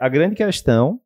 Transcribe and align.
A 0.00 0.08
grande 0.08 0.34
questão, 0.34 1.00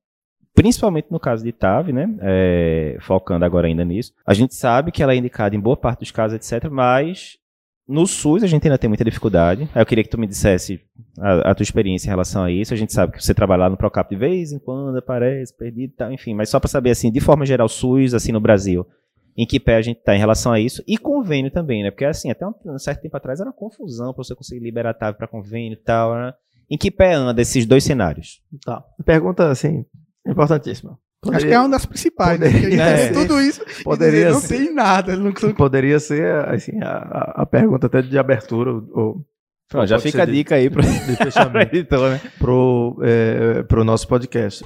principalmente 0.54 1.08
no 1.10 1.20
caso 1.20 1.44
de 1.44 1.52
TAV, 1.52 1.92
né, 1.92 2.16
é, 2.22 2.96
focando 3.00 3.44
agora 3.44 3.66
ainda 3.66 3.84
nisso, 3.84 4.14
a 4.24 4.32
gente 4.32 4.54
sabe 4.54 4.90
que 4.90 5.02
ela 5.02 5.12
é 5.12 5.16
indicada 5.16 5.54
em 5.54 5.60
boa 5.60 5.76
parte 5.76 6.00
dos 6.00 6.10
casos, 6.10 6.34
etc., 6.34 6.70
mas 6.70 7.38
no 7.86 8.06
SUS 8.06 8.42
a 8.42 8.46
gente 8.46 8.66
ainda 8.66 8.78
tem 8.78 8.88
muita 8.88 9.04
dificuldade. 9.04 9.68
Eu 9.74 9.84
queria 9.84 10.02
que 10.02 10.08
tu 10.08 10.16
me 10.16 10.26
dissesse 10.26 10.80
a, 11.18 11.50
a, 11.50 11.54
tua 11.54 11.62
experiência 11.62 12.06
em 12.06 12.10
relação 12.10 12.44
a 12.44 12.50
isso. 12.50 12.72
A 12.72 12.76
gente 12.76 12.94
sabe 12.94 13.12
que 13.12 13.22
você 13.22 13.34
trabalha 13.34 13.64
lá 13.64 13.70
no 13.70 13.76
Procap 13.76 14.08
de 14.08 14.16
vez 14.16 14.50
em 14.50 14.58
quando, 14.58 14.96
aparece, 14.96 15.54
perdido 15.54 15.92
e 15.92 15.96
tal, 15.96 16.12
enfim. 16.12 16.32
Mas 16.32 16.48
só 16.48 16.58
para 16.58 16.68
saber, 16.68 16.90
assim, 16.90 17.12
de 17.12 17.20
forma 17.20 17.44
geral, 17.44 17.68
SUS, 17.68 18.14
assim, 18.14 18.32
no 18.32 18.40
Brasil, 18.40 18.86
em 19.36 19.44
que 19.44 19.60
pé 19.60 19.76
a 19.76 19.82
gente 19.82 19.98
está 19.98 20.14
em 20.14 20.18
relação 20.18 20.52
a 20.52 20.60
isso. 20.60 20.82
E 20.86 20.96
convênio 20.96 21.50
também, 21.50 21.82
né? 21.82 21.90
Porque, 21.90 22.04
assim, 22.04 22.30
até 22.30 22.46
um, 22.46 22.54
um 22.64 22.78
certo 22.78 23.02
tempo 23.02 23.16
atrás 23.16 23.40
era 23.40 23.50
uma 23.50 23.56
confusão 23.56 24.14
para 24.14 24.24
você 24.24 24.34
conseguir 24.34 24.62
liberar 24.62 24.94
TAV 24.94 25.16
para 25.16 25.26
convênio 25.26 25.74
e 25.74 25.82
tal, 25.82 26.14
né? 26.14 26.32
Em 26.70 26.78
que 26.78 26.90
pé 26.90 27.14
anda 27.14 27.42
esses 27.42 27.66
dois 27.66 27.82
cenários? 27.82 28.40
Tá. 28.64 28.84
Pergunta, 29.04 29.50
assim, 29.50 29.84
importantíssima. 30.26 30.98
Poderia, 31.22 31.36
Acho 31.36 31.46
que 31.46 31.52
é 31.52 31.58
uma 31.58 31.68
das 31.68 31.84
principais. 31.84 32.40
Né? 32.40 32.50
Poderia, 32.50 32.76
né? 32.76 33.04
é, 33.04 33.12
tudo 33.12 33.40
isso 33.40 33.60
poderia 33.84 34.32
dizer, 34.32 34.32
não 34.32 34.40
tem 34.40 34.74
nada. 34.74 35.16
Não... 35.16 35.32
Poderia 35.54 36.00
ser 36.00 36.34
assim, 36.48 36.80
a, 36.80 37.42
a 37.42 37.46
pergunta 37.46 37.88
até 37.88 38.00
de 38.00 38.18
abertura. 38.18 38.70
Ou, 38.70 39.22
Pronto, 39.68 39.86
já 39.86 39.98
fica 39.98 40.22
a 40.22 40.26
dica 40.26 40.56
de, 40.56 40.62
aí 40.62 40.70
para 40.70 40.82
de 40.82 41.16
fechamento 41.16 41.76
editor, 41.76 42.10
né? 42.10 42.20
pro, 42.38 42.98
é, 43.02 43.62
pro 43.64 43.84
nosso 43.84 44.08
podcast. 44.08 44.64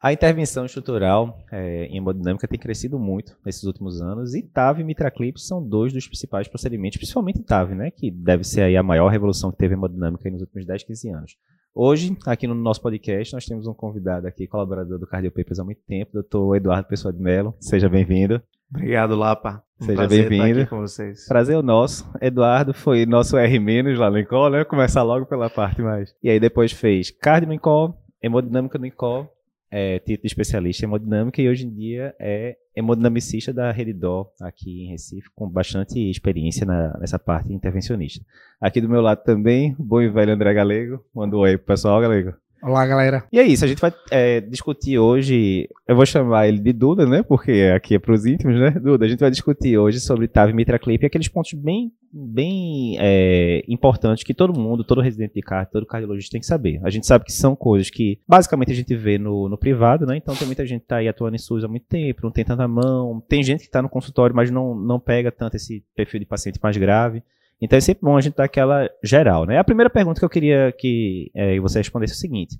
A 0.00 0.12
intervenção 0.12 0.64
estrutural 0.64 1.38
é, 1.50 1.86
em 1.86 1.96
hemodinâmica 1.96 2.46
tem 2.46 2.58
crescido 2.58 2.98
muito 3.00 3.36
nesses 3.44 3.64
últimos 3.64 4.00
anos 4.00 4.32
e 4.32 4.42
TAV 4.42 4.80
e 4.80 4.84
Mitraclip 4.84 5.40
são 5.40 5.60
dois 5.66 5.92
dos 5.92 6.06
principais 6.06 6.46
procedimentos, 6.46 6.98
principalmente 6.98 7.42
TAV, 7.42 7.74
né, 7.74 7.90
que 7.90 8.08
deve 8.10 8.44
ser 8.44 8.62
aí 8.62 8.76
a 8.76 8.82
maior 8.82 9.08
revolução 9.08 9.50
que 9.50 9.56
teve 9.58 9.74
a 9.74 9.76
hemodinâmica 9.76 10.30
nos 10.30 10.40
últimos 10.42 10.64
10, 10.64 10.84
15 10.84 11.08
anos. 11.10 11.36
Hoje, 11.74 12.16
aqui 12.26 12.46
no 12.46 12.54
nosso 12.54 12.80
podcast, 12.80 13.34
nós 13.34 13.44
temos 13.44 13.66
um 13.66 13.74
convidado 13.74 14.26
aqui, 14.26 14.46
colaborador 14.46 14.98
do 14.98 15.06
Cardio 15.06 15.32
Papers 15.32 15.58
há 15.58 15.64
muito 15.64 15.80
tempo, 15.86 16.12
doutor 16.12 16.54
Eduardo 16.56 16.88
Pessoa 16.88 17.12
de 17.12 17.20
Mello. 17.20 17.54
Seja 17.60 17.88
bem-vindo. 17.88 18.40
Obrigado, 18.70 19.16
Lapa. 19.16 19.62
Um 19.80 19.84
Seja 19.84 20.06
bem-vindo. 20.08 20.66
com 20.66 20.80
vocês. 20.80 21.26
Prazer 21.26 21.54
é 21.54 21.58
o 21.58 21.62
nosso. 21.62 22.08
Eduardo 22.20 22.74
foi 22.74 23.06
nosso 23.06 23.36
R- 23.36 23.96
lá 23.96 24.10
no 24.10 24.18
INCOL, 24.18 24.50
né? 24.50 24.64
Começar 24.64 25.02
logo 25.02 25.24
pela 25.26 25.48
parte 25.48 25.80
mais. 25.80 26.14
E 26.22 26.28
aí 26.28 26.38
depois 26.40 26.72
fez 26.72 27.10
cardio 27.10 27.48
no 27.48 27.54
INCOL, 27.54 27.96
hemodinâmica 28.22 28.76
no 28.78 28.86
INCOL, 28.86 29.28
é, 29.70 29.98
título 29.98 30.22
de 30.22 30.28
especialista 30.28 30.84
em 30.84 30.88
hemodinâmica 30.88 31.42
e 31.42 31.48
hoje 31.48 31.66
em 31.66 31.74
dia 31.74 32.14
é 32.18 32.56
hemodinamicista 32.74 33.52
da 33.52 33.70
Redidor 33.70 34.30
aqui 34.40 34.84
em 34.84 34.90
Recife, 34.90 35.28
com 35.34 35.48
bastante 35.48 35.98
experiência 36.10 36.64
na, 36.64 36.96
nessa 36.98 37.18
parte 37.18 37.52
intervencionista. 37.52 38.24
Aqui 38.60 38.80
do 38.80 38.88
meu 38.88 39.00
lado 39.00 39.22
também, 39.24 39.74
bom 39.78 40.00
e 40.00 40.08
velho 40.08 40.32
André 40.32 40.54
Galego. 40.54 41.04
Manda 41.14 41.36
um 41.36 41.40
oi 41.40 41.56
pro 41.56 41.66
pessoal, 41.66 42.00
Galego. 42.00 42.34
Olá, 42.60 42.84
galera. 42.84 43.24
E 43.32 43.38
é 43.38 43.44
isso, 43.44 43.64
a 43.64 43.68
gente 43.68 43.80
vai 43.80 43.92
é, 44.10 44.40
discutir 44.40 44.98
hoje. 44.98 45.68
Eu 45.86 45.94
vou 45.94 46.04
chamar 46.04 46.48
ele 46.48 46.58
de 46.58 46.72
Duda, 46.72 47.06
né? 47.06 47.22
Porque 47.22 47.72
aqui 47.74 47.94
é 47.94 47.98
pros 48.00 48.26
íntimos, 48.26 48.58
né? 48.58 48.70
Duda, 48.70 49.04
a 49.06 49.08
gente 49.08 49.20
vai 49.20 49.30
discutir 49.30 49.78
hoje 49.78 50.00
sobre 50.00 50.26
TAV 50.26 50.50
e 50.50 50.54
Mitraclip 50.54 51.04
e 51.04 51.06
aqueles 51.06 51.28
pontos 51.28 51.52
bem, 51.52 51.92
bem 52.12 52.96
é, 52.98 53.62
importantes 53.68 54.24
que 54.24 54.34
todo 54.34 54.58
mundo, 54.58 54.82
todo 54.82 55.00
residente 55.00 55.34
de 55.34 55.40
carro, 55.40 55.68
todo 55.70 55.86
cardiologista 55.86 56.32
tem 56.32 56.40
que 56.40 56.46
saber. 56.46 56.80
A 56.82 56.90
gente 56.90 57.06
sabe 57.06 57.24
que 57.24 57.32
são 57.32 57.54
coisas 57.54 57.90
que 57.90 58.18
basicamente 58.26 58.72
a 58.72 58.74
gente 58.74 58.94
vê 58.96 59.18
no, 59.18 59.48
no 59.48 59.56
privado, 59.56 60.04
né? 60.04 60.16
Então 60.16 60.34
tem 60.34 60.46
muita 60.46 60.66
gente 60.66 60.82
que 60.82 60.88
tá 60.88 60.96
aí 60.96 61.06
atuando 61.06 61.36
em 61.36 61.38
SUS 61.38 61.62
há 61.62 61.68
muito 61.68 61.86
tempo, 61.86 62.22
não 62.24 62.32
tem 62.32 62.44
tanta 62.44 62.66
mão. 62.66 63.22
Tem 63.28 63.40
gente 63.40 63.64
que 63.64 63.70
tá 63.70 63.80
no 63.80 63.88
consultório, 63.88 64.34
mas 64.34 64.50
não, 64.50 64.74
não 64.74 64.98
pega 64.98 65.30
tanto 65.30 65.56
esse 65.56 65.84
perfil 65.94 66.18
de 66.18 66.26
paciente 66.26 66.58
mais 66.60 66.76
grave. 66.76 67.22
Então 67.60 67.76
é 67.76 67.80
sempre 67.80 68.02
bom 68.02 68.16
a 68.16 68.20
gente 68.20 68.36
dar 68.36 68.44
aquela 68.44 68.88
geral, 69.02 69.44
né? 69.44 69.58
A 69.58 69.64
primeira 69.64 69.90
pergunta 69.90 70.20
que 70.20 70.24
eu 70.24 70.30
queria 70.30 70.72
que 70.76 71.30
é, 71.34 71.58
você 71.60 71.78
respondesse 71.78 72.12
é 72.12 72.16
o 72.16 72.18
seguinte. 72.18 72.58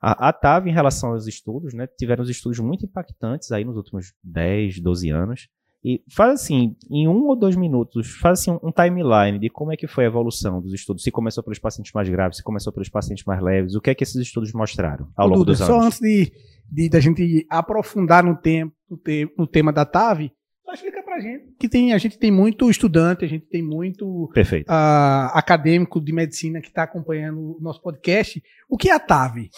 A, 0.00 0.28
a 0.28 0.32
TAV, 0.32 0.68
em 0.68 0.72
relação 0.72 1.12
aos 1.12 1.26
estudos, 1.26 1.72
né, 1.72 1.86
tiveram 1.98 2.22
os 2.22 2.28
estudos 2.28 2.58
muito 2.58 2.84
impactantes 2.84 3.50
aí 3.50 3.64
nos 3.64 3.76
últimos 3.76 4.12
10, 4.22 4.80
12 4.80 5.10
anos. 5.10 5.48
E 5.84 6.02
faz 6.10 6.32
assim, 6.32 6.74
em 6.90 7.06
um 7.06 7.28
ou 7.28 7.36
dois 7.36 7.54
minutos, 7.54 8.10
faz 8.20 8.40
assim 8.40 8.50
um, 8.60 8.72
timeline 8.72 9.38
de 9.38 9.48
como 9.48 9.72
é 9.72 9.76
que 9.76 9.86
foi 9.86 10.04
a 10.04 10.08
evolução 10.08 10.60
dos 10.60 10.72
estudos. 10.74 11.02
Se 11.04 11.12
começou 11.12 11.44
pelos 11.44 11.60
pacientes 11.60 11.92
mais 11.92 12.08
graves, 12.08 12.38
se 12.38 12.42
começou 12.42 12.72
pelos 12.72 12.88
pacientes 12.88 13.24
mais 13.24 13.40
leves, 13.40 13.76
o 13.76 13.80
que 13.80 13.90
é 13.90 13.94
que 13.94 14.02
esses 14.02 14.16
estudos 14.16 14.52
mostraram 14.52 15.08
ao 15.16 15.28
longo 15.28 15.44
Duda, 15.44 15.52
dos 15.52 15.62
anos? 15.62 15.74
Só 15.74 15.80
antes 15.86 16.00
de, 16.00 16.32
de, 16.70 16.88
de, 16.88 16.96
a 16.96 17.00
gente 17.00 17.46
aprofundar 17.48 18.24
no, 18.24 18.36
tempo, 18.36 18.74
no, 18.90 18.96
te, 18.96 19.32
no 19.38 19.46
tema 19.46 19.72
da 19.72 19.84
TAV, 19.84 20.32
só 20.64 20.72
explica 20.72 21.04
pra 21.16 21.20
gente 21.20 21.44
que 21.58 21.68
tem, 21.68 21.92
a 21.92 21.98
gente 21.98 22.18
tem 22.18 22.30
muito 22.30 22.70
estudante, 22.70 23.24
a 23.24 23.28
gente 23.28 23.46
tem 23.46 23.62
muito 23.62 24.24
uh, 24.24 25.32
acadêmico 25.32 26.00
de 26.00 26.12
medicina 26.12 26.60
que 26.60 26.68
está 26.68 26.82
acompanhando 26.82 27.40
o 27.40 27.58
nosso 27.60 27.80
podcast. 27.80 28.42
O 28.68 28.76
que 28.76 28.90
é 28.90 28.94
a 28.94 29.00
TAV? 29.00 29.48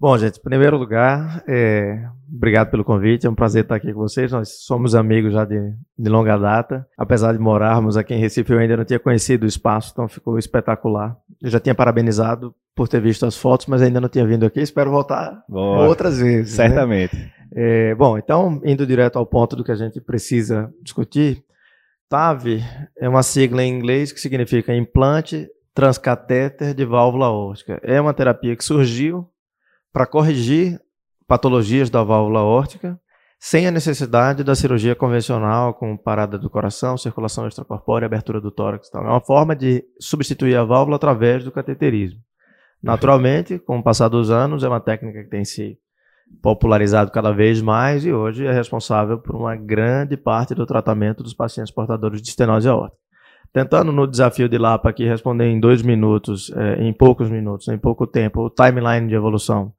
Bom, 0.00 0.16
gente, 0.16 0.38
em 0.38 0.42
primeiro 0.42 0.76
lugar, 0.76 1.42
é, 1.48 2.04
obrigado 2.32 2.70
pelo 2.70 2.84
convite, 2.84 3.26
é 3.26 3.30
um 3.30 3.34
prazer 3.34 3.64
estar 3.64 3.74
aqui 3.74 3.92
com 3.92 3.98
vocês. 3.98 4.30
Nós 4.30 4.64
somos 4.64 4.94
amigos 4.94 5.32
já 5.32 5.44
de, 5.44 5.58
de, 5.98 6.08
longa 6.08 6.36
data. 6.38 6.86
Apesar 6.96 7.32
de 7.32 7.40
morarmos 7.40 7.96
aqui 7.96 8.14
em 8.14 8.20
Recife, 8.20 8.52
eu 8.52 8.60
ainda 8.60 8.76
não 8.76 8.84
tinha 8.84 9.00
conhecido 9.00 9.42
o 9.42 9.48
espaço, 9.48 9.90
então 9.92 10.06
ficou 10.06 10.38
espetacular. 10.38 11.16
Eu 11.42 11.50
já 11.50 11.58
tinha 11.58 11.74
parabenizado 11.74 12.54
por 12.76 12.86
ter 12.86 13.00
visto 13.00 13.26
as 13.26 13.36
fotos, 13.36 13.66
mas 13.66 13.82
ainda 13.82 14.00
não 14.00 14.08
tinha 14.08 14.24
vindo 14.24 14.46
aqui. 14.46 14.60
Espero 14.60 14.88
voltar 14.88 15.42
Boa. 15.48 15.88
outras 15.88 16.20
vezes. 16.20 16.56
Né? 16.56 16.68
Certamente. 16.68 17.16
Né? 17.16 17.32
É, 17.52 17.94
bom, 17.94 18.18
então, 18.18 18.60
indo 18.64 18.86
direto 18.86 19.18
ao 19.18 19.26
ponto 19.26 19.56
do 19.56 19.64
que 19.64 19.72
a 19.72 19.76
gente 19.76 20.00
precisa 20.00 20.72
discutir, 20.82 21.44
TAV 22.08 22.62
é 22.96 23.08
uma 23.08 23.22
sigla 23.22 23.62
em 23.62 23.72
inglês 23.72 24.12
que 24.12 24.20
significa 24.20 24.74
implante 24.74 25.48
transcatéter 25.74 26.74
de 26.74 26.84
válvula 26.84 27.26
aórtica. 27.26 27.80
É 27.82 28.00
uma 28.00 28.14
terapia 28.14 28.56
que 28.56 28.64
surgiu 28.64 29.28
para 29.92 30.06
corrigir 30.06 30.80
patologias 31.26 31.90
da 31.90 32.02
válvula 32.02 32.40
aórtica 32.40 32.98
sem 33.38 33.66
a 33.66 33.70
necessidade 33.70 34.42
da 34.42 34.54
cirurgia 34.54 34.96
convencional 34.96 35.72
com 35.72 35.96
parada 35.96 36.36
do 36.36 36.50
coração, 36.50 36.96
circulação 36.98 37.46
extracorpórea, 37.46 38.06
abertura 38.06 38.40
do 38.40 38.50
tórax. 38.50 38.88
Então, 38.88 39.02
é 39.02 39.08
uma 39.08 39.20
forma 39.20 39.54
de 39.54 39.84
substituir 40.00 40.56
a 40.56 40.64
válvula 40.64 40.96
através 40.96 41.44
do 41.44 41.52
cateterismo. 41.52 42.20
Naturalmente, 42.82 43.58
com 43.58 43.78
o 43.78 43.82
passar 43.82 44.08
dos 44.08 44.30
anos, 44.30 44.64
é 44.64 44.68
uma 44.68 44.80
técnica 44.80 45.22
que 45.22 45.30
tem 45.30 45.44
se 45.44 45.78
popularizado 46.42 47.10
cada 47.10 47.32
vez 47.32 47.60
mais 47.60 48.04
e 48.04 48.12
hoje 48.12 48.46
é 48.46 48.52
responsável 48.52 49.18
por 49.18 49.34
uma 49.34 49.56
grande 49.56 50.16
parte 50.16 50.54
do 50.54 50.66
tratamento 50.66 51.22
dos 51.22 51.34
pacientes 51.34 51.72
portadores 51.72 52.22
de 52.22 52.28
estenose 52.28 52.68
aórtica. 52.68 52.98
Tentando 53.52 53.90
no 53.90 54.06
desafio 54.06 54.48
de 54.48 54.58
Lapa 54.58 54.90
aqui 54.90 55.06
responder 55.06 55.46
em 55.46 55.58
dois 55.58 55.82
minutos, 55.82 56.52
é, 56.54 56.82
em 56.82 56.92
poucos 56.92 57.30
minutos, 57.30 57.66
em 57.68 57.78
pouco 57.78 58.06
tempo, 58.06 58.42
o 58.42 58.50
timeline 58.50 59.08
de 59.08 59.14
evolução 59.14 59.72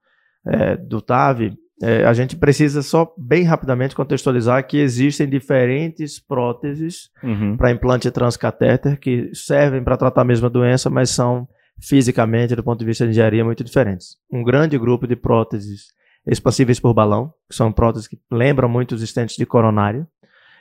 é, 0.45 0.75
do 0.75 1.01
TAV, 1.01 1.53
é, 1.81 2.03
a 2.03 2.13
gente 2.13 2.35
precisa 2.35 2.81
só 2.81 3.13
bem 3.17 3.43
rapidamente 3.43 3.95
contextualizar 3.95 4.65
que 4.67 4.77
existem 4.77 5.29
diferentes 5.29 6.19
próteses 6.19 7.09
uhum. 7.23 7.55
para 7.55 7.71
implante 7.71 8.11
transcatéter 8.11 8.99
que 8.99 9.29
servem 9.33 9.81
para 9.81 9.95
tratar 9.95 10.21
a 10.21 10.25
mesma 10.25 10.49
doença, 10.49 10.89
mas 10.89 11.09
são 11.11 11.47
fisicamente, 11.81 12.55
do 12.55 12.63
ponto 12.63 12.79
de 12.79 12.85
vista 12.85 13.05
de 13.05 13.11
engenharia, 13.11 13.45
muito 13.45 13.63
diferentes. 13.63 14.17
Um 14.31 14.43
grande 14.43 14.77
grupo 14.77 15.07
de 15.07 15.15
próteses 15.15 15.93
expansíveis 16.25 16.79
por 16.79 16.93
balão, 16.93 17.33
que 17.49 17.55
são 17.55 17.71
próteses 17.71 18.07
que 18.07 18.19
lembram 18.31 18.69
muito 18.69 18.93
os 18.93 19.01
estentes 19.01 19.35
de 19.35 19.45
coronário, 19.45 20.07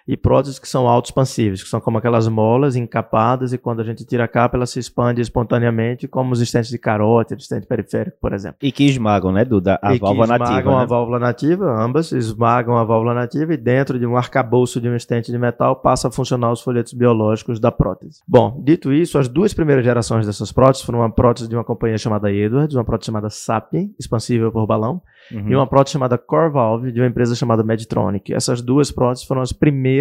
e 0.08 0.16
próteses 0.16 0.58
que 0.58 0.66
são 0.66 0.88
autoexpansíveis, 0.88 1.62
que 1.62 1.68
são 1.68 1.80
como 1.80 1.98
aquelas 1.98 2.26
molas 2.26 2.74
encapadas 2.74 3.52
e 3.52 3.58
quando 3.58 3.80
a 3.80 3.84
gente 3.84 4.06
tira 4.06 4.24
a 4.24 4.28
capa 4.28 4.56
ela 4.56 4.64
se 4.64 4.78
expande 4.78 5.20
espontaneamente, 5.20 6.08
como 6.08 6.32
os 6.32 6.40
estentes 6.40 6.70
de 6.70 6.78
carótida, 6.78 7.38
estente 7.38 7.66
periférico, 7.66 8.16
por 8.18 8.32
exemplo. 8.32 8.56
E 8.62 8.72
que 8.72 8.84
esmagam, 8.84 9.30
né, 9.30 9.44
Duda? 9.44 9.78
A 9.82 9.94
e 9.94 9.98
válvula 9.98 10.26
que 10.26 10.32
esmagam 10.32 10.54
nativa. 10.54 10.76
a 10.76 10.80
né? 10.80 10.86
válvula 10.86 11.18
nativa, 11.18 11.84
ambas 11.84 12.10
esmagam 12.12 12.78
a 12.78 12.84
válvula 12.84 13.12
nativa 13.12 13.52
e 13.52 13.56
dentro 13.58 13.98
de 13.98 14.06
um 14.06 14.16
arcabouço 14.16 14.80
de 14.80 14.88
um 14.88 14.96
estente 14.96 15.30
de 15.30 15.38
metal 15.38 15.76
passa 15.76 16.08
a 16.08 16.10
funcionar 16.10 16.50
os 16.50 16.62
folhetos 16.62 16.94
biológicos 16.94 17.60
da 17.60 17.70
prótese. 17.70 18.22
Bom, 18.26 18.62
dito 18.64 18.90
isso, 18.90 19.18
as 19.18 19.28
duas 19.28 19.52
primeiras 19.52 19.84
gerações 19.84 20.26
dessas 20.26 20.50
próteses 20.50 20.86
foram 20.86 21.00
uma 21.00 21.10
prótese 21.10 21.48
de 21.48 21.54
uma 21.54 21.64
companhia 21.64 21.98
chamada 21.98 22.32
Edwards, 22.32 22.74
uma 22.74 22.84
prótese 22.84 23.08
chamada 23.08 23.28
Sapien, 23.28 23.94
expansível 24.00 24.50
por 24.50 24.66
balão, 24.66 25.02
uhum. 25.30 25.48
e 25.50 25.54
uma 25.54 25.66
prótese 25.66 25.92
chamada 25.92 26.16
Core 26.16 26.50
Valve, 26.50 26.92
de 26.92 27.00
uma 27.00 27.06
empresa 27.06 27.34
chamada 27.34 27.62
Medtronic. 27.62 28.32
Essas 28.32 28.62
duas 28.62 28.90
próteses 28.90 29.26
foram 29.26 29.42
as 29.42 29.52
primeiras 29.52 29.97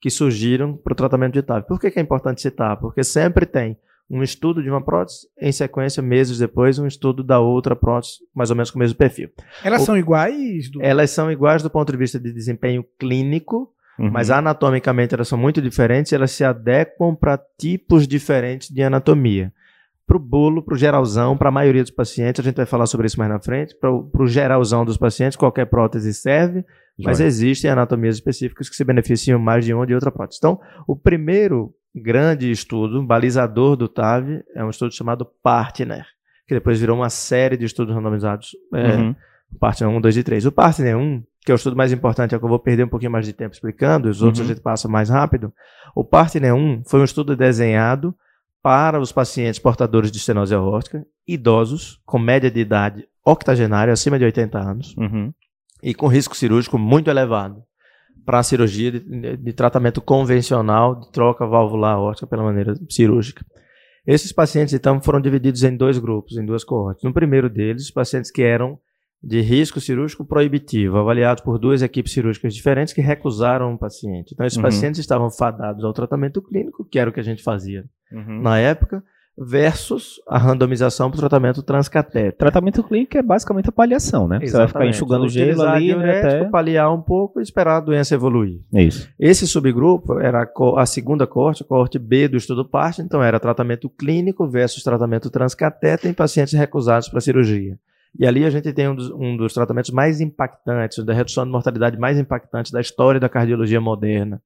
que 0.00 0.10
surgiram 0.10 0.76
para 0.76 0.92
o 0.92 0.96
tratamento 0.96 1.34
de 1.34 1.42
TAV. 1.42 1.66
Por 1.66 1.78
que, 1.78 1.90
que 1.90 1.98
é 1.98 2.02
importante 2.02 2.40
citar? 2.40 2.76
Porque 2.78 3.04
sempre 3.04 3.44
tem 3.44 3.76
um 4.10 4.22
estudo 4.22 4.62
de 4.62 4.68
uma 4.68 4.82
prótese, 4.82 5.28
em 5.40 5.52
sequência, 5.52 6.02
meses 6.02 6.38
depois, 6.38 6.78
um 6.78 6.86
estudo 6.86 7.22
da 7.22 7.38
outra 7.38 7.76
prótese, 7.76 8.14
mais 8.34 8.50
ou 8.50 8.56
menos 8.56 8.70
com 8.70 8.78
o 8.78 8.80
mesmo 8.80 8.96
perfil. 8.96 9.28
Elas 9.62 9.82
o... 9.82 9.86
são 9.86 9.96
iguais? 9.96 10.70
Do... 10.70 10.82
Elas 10.82 11.10
são 11.10 11.30
iguais 11.30 11.62
do 11.62 11.70
ponto 11.70 11.92
de 11.92 11.98
vista 11.98 12.18
de 12.18 12.32
desempenho 12.32 12.84
clínico, 12.98 13.72
uhum. 13.98 14.10
mas 14.10 14.30
anatomicamente 14.30 15.14
elas 15.14 15.28
são 15.28 15.38
muito 15.38 15.62
diferentes, 15.62 16.12
elas 16.12 16.32
se 16.32 16.42
adequam 16.42 17.14
para 17.14 17.38
tipos 17.56 18.08
diferentes 18.08 18.68
de 18.68 18.82
anatomia 18.82 19.52
para 20.10 20.16
o 20.16 20.20
bolo, 20.20 20.60
para 20.60 20.74
o 20.74 20.76
geralzão, 20.76 21.36
para 21.36 21.50
a 21.50 21.52
maioria 21.52 21.82
dos 21.82 21.92
pacientes, 21.92 22.40
a 22.40 22.42
gente 22.42 22.56
vai 22.56 22.66
falar 22.66 22.86
sobre 22.86 23.06
isso 23.06 23.16
mais 23.16 23.30
na 23.30 23.38
frente, 23.38 23.76
para 23.76 23.92
o 23.92 24.26
geralzão 24.26 24.84
dos 24.84 24.96
pacientes, 24.96 25.36
qualquer 25.36 25.66
prótese 25.66 26.12
serve, 26.12 26.64
mas 27.04 27.20
existem 27.20 27.70
anatomias 27.70 28.16
específicas 28.16 28.68
que 28.68 28.76
se 28.76 28.84
beneficiam 28.84 29.38
mais 29.38 29.64
de 29.64 29.72
uma 29.72 29.80
ou 29.80 29.86
de 29.86 29.94
outra 29.94 30.10
prótese. 30.10 30.38
Então, 30.38 30.60
o 30.86 30.94
primeiro 30.96 31.72
grande 31.94 32.50
estudo, 32.50 33.02
balizador 33.02 33.76
do 33.76 33.88
TAV, 33.88 34.42
é 34.54 34.64
um 34.64 34.70
estudo 34.70 34.94
chamado 34.94 35.26
Partner, 35.42 36.04
que 36.46 36.54
depois 36.54 36.78
virou 36.80 36.96
uma 36.96 37.10
série 37.10 37.56
de 37.56 37.64
estudos 37.64 37.94
randomizados, 37.94 38.50
é, 38.74 38.96
Uhum. 38.96 39.14
Partner 39.58 39.90
1, 39.90 40.00
2 40.00 40.16
e 40.16 40.22
3. 40.22 40.46
O 40.46 40.52
Partner 40.52 40.96
1, 40.96 41.22
que 41.44 41.50
é 41.50 41.54
o 41.54 41.56
estudo 41.56 41.74
mais 41.76 41.92
importante, 41.92 42.32
é 42.32 42.36
o 42.36 42.38
que 42.40 42.44
eu 42.46 42.48
vou 42.50 42.60
perder 42.60 42.84
um 42.84 42.88
pouquinho 42.88 43.10
mais 43.10 43.26
de 43.26 43.32
tempo 43.32 43.52
explicando, 43.52 44.08
os 44.08 44.22
outros 44.22 44.38
Uhum. 44.40 44.44
a 44.44 44.48
gente 44.54 44.60
passa 44.62 44.86
mais 44.86 45.08
rápido. 45.08 45.52
O 45.94 46.04
Partner 46.04 46.54
1 46.54 46.82
foi 46.86 47.00
um 47.00 47.04
estudo 47.04 47.34
desenhado 47.34 48.14
para 48.62 49.00
os 49.00 49.10
pacientes 49.10 49.58
portadores 49.58 50.12
de 50.12 50.18
estenose 50.18 50.54
aórtica, 50.54 51.04
idosos, 51.26 52.00
com 52.06 52.18
média 52.18 52.50
de 52.50 52.60
idade 52.60 53.08
octogenária, 53.24 53.92
acima 53.92 54.18
de 54.18 54.24
80 54.24 54.58
anos, 54.58 54.94
Uhum. 54.96 55.32
E 55.82 55.94
com 55.94 56.06
risco 56.08 56.36
cirúrgico 56.36 56.78
muito 56.78 57.08
elevado 57.10 57.62
para 58.24 58.38
a 58.38 58.42
cirurgia 58.42 58.92
de, 58.92 59.36
de 59.36 59.52
tratamento 59.52 60.00
convencional 60.00 60.94
de 61.00 61.10
troca 61.10 61.46
valvular 61.46 61.94
aórtica 61.96 62.26
pela 62.26 62.42
maneira 62.42 62.74
cirúrgica. 62.88 63.44
Esses 64.06 64.32
pacientes, 64.32 64.72
então, 64.74 65.00
foram 65.00 65.20
divididos 65.20 65.62
em 65.62 65.76
dois 65.76 65.98
grupos, 65.98 66.36
em 66.36 66.44
duas 66.44 66.64
coortes. 66.64 67.04
No 67.04 67.12
primeiro 67.12 67.48
deles, 67.50 67.84
os 67.84 67.90
pacientes 67.90 68.30
que 68.30 68.42
eram 68.42 68.78
de 69.22 69.40
risco 69.42 69.78
cirúrgico 69.80 70.24
proibitivo, 70.24 70.96
avaliados 70.96 71.42
por 71.44 71.58
duas 71.58 71.82
equipes 71.82 72.12
cirúrgicas 72.12 72.54
diferentes 72.54 72.94
que 72.94 73.02
recusaram 73.02 73.74
o 73.74 73.78
paciente. 73.78 74.32
Então, 74.32 74.46
esses 74.46 74.56
Uhum. 74.56 74.62
pacientes 74.62 74.98
estavam 74.98 75.30
fadados 75.30 75.84
ao 75.84 75.92
tratamento 75.92 76.40
clínico, 76.40 76.86
que 76.86 76.98
era 76.98 77.10
o 77.10 77.12
que 77.12 77.20
a 77.20 77.24
gente 77.24 77.42
fazia 77.42 77.84
Uhum. 78.10 78.40
na 78.40 78.58
época, 78.58 79.04
versus 79.38 80.20
a 80.28 80.36
randomização 80.38 81.10
para 81.10 81.16
o 81.16 81.20
tratamento 81.20 81.62
transcatéter. 81.62 82.36
Tratamento 82.36 82.82
clínico 82.84 83.16
é 83.16 83.22
basicamente 83.22 83.68
a 83.68 83.72
paliação, 83.72 84.28
né? 84.28 84.38
Você 84.38 84.44
vai 84.44 84.48
ficar 84.50 84.64
Exatamente. 84.64 84.96
enxugando 84.96 85.28
gelo 85.28 85.62
ali 85.62 85.94
né, 85.96 86.18
até... 86.18 86.44
paliar 86.44 86.92
um 86.92 87.00
pouco 87.00 87.40
e 87.40 87.42
esperar 87.42 87.76
a 87.78 87.80
doença 87.80 88.14
evoluir. 88.14 88.60
Isso. 88.72 89.08
Esse 89.18 89.46
subgrupo 89.46 90.18
era 90.20 90.42
a, 90.42 90.80
a 90.82 90.86
segunda 90.86 91.26
corte, 91.26 91.62
a 91.62 91.66
coorte 91.66 91.98
B 91.98 92.28
do 92.28 92.36
estudo 92.36 92.64
PART, 92.68 92.98
então 92.98 93.22
era 93.22 93.40
tratamento 93.40 93.88
clínico 93.88 94.46
versus 94.48 94.82
tratamento 94.82 95.30
transcatéter 95.30 96.10
em 96.10 96.14
pacientes 96.14 96.52
recusados 96.54 97.08
para 97.08 97.20
cirurgia. 97.20 97.78
E 98.18 98.26
ali 98.26 98.44
a 98.44 98.50
gente 98.50 98.72
tem 98.72 98.88
um 98.88 98.94
dos, 98.94 99.10
um 99.10 99.36
dos 99.36 99.54
tratamentos 99.54 99.90
mais 99.90 100.20
impactantes, 100.20 101.02
da 101.04 101.14
redução 101.14 101.44
de 101.44 101.50
mortalidade 101.52 101.96
mais 101.96 102.18
impactante 102.18 102.72
da 102.72 102.80
história 102.80 103.20
da 103.20 103.28
cardiologia 103.28 103.80
moderna, 103.80 104.42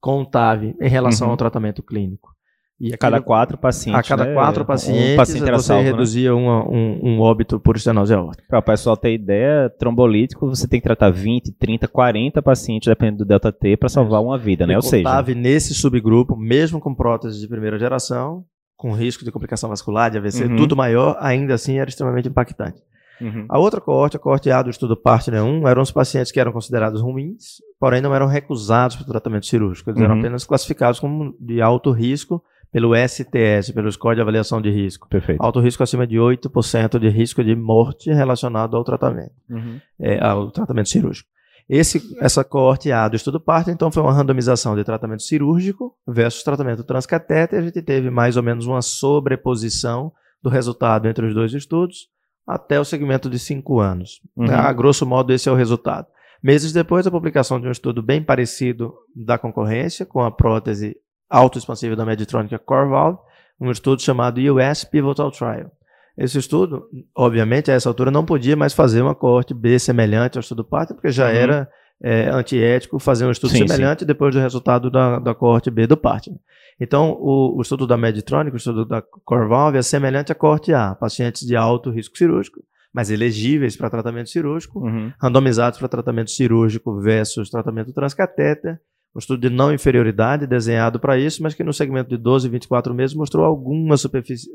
com 0.00 0.22
o 0.22 0.24
TAV, 0.24 0.74
em 0.80 0.88
relação 0.88 1.26
Uhum. 1.26 1.32
ao 1.32 1.36
tratamento 1.36 1.82
clínico. 1.82 2.37
E 2.80 2.94
A 2.94 2.96
cada 2.98 3.20
quatro 3.20 3.58
pacientes. 3.58 3.98
a 3.98 4.02
cada 4.16 4.24
né? 4.24 4.34
quatro 4.34 4.62
Um 4.62 4.66
pacientes, 4.66 5.16
paciente 5.16 5.48
era 5.48 5.58
você 5.58 5.66
salvo, 5.66 5.82
né? 5.82 5.90
reduzia 5.90 6.32
uma- 6.34 6.64
um, 6.68 7.00
um 7.02 7.20
óbito 7.20 7.58
por 7.58 7.74
estenose 7.76 8.14
aórtica. 8.14 8.44
Para 8.48 8.60
o 8.60 8.62
pessoal 8.62 8.96
ter 8.96 9.12
ideia, 9.14 9.68
trombolítico 9.68 10.46
você 10.48 10.68
tem 10.68 10.78
que 10.80 10.84
tratar 10.84 11.10
20, 11.10 11.50
30, 11.52 11.88
40 11.88 12.40
pacientes, 12.40 12.86
dependendo 12.86 13.18
do 13.18 13.24
delta 13.24 13.50
T, 13.50 13.76
para 13.76 13.88
salvar 13.88 14.22
uma 14.22 14.38
vida, 14.38 14.64
né? 14.64 14.76
Ou 14.76 14.82
seja, 14.82 15.22
nesse 15.34 15.74
subgrupo, 15.74 16.36
mesmo 16.36 16.78
com 16.78 16.94
prótese 16.94 17.40
de 17.40 17.48
primeira 17.48 17.78
geração, 17.80 18.44
com 18.76 18.92
risco 18.92 19.24
de 19.24 19.32
complicação 19.32 19.68
vascular, 19.68 20.08
de 20.08 20.18
AVC, 20.18 20.44
Uhum. 20.44 20.54
tudo 20.56 20.76
maior, 20.76 21.16
ainda 21.18 21.54
assim 21.54 21.78
era 21.80 21.90
extremamente 21.90 22.28
impactante. 22.28 22.80
Uhum. 23.20 23.44
A 23.48 23.58
outra 23.58 23.80
coorte, 23.80 24.16
a 24.16 24.20
coorte 24.20 24.48
A 24.52 24.62
do 24.62 24.70
estudo 24.70 24.96
Partner 24.96 25.42
1, 25.42 25.66
eram 25.66 25.82
os 25.82 25.90
pacientes 25.90 26.30
que 26.30 26.38
eram 26.38 26.52
considerados 26.52 27.00
ruins, 27.02 27.56
porém 27.80 28.00
não 28.00 28.14
eram 28.14 28.28
recusados 28.28 28.94
para 28.94 29.02
o 29.02 29.08
tratamento 29.08 29.46
cirúrgico. 29.46 29.90
Eles 29.90 30.00
eram 30.00 30.14
Uhum. 30.14 30.20
apenas 30.20 30.44
classificados 30.44 31.00
como 31.00 31.34
de 31.40 31.60
alto 31.60 31.90
risco 31.90 32.40
pelo 32.72 32.94
STS, 32.94 33.72
pelo 33.72 33.90
Score 33.90 34.16
de 34.16 34.20
Avaliação 34.22 34.60
de 34.60 34.70
Risco. 34.70 35.08
perfeito. 35.08 35.42
Alto 35.42 35.60
risco 35.60 35.82
acima 35.82 36.06
de 36.06 36.16
8% 36.16 36.98
de 36.98 37.08
risco 37.08 37.42
de 37.42 37.54
morte 37.56 38.10
relacionado 38.12 38.76
ao 38.76 38.84
tratamento 38.84 39.32
Uhum. 39.48 39.80
é, 40.00 40.22
ao 40.22 40.50
tratamento 40.50 40.88
cirúrgico. 40.88 41.28
Esse, 41.68 42.00
essa 42.20 42.42
coorte 42.42 42.90
A 42.90 43.08
do 43.08 43.16
estudo 43.16 43.38
parto, 43.38 43.70
então, 43.70 43.90
foi 43.90 44.02
uma 44.02 44.12
randomização 44.12 44.74
de 44.74 44.82
tratamento 44.84 45.22
cirúrgico 45.22 45.94
versus 46.06 46.42
tratamento 46.42 46.82
transcatéter. 46.82 47.58
A 47.58 47.62
gente 47.62 47.82
teve 47.82 48.08
mais 48.10 48.38
ou 48.38 48.42
menos 48.42 48.66
uma 48.66 48.80
sobreposição 48.80 50.12
do 50.42 50.48
resultado 50.48 51.08
entre 51.08 51.26
os 51.26 51.34
dois 51.34 51.52
estudos 51.52 52.08
até 52.46 52.80
o 52.80 52.84
segmento 52.84 53.28
de 53.28 53.38
cinco 53.38 53.80
anos. 53.80 54.20
Uhum. 54.34 54.50
A 54.50 54.72
grosso 54.72 55.04
modo, 55.04 55.32
esse 55.32 55.48
é 55.48 55.52
o 55.52 55.54
resultado. 55.54 56.06
Meses 56.42 56.72
depois, 56.72 57.06
a 57.06 57.10
publicação 57.10 57.60
de 57.60 57.66
um 57.66 57.70
estudo 57.70 58.02
bem 58.02 58.22
parecido 58.22 58.94
da 59.14 59.36
concorrência, 59.36 60.06
com 60.06 60.22
a 60.22 60.30
prótese 60.30 60.96
autoexpansível 61.28 61.96
da 61.96 62.04
Medtronic 62.04 62.56
Core 62.58 62.88
Valve, 62.88 63.18
um 63.60 63.70
estudo 63.70 64.00
chamado 64.02 64.38
US 64.54 64.84
Pivotal 64.84 65.30
Trial. 65.30 65.70
Esse 66.16 66.38
estudo, 66.38 66.84
obviamente, 67.16 67.70
a 67.70 67.74
essa 67.74 67.88
altura 67.88 68.10
não 68.10 68.24
podia 68.24 68.56
mais 68.56 68.72
fazer 68.72 69.02
uma 69.02 69.14
coorte 69.14 69.54
B 69.54 69.78
semelhante 69.78 70.36
ao 70.36 70.40
estudo 70.40 70.64
Partner, 70.64 70.96
porque 70.96 71.12
já 71.12 71.26
Uhum. 71.28 71.34
era 71.34 71.68
é, 72.02 72.28
antiético 72.30 72.98
fazer 72.98 73.24
um 73.26 73.30
estudo 73.30 73.50
Sim, 73.50 73.66
semelhante 73.66 74.04
depois 74.04 74.34
do 74.34 74.40
resultado 74.40 74.90
da, 74.90 75.18
da 75.18 75.34
coorte 75.34 75.70
B 75.70 75.86
do 75.86 75.96
Partner. 75.96 76.38
Então, 76.80 77.10
o, 77.20 77.56
o 77.58 77.60
estudo 77.62 77.86
da 77.86 77.96
Medtronic, 77.96 78.54
o 78.54 78.56
estudo 78.56 78.84
da 78.84 79.02
Core 79.02 79.48
Valve, 79.48 79.78
é 79.78 79.82
semelhante 79.82 80.30
à 80.30 80.34
coorte 80.34 80.72
A, 80.72 80.94
pacientes 80.94 81.44
de 81.46 81.56
alto 81.56 81.90
risco 81.90 82.16
cirúrgico, 82.16 82.60
mas 82.92 83.10
elegíveis 83.10 83.76
para 83.76 83.90
tratamento 83.90 84.30
cirúrgico, 84.30 84.78
Uhum. 84.80 85.12
randomizados 85.20 85.78
para 85.78 85.88
tratamento 85.88 86.30
cirúrgico 86.30 87.00
versus 87.00 87.50
tratamento 87.50 87.92
transcatéter, 87.92 88.80
um 89.14 89.18
estudo 89.18 89.40
de 89.40 89.50
não 89.54 89.72
inferioridade 89.72 90.46
desenhado 90.46 91.00
para 91.00 91.18
isso, 91.18 91.42
mas 91.42 91.54
que 91.54 91.64
no 91.64 91.72
segmento 91.72 92.08
de 92.10 92.16
12 92.16 92.46
e 92.46 92.50
24 92.50 92.94
meses 92.94 93.16
mostrou 93.16 93.44
alguma 93.44 93.94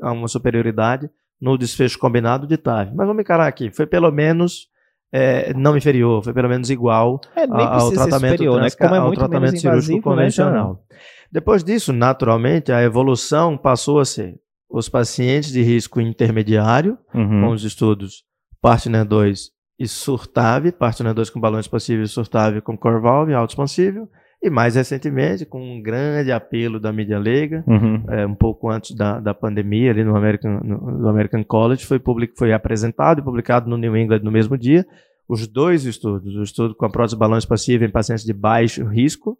uma 0.02 0.28
superioridade 0.28 1.10
no 1.40 1.58
desfecho 1.58 1.98
combinado 1.98 2.46
de 2.46 2.56
TAV. 2.56 2.92
Mas 2.94 3.06
vamos 3.06 3.20
encarar 3.20 3.46
aqui, 3.46 3.70
foi 3.70 3.86
pelo 3.86 4.10
menos 4.10 4.68
é, 5.12 5.54
não 5.54 5.76
inferior, 5.76 6.24
foi 6.24 6.32
pelo 6.32 6.48
menos 6.48 6.70
igual 6.70 7.20
É, 7.36 7.42
a- 7.44 7.74
ao 7.80 7.90
tratamento, 7.92 8.32
superior, 8.32 8.60
né? 8.60 8.68
Como 8.76 8.94
é 8.94 8.98
ao 8.98 9.12
tratamento 9.12 9.42
menos 9.42 9.60
cirúrgico 9.60 9.92
invasivo, 9.92 10.10
né? 10.10 10.16
Convencional. 10.16 10.84
Depois 11.30 11.62
disso, 11.62 11.92
naturalmente, 11.92 12.72
a 12.72 12.82
evolução 12.82 13.56
passou 13.56 14.00
a 14.00 14.04
ser 14.04 14.34
os 14.68 14.88
pacientes 14.88 15.52
de 15.52 15.62
risco 15.62 16.00
intermediário, 16.00 16.98
Uhum. 17.14 17.42
com 17.42 17.48
os 17.50 17.62
estudos 17.64 18.24
Partner 18.60 19.04
2 19.04 19.50
e 19.78 19.86
Surtave, 19.86 20.72
Partner 20.72 21.14
2 21.14 21.30
com 21.30 21.38
balão 21.40 21.60
expansível 21.60 22.04
e 22.04 22.08
Surtave 22.08 22.60
com 22.60 22.76
core 22.76 23.00
valve, 23.00 23.34
autoexpansível, 23.34 24.08
e 24.46 24.50
mais 24.50 24.74
recentemente, 24.74 25.46
com 25.46 25.60
um 25.60 25.80
grande 25.80 26.30
apelo 26.30 26.78
da 26.78 26.92
mídia 26.92 27.18
leiga, 27.18 27.64
Uhum. 27.66 28.02
é, 28.08 28.26
um 28.26 28.34
pouco 28.34 28.70
antes 28.70 28.94
da, 28.94 29.18
da 29.18 29.32
pandemia, 29.32 29.90
ali 29.90 30.04
no 30.04 30.14
American, 30.16 30.60
no, 30.62 30.98
no 30.98 31.08
American 31.08 31.42
College, 31.42 31.86
foi, 31.86 31.98
public, 31.98 32.34
foi 32.36 32.52
apresentado 32.52 33.20
e 33.20 33.24
publicado 33.24 33.68
no 33.70 33.76
New 33.76 33.96
England 33.96 34.20
no 34.22 34.30
mesmo 34.30 34.58
dia, 34.58 34.86
os 35.28 35.46
dois 35.46 35.84
estudos, 35.86 36.36
o 36.36 36.42
estudo 36.42 36.74
com 36.74 36.84
a 36.84 36.90
prótese 36.90 37.16
balão 37.16 37.38
expansível 37.38 37.88
em 37.88 37.90
pacientes 37.90 38.24
de 38.24 38.32
baixo 38.34 38.84
risco 38.84 39.38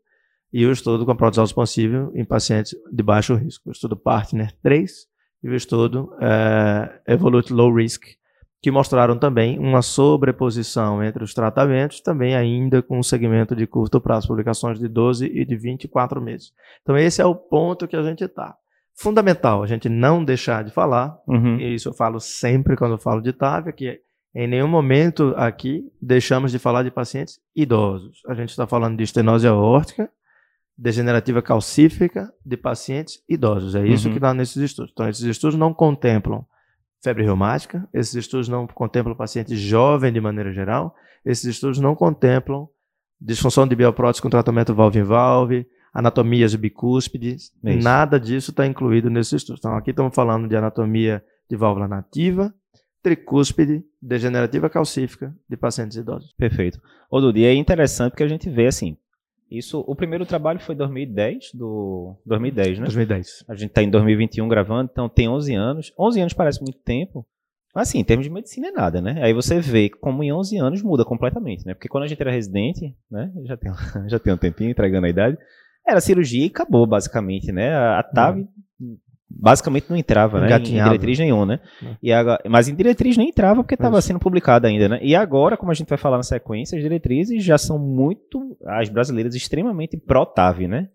e 0.51 0.65
o 0.65 0.73
estudo 0.73 1.05
com 1.05 1.11
a 1.13 1.15
prótese 1.15 1.41
autoexpansível 1.41 2.11
em 2.15 2.25
pacientes 2.25 2.75
de 2.91 3.03
baixo 3.03 3.35
risco. 3.35 3.69
O 3.69 3.73
estudo 3.73 3.95
Partner 3.97 4.51
3 4.63 4.91
e 5.43 5.49
o 5.51 5.55
estudo 5.55 6.11
eh, 6.23 6.91
Evolute 7.09 7.53
Low 7.53 7.75
Risk, 7.75 8.03
que 8.65 8.71
mostraram 8.71 9.19
também 9.19 9.59
uma 9.59 9.83
sobreposição 9.83 11.03
entre 11.05 11.23
os 11.23 11.35
tratamentos, 11.35 12.01
também 12.01 12.35
ainda 12.35 12.81
com 12.83 12.99
um 12.99 13.03
segmento 13.03 13.55
de 13.55 13.67
curto 13.67 14.01
prazo, 14.01 14.27
publicações 14.27 14.79
de 14.79 14.89
12 14.89 15.27
e 15.27 15.45
de 15.45 15.55
24 15.55 16.19
meses. 16.19 16.51
Então 16.81 16.97
esse 16.97 17.21
é 17.21 17.27
o 17.27 17.35
ponto 17.35 17.87
que 17.87 17.95
a 17.95 18.03
gente 18.03 18.25
está. 18.25 18.57
Fundamental 18.97 19.63
a 19.63 19.67
gente 19.67 19.87
não 19.91 20.25
deixar 20.25 20.65
de 20.65 20.71
falar, 20.73 21.15
Uhum. 21.29 21.59
e 21.61 21.75
isso 21.75 21.91
eu 21.91 21.93
falo 21.93 22.19
sempre 22.21 22.75
quando 22.75 22.93
eu 22.93 22.99
falo 22.99 23.21
de 23.21 23.35
TAV, 23.35 23.71
que 23.75 24.01
em 24.35 24.49
nenhum 24.49 24.67
momento 24.69 25.35
aqui 25.37 25.85
deixamos 26.01 26.51
de 26.51 26.59
falar 26.59 26.83
de 26.85 26.91
pacientes 26.91 27.39
idosos. 27.55 28.23
A 28.27 28.33
gente 28.33 28.49
está 28.49 28.67
falando 28.67 28.97
de 28.97 29.03
estenose 29.05 29.47
aórtica, 29.47 30.09
degenerativa 30.77 31.43
calcífica 31.43 32.33
de 32.45 32.57
pacientes 32.57 33.23
idosos. 33.29 33.75
É 33.75 33.87
isso 33.87 34.07
Uhum. 34.09 34.13
que 34.15 34.19
está 34.19 34.33
nesses 34.33 34.57
estudos. 34.57 34.91
Então, 34.93 35.07
esses 35.09 35.23
estudos 35.25 35.59
não 35.59 35.75
contemplam 35.75 36.47
febre 37.05 37.23
reumática, 37.23 37.87
esses 37.93 38.15
estudos 38.15 38.49
não 38.49 38.67
contemplam 38.67 39.15
pacientes 39.15 39.61
jovens 39.61 40.13
de 40.13 40.21
maneira 40.21 40.53
geral, 40.53 40.97
esses 41.25 41.45
estudos 41.45 41.79
não 41.79 41.95
contemplam 41.95 42.67
disfunção 43.21 43.69
de 43.69 43.77
bioprótese 43.77 44.23
com 44.23 44.31
tratamento 44.31 44.75
valve-em-valve, 44.75 45.67
anatomias 45.93 46.55
bicúspides, 46.55 47.53
Isso. 47.63 47.85
nada 47.85 48.19
disso 48.19 48.51
está 48.51 48.67
incluído 48.67 49.11
nesses 49.11 49.35
estudos. 49.35 49.61
Então, 49.61 49.77
aqui 49.77 49.91
estamos 49.91 50.15
falando 50.15 50.49
de 50.49 50.57
anatomia 50.57 51.23
de 51.49 51.57
válvula 51.57 51.87
nativa, 51.87 52.53
tricúspide, 53.03 53.85
degenerativa 54.01 54.71
calcífica 54.71 55.35
de 55.49 55.57
pacientes 55.59 55.99
idosos. 55.99 56.33
Perfeito. 56.39 56.81
Ô, 57.11 57.21
Dudu, 57.21 57.39
é 57.41 57.53
interessante 57.55 58.13
porque 58.13 58.25
a 58.25 58.29
gente 58.29 58.49
vê 58.49 58.67
assim. 58.67 58.97
Isso, 59.59 59.85
o 59.87 59.95
primeiro 59.95 60.27
trabalho 60.27 60.59
foi 60.61 60.75
2010, 60.75 61.53
do 61.55 62.17
2010, 62.27 62.79
né? 62.79 62.85
2010. 62.85 63.45
A 63.49 63.55
gente 63.55 63.71
tá 63.71 63.83
em 63.83 63.91
2021 63.91 64.49
gravando, 64.49 64.91
então 64.93 65.09
tem 65.09 65.29
11 65.29 65.55
anos. 65.55 65.93
11 65.99 66.21
anos 66.21 66.33
parece 66.33 66.61
muito 66.63 66.79
tempo. 66.79 67.27
Mas 67.75 67.89
assim, 67.89 67.99
em 67.99 68.05
termos 68.05 68.25
de 68.25 68.33
medicina 68.33 68.69
é 68.69 68.71
nada, 68.71 69.01
né? 69.01 69.21
Aí 69.23 69.33
você 69.33 69.59
vê 69.61 69.89
como 69.91 70.23
em 70.23 70.33
11 70.33 70.59
anos 70.59 70.83
muda 70.83 71.05
completamente, 71.05 71.67
né? 71.67 71.75
Porque 71.75 71.89
quando 71.89 72.05
a 72.05 72.07
gente 72.07 72.21
era 72.21 72.31
residente, 72.31 72.97
né? 73.11 73.33
Já 73.45 73.57
tem, 73.57 73.73
já 74.09 74.19
tem 74.19 74.33
um 74.33 74.39
tempinho 74.39 74.71
entregando 74.71 75.07
a 75.07 75.11
idade. 75.11 75.37
Era 75.87 76.01
cirurgia 76.01 76.45
e 76.45 76.49
acabou, 76.49 76.87
basicamente, 76.87 77.53
né? 77.53 77.75
A, 77.75 77.99
a 77.99 78.03
TAV 78.03 78.47
basicamente 79.37 79.87
não 79.89 79.97
entrava, 79.97 80.41
né? 80.41 80.49
Em 80.57 80.85
diretriz 80.85 81.19
nenhuma, 81.19 81.47
né? 81.47 81.61
E 82.03 82.13
agora, 82.13 82.41
mas 82.49 82.69
em 82.69 82.75
diretriz 82.75 83.17
nem 83.17 83.29
entrava 83.29 83.63
porque 83.63 83.75
estava 83.75 84.01
sendo 84.01 84.19
publicada 84.19 84.69
ainda, 84.69 84.89
né? 84.89 84.99
E 85.03 85.15
agora, 85.15 85.57
como 85.57 85.71
a 85.71 85.75
gente 85.75 85.89
vai 85.89 85.99
falar 85.99 86.17
na 86.17 86.23
sequência, 86.23 86.77
as 86.77 86.83
diretrizes 86.83 87.45
já 87.45 87.59
são 87.59 87.79
muito, 87.79 88.57
as 88.67 88.89
brasileiras, 88.89 89.35
extremamente 89.35 89.97
pró-TAV, 89.97 90.69
né? 90.69 90.89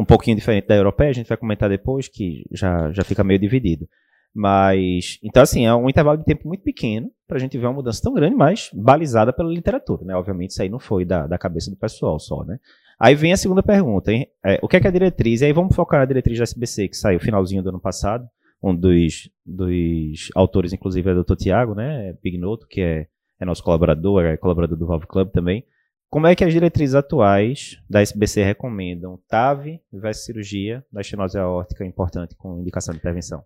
um 0.00 0.04
pouquinho 0.04 0.36
diferente 0.36 0.66
da 0.66 0.74
europeia, 0.74 1.10
a 1.10 1.14
gente 1.14 1.28
vai 1.28 1.36
comentar 1.36 1.68
depois, 1.68 2.08
que 2.08 2.44
já, 2.52 2.90
já 2.92 3.04
fica 3.04 3.22
meio 3.22 3.38
dividido. 3.38 3.86
Mas, 4.34 5.18
então 5.22 5.42
assim, 5.42 5.66
é 5.66 5.74
um 5.74 5.88
intervalo 5.88 6.16
de 6.16 6.24
tempo 6.24 6.46
muito 6.46 6.62
pequeno 6.62 7.10
para 7.26 7.36
a 7.36 7.40
gente 7.40 7.58
ver 7.58 7.66
uma 7.66 7.74
mudança 7.74 8.00
tão 8.02 8.14
grande, 8.14 8.36
mas 8.36 8.70
balizada 8.72 9.32
pela 9.32 9.52
literatura, 9.52 10.04
né? 10.04 10.14
Obviamente 10.14 10.50
isso 10.50 10.62
aí 10.62 10.68
não 10.68 10.78
foi 10.78 11.04
da, 11.04 11.26
da 11.26 11.36
cabeça 11.36 11.70
do 11.70 11.76
pessoal 11.76 12.18
só, 12.18 12.44
né? 12.44 12.58
Aí 13.00 13.14
vem 13.14 13.32
a 13.32 13.36
segunda 13.36 13.62
pergunta, 13.62 14.12
hein? 14.12 14.28
É, 14.44 14.58
o 14.62 14.68
que 14.68 14.76
é, 14.76 14.80
que 14.80 14.86
é 14.86 14.90
a 14.90 14.92
diretriz? 14.92 15.40
E 15.40 15.46
aí 15.46 15.52
vamos 15.54 15.74
focar 15.74 16.00
na 16.00 16.04
diretriz 16.04 16.36
da 16.36 16.44
SBC, 16.44 16.88
que 16.88 16.96
saiu 16.96 17.18
finalzinho 17.18 17.62
do 17.62 17.70
ano 17.70 17.80
passado. 17.80 18.28
Um 18.62 18.76
dos, 18.76 19.30
dos 19.44 20.28
autores, 20.34 20.74
inclusive, 20.74 21.08
é 21.08 21.14
o 21.14 21.24
Dr. 21.24 21.34
Tiago, 21.34 21.74
né? 21.74 22.12
Pignoto, 22.22 22.66
que 22.68 22.82
é, 22.82 23.06
é 23.40 23.44
nosso 23.46 23.64
colaborador, 23.64 24.22
é 24.26 24.36
colaborador 24.36 24.76
do 24.76 24.86
Valve 24.86 25.06
Club 25.06 25.30
também. 25.30 25.64
Como 26.10 26.26
é 26.26 26.34
que 26.34 26.44
as 26.44 26.52
diretrizes 26.52 26.94
atuais 26.94 27.80
da 27.88 28.02
SBC 28.02 28.42
recomendam 28.42 29.18
TAV 29.28 29.80
versus 29.90 30.26
cirurgia 30.26 30.84
da 30.92 31.00
estenose 31.00 31.38
aórtica 31.38 31.86
importante 31.86 32.34
com 32.36 32.60
indicação 32.60 32.92
de 32.92 32.98
intervenção? 32.98 33.42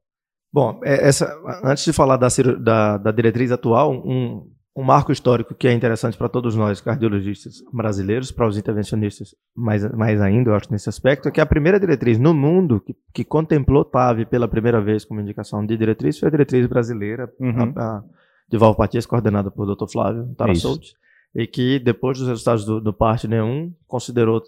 Bom, 0.52 0.80
é, 0.82 1.06
essa, 1.06 1.32
antes 1.62 1.84
de 1.84 1.92
falar 1.92 2.16
da, 2.16 2.26
da, 2.58 2.98
da 2.98 3.12
diretriz 3.12 3.52
atual, 3.52 3.92
um, 3.92 4.50
um 4.76 4.82
marco 4.82 5.12
histórico 5.12 5.54
que 5.54 5.68
é 5.68 5.72
interessante 5.72 6.16
para 6.16 6.28
todos 6.28 6.56
nós, 6.56 6.80
cardiologistas 6.80 7.62
brasileiros, 7.72 8.32
para 8.32 8.48
os 8.48 8.58
intervencionistas 8.58 9.34
mais, 9.54 9.88
mais 9.92 10.20
ainda, 10.20 10.50
eu 10.50 10.54
acho, 10.54 10.70
nesse 10.72 10.88
aspecto, 10.88 11.28
é 11.28 11.30
que 11.30 11.40
a 11.40 11.46
primeira 11.46 11.78
diretriz 11.78 12.18
no 12.18 12.34
mundo 12.34 12.80
que, 12.80 12.96
que 13.12 13.24
contemplou 13.24 13.84
TAV 13.84 14.26
pela 14.26 14.48
primeira 14.48 14.80
vez 14.80 15.04
como 15.04 15.20
indicação 15.20 15.64
de 15.64 15.76
diretriz 15.76 16.18
foi 16.18 16.26
a 16.26 16.30
diretriz 16.30 16.66
brasileira 16.66 17.32
uhum. 17.38 17.72
a, 17.76 17.98
a, 17.98 18.02
de 18.48 18.58
valvopatias, 18.58 19.06
coordenada 19.06 19.48
por 19.48 19.64
Dr. 19.64 19.86
Flávio 19.86 20.34
Tarassout, 20.36 20.94
e 21.32 21.46
que 21.46 21.78
depois 21.78 22.18
dos 22.18 22.26
resultados 22.26 22.64
do, 22.64 22.80
do 22.80 22.92
parte 22.92 23.28
nenhum 23.28 23.72
considerou 23.86 24.42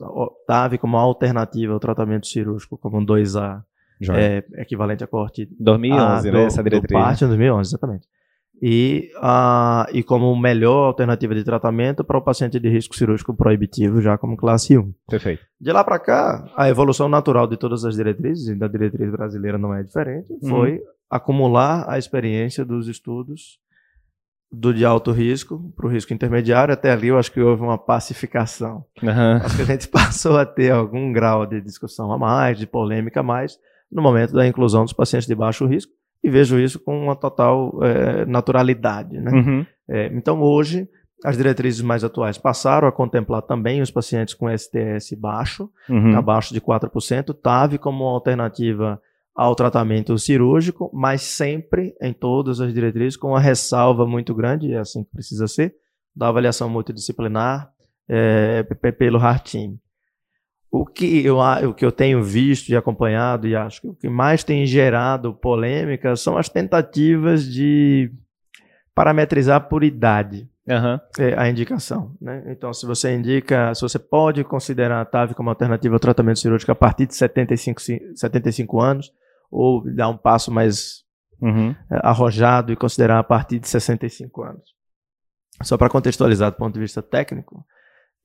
TAV 0.45 0.77
como 0.79 0.97
alternativa 0.97 1.73
ao 1.73 1.81
tratamento 1.81 2.27
cirúrgico 2.27 2.77
como 2.77 2.99
um 2.99 3.07
2A 3.07 3.63
é, 4.11 4.45
equivalente 4.57 5.05
a 5.05 5.07
corte 5.07 5.49
2011, 5.59 6.29
a, 6.29 6.33
né, 6.33 6.45
essa 6.45 6.63
diretriz. 6.65 6.91
Do 6.91 7.05
parte 7.05 7.25
2011, 7.25 7.71
exatamente 7.71 8.09
e, 8.61 9.11
uh, 9.19 9.87
e 9.93 10.03
como 10.03 10.35
melhor 10.37 10.87
alternativa 10.87 11.35
de 11.35 11.45
tratamento 11.45 12.03
para 12.03 12.19
o 12.19 12.23
paciente 12.23 12.59
de 12.59 12.69
risco 12.69 12.97
cirúrgico 12.97 13.35
proibitivo, 13.35 14.01
já 14.01 14.17
como 14.17 14.37
classe 14.37 14.79
1. 14.79 14.95
Perfeito. 15.09 15.45
De 15.61 15.73
lá 15.73 15.85
para 15.85 15.99
cá, 15.99 16.51
a 16.57 16.69
evolução 16.69 17.09
natural 17.09 17.47
de 17.47 17.57
todas 17.57 17.85
as 17.85 17.97
diretrizes, 17.97 18.49
e 18.49 18.55
da 18.55 18.69
diretriz 18.69 19.11
brasileira 19.11 19.59
não 19.59 19.75
é 19.75 19.83
diferente, 19.83 20.33
uhum. 20.43 20.49
foi 20.49 20.81
acumular 21.11 21.85
a 21.89 21.99
experiência 21.99 22.65
dos 22.65 22.89
estudos 22.89 23.59
do 24.51 24.73
de 24.73 24.85
alto 24.85 25.13
risco 25.13 25.73
para 25.77 25.87
o 25.87 25.91
risco 25.91 26.15
intermediário. 26.15 26.73
Até 26.73 26.91
ali 26.91 27.09
eu 27.09 27.19
acho 27.19 27.33
que 27.33 27.41
houve 27.41 27.63
uma 27.63 27.77
pacificação. 27.77 28.85
Uhum. 29.03 29.37
Acho 29.43 29.57
que 29.57 29.63
a 29.63 29.67
gente 29.67 29.89
passou 29.89 30.39
a 30.39 30.47
ter 30.47 30.71
algum 30.71 31.13
grau 31.13 31.45
de 31.47 31.61
discussão 31.61 32.11
a 32.13 32.19
mais, 32.19 32.59
de 32.59 32.67
polêmica 32.67 33.21
a 33.21 33.23
mais, 33.23 33.59
no 33.91 34.03
momento 34.03 34.33
da 34.33 34.47
inclusão 34.47 34.85
dos 34.85 34.93
pacientes 34.93 35.27
de 35.27 35.35
baixo 35.35 35.67
risco 35.67 35.93
e 36.27 36.29
vejo 36.29 36.59
isso 36.59 36.81
com 36.81 37.05
uma 37.05 37.15
total 37.15 37.79
é, 37.85 38.27
naturalidade. 38.27 39.17
Né? 39.17 39.31
Uhum. 39.31 39.67
É, 39.89 40.07
então, 40.07 40.43
hoje, 40.43 40.89
as 41.25 41.37
diretrizes 41.37 41.81
mais 41.81 42.03
atuais 42.03 42.37
passaram 42.37 42.89
a 42.89 42.93
contemplar 42.93 43.43
também 43.43 43.81
os 43.81 43.93
pacientes 43.93 44.35
com 44.35 44.49
STS 44.51 45.13
baixo, 45.17 45.71
uhum. 45.89 46.17
abaixo 46.19 46.53
de 46.53 46.61
4%, 46.61 47.33
TAV 47.33 47.79
como 47.79 48.03
alternativa 48.07 49.01
ao 49.37 49.55
tratamento 49.55 50.19
cirúrgico, 50.19 50.91
mas 50.93 51.23
sempre 51.23 51.95
em 52.03 52.13
todas 52.13 52.61
as 52.61 52.75
diretrizes 52.75 53.17
com 53.17 53.29
uma 53.29 53.41
ressalva 53.41 54.05
muito 54.05 54.35
grande, 54.35 54.73
é 54.73 54.79
assim 54.79 55.05
que 55.05 55.11
precisa 55.13 55.47
ser, 55.47 55.77
da 56.15 56.27
avaliação 56.27 56.69
multidisciplinar 56.69 57.71
é, 58.09 58.65
pelo 58.99 59.19
HARTIM. 59.19 59.79
O 60.71 60.85
que, 60.85 61.25
eu, 61.25 61.39
o 61.39 61.75
que 61.75 61.85
eu 61.85 61.93
tenho 61.93 62.23
visto 62.23 62.69
e 62.69 62.77
acompanhado, 62.77 63.47
e 63.47 63.57
acho 63.57 63.81
que 63.81 63.89
o 63.89 63.95
que 63.95 64.09
mais 64.09 64.45
tem 64.45 64.67
gerado 64.67 65.33
polêmica 65.33 66.17
são 66.17 66.37
as 66.37 66.49
tentativas 66.49 67.45
de 67.45 68.11
parametrizar 68.95 69.69
por 69.69 69.85
idade 69.85 70.49
uhum. 70.67 70.99
a 71.37 71.49
indicação. 71.49 72.15
Né? 72.21 72.45
Então, 72.49 72.73
se 72.73 72.85
você 72.85 73.15
indica, 73.15 73.75
se 73.75 73.83
você 73.83 73.99
pode 73.99 74.43
considerar 74.45 75.01
a 75.01 75.05
TAV 75.05 75.35
como 75.35 75.51
alternativa 75.51 75.95
ao 75.95 76.01
tratamento 76.01 76.41
cirúrgico 76.41 76.73
a 76.73 76.75
partir 76.75 77.07
de 77.07 77.15
75, 77.15 77.81
75 78.15 78.81
anos, 78.81 79.13
ou 79.51 79.83
dar 79.95 80.09
um 80.09 80.17
passo 80.17 80.51
mais 80.51 81.05
uhum. 81.41 81.75
É, 81.91 82.01
arrojado 82.03 82.73
e 82.73 82.77
considerar 82.77 83.19
a 83.19 83.25
partir 83.25 83.59
de 83.59 83.69
65 83.69 84.43
anos. 84.43 84.75
Só 85.63 85.77
para 85.77 85.89
contextualizar 85.89 86.51
do 86.51 86.57
ponto 86.57 86.75
de 86.75 86.81
vista 86.81 87.03
técnico, 87.03 87.65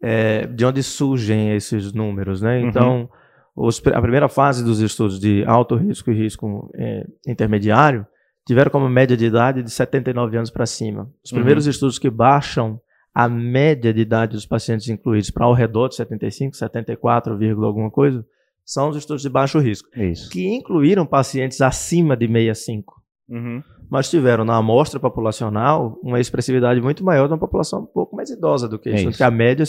é, 0.02 0.48
de 0.48 0.66
onde 0.66 0.82
surgem 0.82 1.56
esses 1.56 1.94
números, 1.94 2.42
né? 2.42 2.60
Uhum. 2.60 2.68
Então, 2.68 3.10
uhum. 3.56 3.68
os, 3.68 3.82
a 3.88 4.02
primeira 4.02 4.28
fase 4.28 4.64
dos 4.64 4.80
estudos 4.80 5.20
de 5.20 5.44
alto 5.46 5.76
risco 5.76 6.12
e 6.12 6.16
risco 6.16 6.72
é, 6.76 7.06
intermediário 7.28 8.06
tiveram 8.46 8.72
como 8.72 8.90
média 8.90 9.16
de 9.16 9.26
idade 9.26 9.62
de 9.62 9.70
79 9.70 10.36
anos 10.38 10.50
para 10.50 10.66
cima. 10.66 11.10
Os 11.24 11.32
primeiros 11.32 11.66
uhum. 11.66 11.72
estudos 11.72 12.00
que 12.00 12.10
baixam 12.10 12.80
a 13.14 13.28
média 13.28 13.94
de 13.94 14.02
idade 14.02 14.34
dos 14.34 14.46
pacientes 14.46 14.88
incluídos 14.88 15.30
para 15.30 15.46
ao 15.46 15.54
redor 15.54 15.90
de 15.90 15.96
75, 15.96 16.56
74, 16.56 17.34
alguma 17.64 17.92
coisa, 17.92 18.26
são 18.66 18.90
os 18.90 18.96
estudos 18.96 19.22
de 19.22 19.30
baixo 19.30 19.60
risco, 19.60 19.90
Isso. 20.00 20.30
que 20.30 20.48
incluíram 20.48 21.06
pacientes 21.06 21.62
acima 21.62 22.16
de 22.16 22.26
65. 22.28 23.02
Uhum 23.28 23.62
mas 23.92 24.10
tiveram 24.10 24.46
na 24.46 24.56
amostra 24.56 25.02
populacional 25.02 26.00
uma 26.02 26.18
expressividade 26.18 26.80
muito 26.80 27.04
maior 27.04 27.28
de 27.28 27.34
uma 27.34 27.40
população 27.40 27.82
um 27.82 27.86
pouco 27.86 28.16
mais 28.16 28.30
idosa 28.30 28.66
do 28.66 28.80
que 28.80 28.90
isso, 28.90 29.08
é 29.08 29.10
isso. 29.10 29.18
que 29.18 29.24
a 29.24 29.30
média 29.30 29.66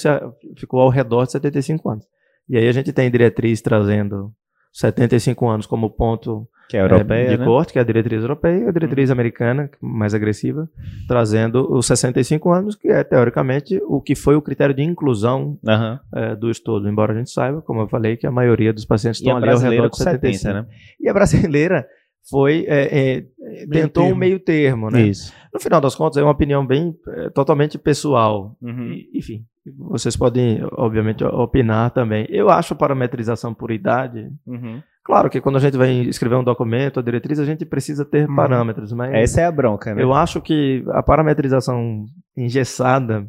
ficou 0.57 0.81
ao 0.81 0.89
redor 0.89 1.25
de 1.25 1.33
75 1.33 1.91
anos. 1.91 2.07
E 2.49 2.57
aí 2.57 2.69
a 2.69 2.73
gente 2.73 2.93
tem 2.93 3.11
diretriz 3.11 3.61
trazendo 3.61 4.33
75 4.73 5.49
anos 5.49 5.67
como 5.67 5.91
ponto 5.91 6.47
que 6.69 6.77
é 6.77 6.81
europeia, 6.81 7.27
é, 7.27 7.31
de 7.31 7.39
né? 7.39 7.45
corte, 7.45 7.73
que 7.73 7.79
é 7.81 7.83
a 7.83 7.85
diretriz 7.85 8.23
europeia, 8.23 8.65
e 8.65 8.69
a 8.69 8.71
diretriz 8.71 9.11
hum. 9.11 9.13
americana, 9.13 9.69
mais 9.81 10.15
agressiva, 10.15 10.69
trazendo 11.09 11.71
os 11.71 11.85
65 11.87 12.51
anos, 12.51 12.77
que 12.77 12.89
é, 12.89 13.03
teoricamente, 13.03 13.79
o 13.89 14.01
que 14.01 14.15
foi 14.15 14.37
o 14.37 14.41
critério 14.41 14.75
de 14.75 14.83
inclusão 14.83 15.59
uhum. 15.63 15.99
é, 16.15 16.37
do 16.37 16.49
estudo. 16.49 16.89
Embora 16.89 17.13
a 17.13 17.17
gente 17.17 17.31
saiba, 17.31 17.61
como 17.61 17.81
eu 17.81 17.89
falei, 17.89 18.17
que 18.17 18.27
a 18.27 18.31
maioria 18.31 18.73
dos 18.73 18.85
pacientes 18.87 19.21
estão 19.21 19.37
ali 19.37 19.51
ao 19.51 19.59
redor 19.59 19.91
de 19.91 19.99
75. 19.99 20.39
70, 20.39 20.63
né? 20.63 20.67
E 21.01 21.09
a 21.09 21.13
brasileira 21.13 21.87
foi 22.29 22.65
é, 22.69 23.19
é, 23.19 23.67
tentou 23.67 24.05
termo. 24.05 24.17
um 24.17 24.19
meio 24.19 24.39
termo, 24.39 24.91
né? 24.91 25.03
Isso. 25.03 25.33
No 25.53 25.61
final 25.61 25.81
das 25.81 25.95
contas, 25.95 26.17
é 26.17 26.23
uma 26.23 26.33
opinião 26.33 26.65
bem 26.65 26.95
é, 27.09 27.31
totalmente 27.31 27.79
pessoal. 27.79 28.57
Uhum. 28.61 28.93
E, 28.93 29.11
enfim, 29.15 29.45
vocês 29.91 30.17
podem, 30.17 30.61
obviamente, 30.73 31.25
opinar 31.25 31.91
também. 31.91 32.27
Eu 32.29 32.49
acho 32.51 32.75
a 32.75 32.77
parametrização 32.77 33.53
por 33.53 33.71
idade. 33.71 34.31
Uhum. 34.47 34.83
Claro 35.05 35.29
que 35.29 35.41
quando 35.41 35.57
a 35.57 35.61
gente 35.61 35.77
vai 35.77 35.91
escrever 36.03 36.37
um 36.37 36.45
documento, 36.45 37.01
a 37.01 37.03
diretriz, 37.03 37.39
a 37.41 37.45
gente 37.45 37.65
precisa 37.65 38.05
ter 38.05 38.29
uhum. 38.29 38.37
parâmetros, 38.37 38.93
mas. 38.93 39.13
Essa 39.15 39.41
é 39.41 39.45
a 39.45 39.53
bronca, 39.53 39.95
né? 39.95 40.03
Eu 40.03 40.13
acho 40.13 40.41
que 40.41 40.85
a 40.91 41.03
parametrização 41.03 42.07
engessada 42.37 43.27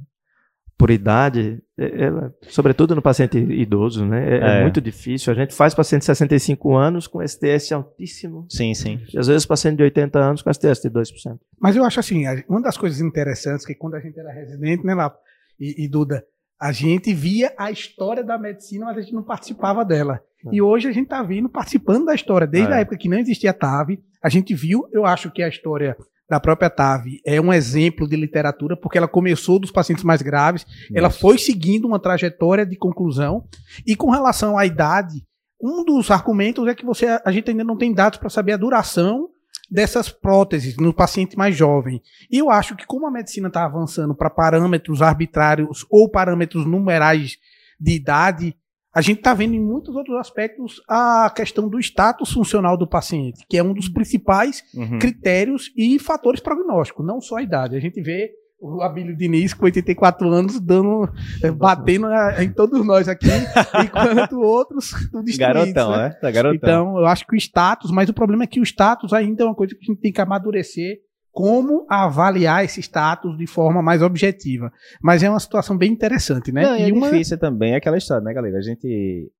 por 0.77 0.91
idade, 0.91 1.62
é, 1.77 1.85
é, 1.85 2.11
sobretudo 2.49 2.93
no 2.93 3.01
paciente 3.01 3.37
idoso, 3.37 4.05
né? 4.05 4.29
É, 4.29 4.37
é, 4.37 4.59
é, 4.59 4.61
muito 4.61 4.79
difícil. 4.79 5.33
A 5.33 5.35
gente 5.35 5.55
faz 5.55 5.73
paciente 5.73 6.01
de 6.01 6.05
65 6.05 6.75
anos 6.75 7.07
com 7.07 7.25
STS 7.25 7.71
altíssimo. 7.71 8.45
Sim, 8.47 8.75
sim. 8.75 8.99
E 9.11 9.17
às 9.17 9.27
vezes 9.27 9.45
paciente 9.45 9.77
de 9.77 9.83
80 9.83 10.19
anos 10.19 10.41
com 10.43 10.53
STS 10.53 10.81
de 10.81 10.89
2%. 10.89 11.39
Mas 11.59 11.75
eu 11.75 11.83
acho 11.83 11.99
assim, 11.99 12.25
uma 12.47 12.61
das 12.61 12.77
coisas 12.77 13.01
interessantes 13.01 13.65
que 13.65 13.73
quando 13.73 13.95
a 13.95 13.99
gente 13.99 14.19
era 14.19 14.31
residente, 14.31 14.85
né, 14.85 14.93
lá, 14.93 15.15
e, 15.59 15.85
e 15.85 15.87
Duda, 15.87 16.23
a 16.61 16.71
gente 16.71 17.11
via 17.13 17.51
a 17.57 17.71
história 17.71 18.23
da 18.23 18.37
medicina, 18.37 18.85
mas 18.85 18.97
a 18.97 19.01
gente 19.01 19.13
não 19.13 19.23
participava 19.23 19.83
dela. 19.83 20.21
E 20.51 20.61
hoje 20.61 20.87
a 20.87 20.91
gente 20.91 21.05
está 21.05 21.23
vindo 21.23 21.49
participando 21.49 22.05
da 22.05 22.13
história. 22.13 22.45
Desde 22.45 22.71
a 22.71 22.79
época 22.79 22.97
que 22.97 23.09
não 23.09 23.17
existia 23.17 23.53
TAV, 23.53 23.99
a 24.21 24.29
gente 24.29 24.53
viu, 24.53 24.87
eu 24.91 25.05
acho 25.05 25.31
que 25.31 25.41
a 25.41 25.47
história 25.47 25.97
da 26.33 26.39
própria 26.39 26.67
TAV 26.67 27.21
é 27.23 27.39
um 27.39 27.53
exemplo 27.53 28.07
de 28.07 28.15
literatura, 28.15 28.75
porque 28.75 28.97
ela 28.97 29.07
começou 29.07 29.59
dos 29.59 29.69
pacientes 29.69 30.03
mais 30.03 30.23
graves, 30.23 30.65
ela 30.91 31.11
foi 31.11 31.37
seguindo 31.37 31.85
uma 31.85 31.99
trajetória 31.99 32.65
de 32.65 32.75
conclusão, 32.75 33.47
e 33.85 33.95
com 33.95 34.09
relação 34.09 34.57
à 34.57 34.65
idade, 34.65 35.23
um 35.61 35.85
dos 35.85 36.09
argumentos 36.09 36.67
é 36.67 36.73
que 36.73 36.83
você, 36.83 37.05
a 37.23 37.31
gente 37.31 37.51
ainda 37.51 37.63
não 37.63 37.77
tem 37.77 37.93
dados 37.93 38.17
para 38.17 38.31
saber 38.31 38.53
a 38.53 38.57
duração 38.57 39.29
dessas 39.69 40.09
próteses 40.09 40.75
no 40.75 40.91
paciente 40.91 41.37
mais 41.37 41.55
jovem. 41.55 42.01
E 42.31 42.39
eu 42.39 42.49
acho 42.49 42.75
que 42.75 42.87
como 42.87 43.05
a 43.05 43.11
medicina 43.11 43.47
está 43.47 43.63
avançando 43.63 44.15
para 44.15 44.31
parâmetros 44.31 45.03
arbitrários 45.03 45.85
ou 45.87 46.09
parâmetros 46.09 46.65
numerais 46.65 47.37
de 47.79 47.91
idade, 47.91 48.55
a 48.93 49.01
gente 49.01 49.17
está 49.17 49.33
vendo 49.33 49.55
em 49.55 49.59
muitos 49.59 49.95
outros 49.95 50.15
aspectos 50.17 50.81
a 50.87 51.31
questão 51.35 51.67
do 51.67 51.79
status 51.79 52.31
funcional 52.31 52.77
do 52.77 52.87
paciente, 52.87 53.43
que 53.49 53.57
é 53.57 53.63
um 53.63 53.73
dos 53.73 53.89
principais 53.89 54.63
uhum. 54.75 54.99
critérios 54.99 55.71
e 55.75 55.97
fatores 55.97 56.39
prognósticos, 56.39 57.05
não 57.05 57.19
só 57.19 57.37
a 57.37 57.41
idade. 57.41 57.75
A 57.75 57.79
gente 57.79 58.01
vê 58.01 58.31
o 58.63 58.81
Abílio 58.81 59.15
Diniz, 59.15 59.53
com 59.53 59.65
84 59.65 60.29
anos, 60.29 60.59
dando, 60.59 61.09
eh, 61.43 61.51
batendo 61.51 62.07
em 62.39 62.49
todos 62.49 62.85
nós 62.85 63.09
aqui, 63.09 63.27
enquanto 63.83 64.39
outros 64.39 64.93
Garotão, 65.37 65.91
né? 65.91 65.97
né? 65.97 66.09
Tá 66.11 66.31
garotão. 66.31 66.55
Então, 66.55 66.97
eu 66.97 67.05
acho 67.05 67.27
que 67.27 67.35
o 67.35 67.37
status, 67.37 67.91
mas 67.91 68.07
o 68.07 68.13
problema 68.13 68.45
é 68.45 68.47
que 68.47 68.61
o 68.61 68.63
status 68.63 69.11
ainda 69.11 69.43
é 69.43 69.45
uma 69.45 69.55
coisa 69.55 69.75
que 69.75 69.81
a 69.83 69.85
gente 69.85 69.99
tem 69.99 70.13
que 70.13 70.21
amadurecer 70.21 70.99
como 71.33 71.83
avaliar 71.89 72.63
esse 72.63 72.79
status 72.79 73.35
de 73.35 73.47
forma 73.47 73.81
mais 73.81 74.03
objetiva. 74.03 74.71
Mas 75.01 75.23
é 75.23 75.29
uma 75.29 75.39
situação 75.39 75.75
bem 75.75 75.91
interessante, 75.91 76.51
né? 76.51 76.61
Não, 76.61 76.77
e 76.77 76.89
é 76.89 76.93
uma... 76.93 77.09
difícil 77.09 77.39
também 77.39 77.73
aquela 77.73 77.97
história, 77.97 78.23
né, 78.23 78.31
galera? 78.31 78.59
A 78.59 78.61
gente 78.61 79.31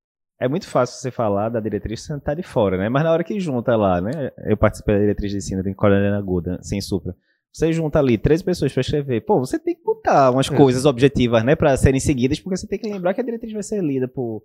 é 0.42 0.48
muito 0.48 0.68
fácil 0.68 1.00
você 1.00 1.12
falar 1.12 1.50
da 1.50 1.60
diretriz 1.60 2.02
sem 2.02 2.18
estar 2.18 2.34
de 2.34 2.42
fora, 2.42 2.80
né? 2.80 2.90
Mas 2.90 3.04
na 3.04 3.12
hora 3.12 3.24
que 3.24 3.40
junta 3.40 3.76
lá, 3.76 4.02
né? 4.02 4.32
Eu 4.48 4.58
participei 4.58 4.96
da 4.96 5.02
diretriz 5.02 5.32
de 5.32 5.38
ensino 5.38 5.62
em 5.70 5.74
Coronel 5.76 6.16
Aguda, 6.16 6.58
sem 6.64 6.82
supra. 6.82 7.16
Você 7.52 7.72
junta 7.72 8.00
ali 8.00 8.18
três 8.18 8.42
pessoas 8.42 8.74
para 8.74 8.82
escrever. 8.82 9.22
Pô, 9.22 9.38
você 9.38 9.60
tem 9.60 9.76
que 9.76 9.84
botar 9.84 10.32
umas 10.32 10.52
é. 10.52 10.58
coisas 10.58 10.86
objetivas, 10.86 11.44
né, 11.44 11.56
para 11.56 11.78
serem 11.78 12.00
seguidas, 12.00 12.40
porque 12.40 12.58
você 12.58 12.68
tem 12.68 12.80
que 12.80 12.90
lembrar 12.90 13.14
que 13.14 13.22
a 13.22 13.24
diretriz 13.24 13.54
vai 13.54 13.62
ser 13.62 13.84
lida 13.84 14.08
por 14.08 14.42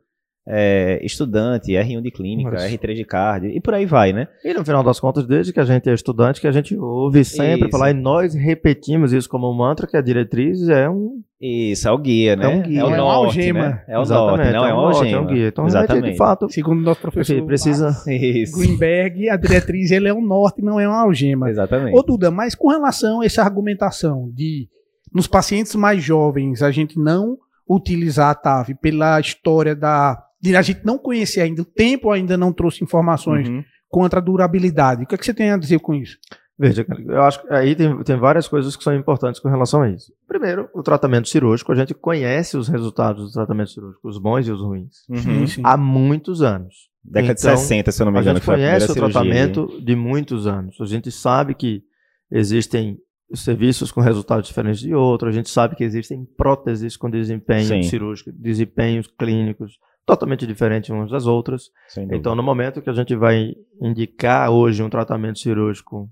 é, 0.51 0.99
estudante, 1.05 1.73
R1 1.73 2.01
de 2.01 2.11
clínica, 2.11 2.53
Mas... 2.53 2.73
R3 2.73 2.95
de 2.95 3.05
card, 3.05 3.49
e 3.49 3.61
por 3.61 3.75
aí 3.75 3.85
vai, 3.85 4.15
né? 4.15 4.29
E 4.43 4.55
no 4.55 4.65
final 4.65 4.83
das 4.83 4.99
contas, 4.99 5.27
desde 5.27 5.53
que 5.53 5.61
a 5.61 5.65
gente 5.65 5.91
é 5.91 5.93
estudante, 5.93 6.41
que 6.41 6.47
a 6.47 6.53
gente 6.53 6.75
ouve 6.75 7.23
sempre 7.23 7.69
isso. 7.69 7.71
falar, 7.71 7.91
e 7.91 7.95
nós 7.95 8.35
repetimos 8.35 9.13
isso 9.13 9.29
como 9.29 9.51
um 9.51 9.55
mantra, 9.55 9.87
que 9.87 9.97
a 9.97 10.01
diretriz 10.01 10.67
é 10.71 10.89
um... 10.89 11.21
Isso, 11.39 11.87
é 11.87 11.93
o 11.93 11.99
guia, 11.99 12.35
né? 12.35 12.47
É 12.47 12.49
um 12.49 12.63
guia. 12.63 12.81
É 12.81 12.85
o 12.85 12.95
é 12.95 12.97
norte, 12.97 13.27
algema. 13.27 13.69
Né? 13.69 13.85
É 13.87 13.99
o 13.99 14.03
Exatamente, 14.03 14.39
norte, 14.39 14.53
não 14.53 14.65
é, 14.65 14.71
é 14.71 14.75
um 14.75 14.79
algema. 14.79 15.11
É 15.11 15.21
um 15.21 15.27
guia. 15.27 15.49
Então, 15.49 15.67
Exatamente. 15.67 16.11
de 16.11 16.17
fato... 16.17 16.51
Segundo 16.51 16.79
o 16.79 16.83
nosso 16.83 17.01
professor 17.01 17.43
precisa... 17.45 17.95
Greenberg, 18.07 19.29
a 19.29 19.37
diretriz 19.37 19.91
ele 19.91 20.09
é 20.09 20.15
um 20.15 20.27
norte, 20.27 20.63
não 20.63 20.81
é 20.81 20.89
uma 20.89 21.03
algema. 21.03 21.51
Exatamente. 21.51 21.97
Ô 21.97 22.03
Duda, 22.03 22.31
mas 22.31 22.55
com 22.55 22.69
relação 22.69 23.21
a 23.21 23.27
essa 23.27 23.43
argumentação 23.43 24.31
de 24.35 24.67
nos 25.13 25.27
pacientes 25.27 25.75
mais 25.75 26.03
jovens 26.03 26.63
a 26.63 26.71
gente 26.71 26.99
não 26.99 27.37
utilizar 27.69 28.31
a 28.31 28.35
TAV 28.35 28.75
pela 28.81 29.21
história 29.21 29.75
da 29.75 30.28
de 30.41 30.57
a 30.57 30.63
gente 30.63 30.85
não 30.85 30.99
conhecer 30.99 31.41
ainda, 31.41 31.63
o 31.63 31.65
tempo 31.65 32.11
ainda 32.11 32.37
não 32.37 32.53
trouxe 32.53 32.83
informações 32.83 33.49
uhum. 33.49 33.63
contra 33.89 34.21
a 34.21 34.23
durabilidade. 34.23 35.05
O 35.05 35.07
que, 35.07 35.15
é 35.15 35.19
que 35.19 35.25
você 35.25 35.35
tem 35.35 35.51
a 35.51 35.57
dizer 35.57 35.81
com 35.81 35.95
isso? 35.95 36.17
Veja, 36.59 36.85
eu 37.07 37.23
acho 37.23 37.41
que 37.41 37.55
aí 37.55 37.77
tem, 37.77 38.03
tem 38.03 38.17
várias 38.17 38.49
coisas 38.49 38.75
que 38.75 38.83
são 38.83 38.93
importantes 38.93 39.41
com 39.41 39.49
relação 39.49 39.83
a 39.83 39.91
isso. 39.91 40.13
Primeiro, 40.27 40.69
o 40.75 40.83
tratamento 40.83 41.29
cirúrgico, 41.29 41.71
a 41.71 41.75
gente 41.77 41.95
conhece 41.95 42.57
os 42.57 42.67
resultados 42.67 43.27
do 43.27 43.33
tratamento 43.33 43.71
cirúrgico, 43.71 44.09
os 44.09 44.19
bons 44.19 44.49
e 44.49 44.51
os 44.51 44.61
ruins, 44.61 45.07
uhum. 45.09 45.45
há 45.63 45.77
muitos 45.77 46.43
anos. 46.43 46.89
Década 47.05 47.39
então, 47.39 47.55
de 47.55 47.61
60, 47.61 47.93
se 47.93 48.03
eu 48.03 48.07
não 48.07 48.13
me 48.13 48.19
engano. 48.19 48.39
A 48.39 48.41
gente 48.41 48.45
conhece 48.45 48.91
o 48.91 48.95
tratamento 48.95 49.81
de 49.81 49.95
muitos 49.95 50.49
anos. 50.49 50.81
A 50.81 50.85
gente 50.85 51.13
sabe 51.13 51.55
que 51.55 51.83
existem 52.31 52.99
serviços 53.35 53.93
com 53.93 54.01
resultados 54.01 54.49
diferentes 54.49 54.81
de 54.81 54.95
outros, 54.95 55.31
a 55.31 55.37
gente 55.37 55.51
sabe 55.51 55.77
que 55.77 55.85
existem 55.85 56.25
próteses 56.37 56.97
com 56.97 57.11
desempenho 57.11 57.67
Sim. 57.67 57.83
cirúrgico, 57.83 58.33
desempenhos 58.33 59.07
clínicos, 59.07 59.79
totalmente 60.09 60.47
diferentes 60.47 60.89
umas 60.89 61.11
das 61.11 61.27
outras. 61.27 61.71
Então, 62.11 62.35
no 62.35 62.43
momento 62.43 62.81
que 62.81 62.89
a 62.89 62.95
gente 62.95 63.15
vai 63.15 63.55
indicar 63.79 64.51
hoje 64.51 64.83
um 64.83 64.89
tratamento 64.89 65.39
cirúrgico, 65.39 66.09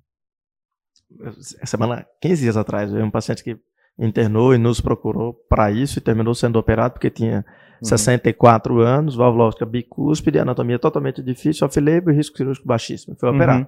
semana, 1.65 2.07
15 2.21 2.43
dias 2.43 2.57
atrás, 2.59 2.93
veio 2.93 3.07
um 3.07 3.11
paciente 3.11 3.43
que 3.43 3.59
internou 3.99 4.55
e 4.55 4.59
nos 4.59 4.83
procurou 4.83 5.33
para 5.49 5.71
isso 5.71 5.99
e 5.99 6.03
terminou 6.03 6.35
sendo 6.35 6.59
operado 6.59 6.93
porque 6.93 7.09
tinha 7.09 7.39
uhum. 7.39 7.89
64 7.89 8.81
anos, 8.81 9.17
válvula 9.17 9.45
óptica 9.45 9.65
bicúspide, 9.65 10.39
anatomia 10.39 10.79
totalmente 10.79 11.23
difícil, 11.23 11.67
off-label 11.67 12.13
e 12.13 12.17
risco 12.17 12.37
cirúrgico 12.37 12.69
baixíssimo. 12.69 13.17
Foi 13.19 13.31
operado. 13.31 13.67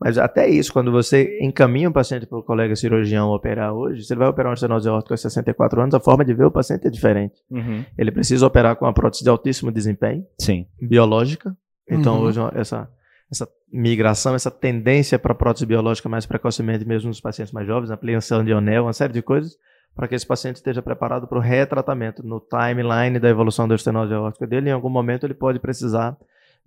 Mas 0.00 0.16
até 0.16 0.48
isso, 0.48 0.72
quando 0.72 0.92
você 0.92 1.38
encaminha 1.40 1.88
um 1.88 1.92
paciente 1.92 2.24
para 2.24 2.38
o 2.38 2.42
colega 2.42 2.76
cirurgião 2.76 3.30
operar 3.30 3.72
hoje, 3.72 4.04
se 4.04 4.12
ele 4.12 4.20
vai 4.20 4.28
operar 4.28 4.50
uma 4.50 4.54
estenose 4.54 4.88
aórtica 4.88 5.14
aos 5.14 5.20
64 5.20 5.80
anos, 5.80 5.94
a 5.94 6.00
forma 6.00 6.24
de 6.24 6.32
ver 6.32 6.44
o 6.44 6.50
paciente 6.50 6.86
é 6.86 6.90
diferente. 6.90 7.34
Uhum. 7.50 7.84
Ele 7.96 8.12
precisa 8.12 8.46
operar 8.46 8.76
com 8.76 8.84
uma 8.84 8.92
prótese 8.92 9.24
de 9.24 9.30
altíssimo 9.30 9.72
desempenho, 9.72 10.24
Sim. 10.40 10.66
biológica. 10.80 11.56
Então, 11.90 12.18
uhum. 12.18 12.24
hoje, 12.26 12.40
essa, 12.54 12.88
essa 13.30 13.48
migração, 13.72 14.36
essa 14.36 14.52
tendência 14.52 15.18
para 15.18 15.34
prótese 15.34 15.66
biológica 15.66 16.08
mais 16.08 16.24
precocemente, 16.26 16.86
mesmo 16.86 17.08
nos 17.08 17.20
pacientes 17.20 17.52
mais 17.52 17.66
jovens, 17.66 17.90
ampliação 17.90 18.44
de 18.44 18.52
anel, 18.52 18.84
uma 18.84 18.92
série 18.92 19.12
de 19.12 19.22
coisas, 19.22 19.56
para 19.96 20.06
que 20.06 20.14
esse 20.14 20.26
paciente 20.26 20.56
esteja 20.56 20.80
preparado 20.80 21.26
para 21.26 21.38
o 21.38 21.40
retratamento. 21.40 22.22
No 22.22 22.40
timeline 22.40 23.18
da 23.18 23.28
evolução 23.28 23.66
da 23.66 23.74
estenose 23.74 24.14
aórtica 24.14 24.46
dele, 24.46 24.70
em 24.70 24.72
algum 24.72 24.88
momento 24.88 25.26
ele 25.26 25.34
pode 25.34 25.58
precisar 25.58 26.16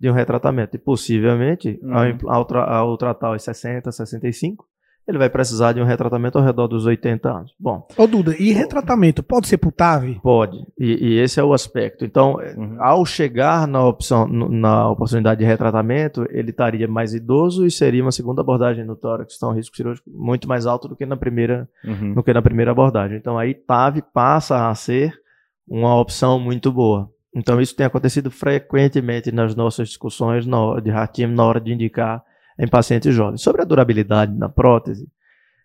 de 0.02 0.10
um 0.10 0.12
retratamento. 0.12 0.74
E 0.74 0.80
possivelmente, 0.80 1.78
uhum. 1.80 1.96
ao, 2.26 2.34
ao, 2.34 2.44
tra 2.44 2.64
ao 2.64 2.96
tratar 2.96 3.30
os 3.30 3.42
60, 3.44 3.92
65, 3.92 4.66
ele 5.06 5.18
vai 5.18 5.30
precisar 5.30 5.72
de 5.72 5.80
um 5.80 5.84
retratamento 5.84 6.38
ao 6.38 6.44
redor 6.44 6.66
dos 6.66 6.86
80 6.86 7.28
anos. 7.28 7.54
Bom. 7.58 7.86
Ô 7.96 8.06
Duda, 8.06 8.34
e 8.36 8.52
retratamento 8.52 9.22
pode 9.22 9.46
ser 9.46 9.58
por 9.58 9.72
TAV? 9.72 10.20
Pode, 10.20 10.56
e, 10.78 11.06
e, 11.06 11.18
esse 11.20 11.38
é 11.38 11.44
o 11.44 11.52
aspecto. 11.52 12.04
Então, 12.04 12.34
uhum. 12.34 12.76
ao 12.80 13.04
chegar 13.06 13.66
na 13.68 13.84
opção, 13.84 14.26
na 14.26 14.90
oportunidade 14.90 15.38
de 15.40 15.44
retratamento, 15.44 16.26
ele 16.30 16.50
estaria 16.50 16.88
mais 16.88 17.14
idoso 17.14 17.64
e 17.64 17.70
seria 17.70 18.02
uma 18.02 18.12
segunda 18.12 18.42
abordagem 18.42 18.84
no 18.84 18.96
tórax, 18.96 19.36
então 19.36 19.52
risco 19.52 19.76
cirúrgico 19.76 20.10
muito 20.10 20.48
mais 20.48 20.66
alto 20.66 20.88
do 20.88 20.96
que 20.96 21.06
na 21.06 21.16
primeira, 21.16 21.68
uhum. 21.84 22.14
do 22.14 22.22
que 22.22 22.32
na 22.32 22.42
primeira 22.42 22.72
abordagem. 22.72 23.16
Então, 23.16 23.38
aí 23.38 23.54
TAV 23.54 24.02
passa 24.12 24.68
a 24.68 24.74
ser 24.74 25.12
uma 25.66 25.98
opção 26.00 26.40
muito 26.40 26.72
boa. 26.72 27.08
Então 27.34 27.60
isso 27.60 27.74
tem 27.74 27.86
acontecido 27.86 28.30
frequentemente 28.30 29.32
nas 29.32 29.54
nossas 29.54 29.88
discussões 29.88 30.44
de 30.82 30.90
RATIM 30.90 31.28
na 31.28 31.44
hora 31.44 31.60
de 31.60 31.72
indicar 31.72 32.22
em 32.58 32.68
pacientes 32.68 33.14
jovens. 33.14 33.40
Sobre 33.40 33.62
a 33.62 33.64
durabilidade 33.64 34.32
da 34.38 34.48
prótese, 34.48 35.08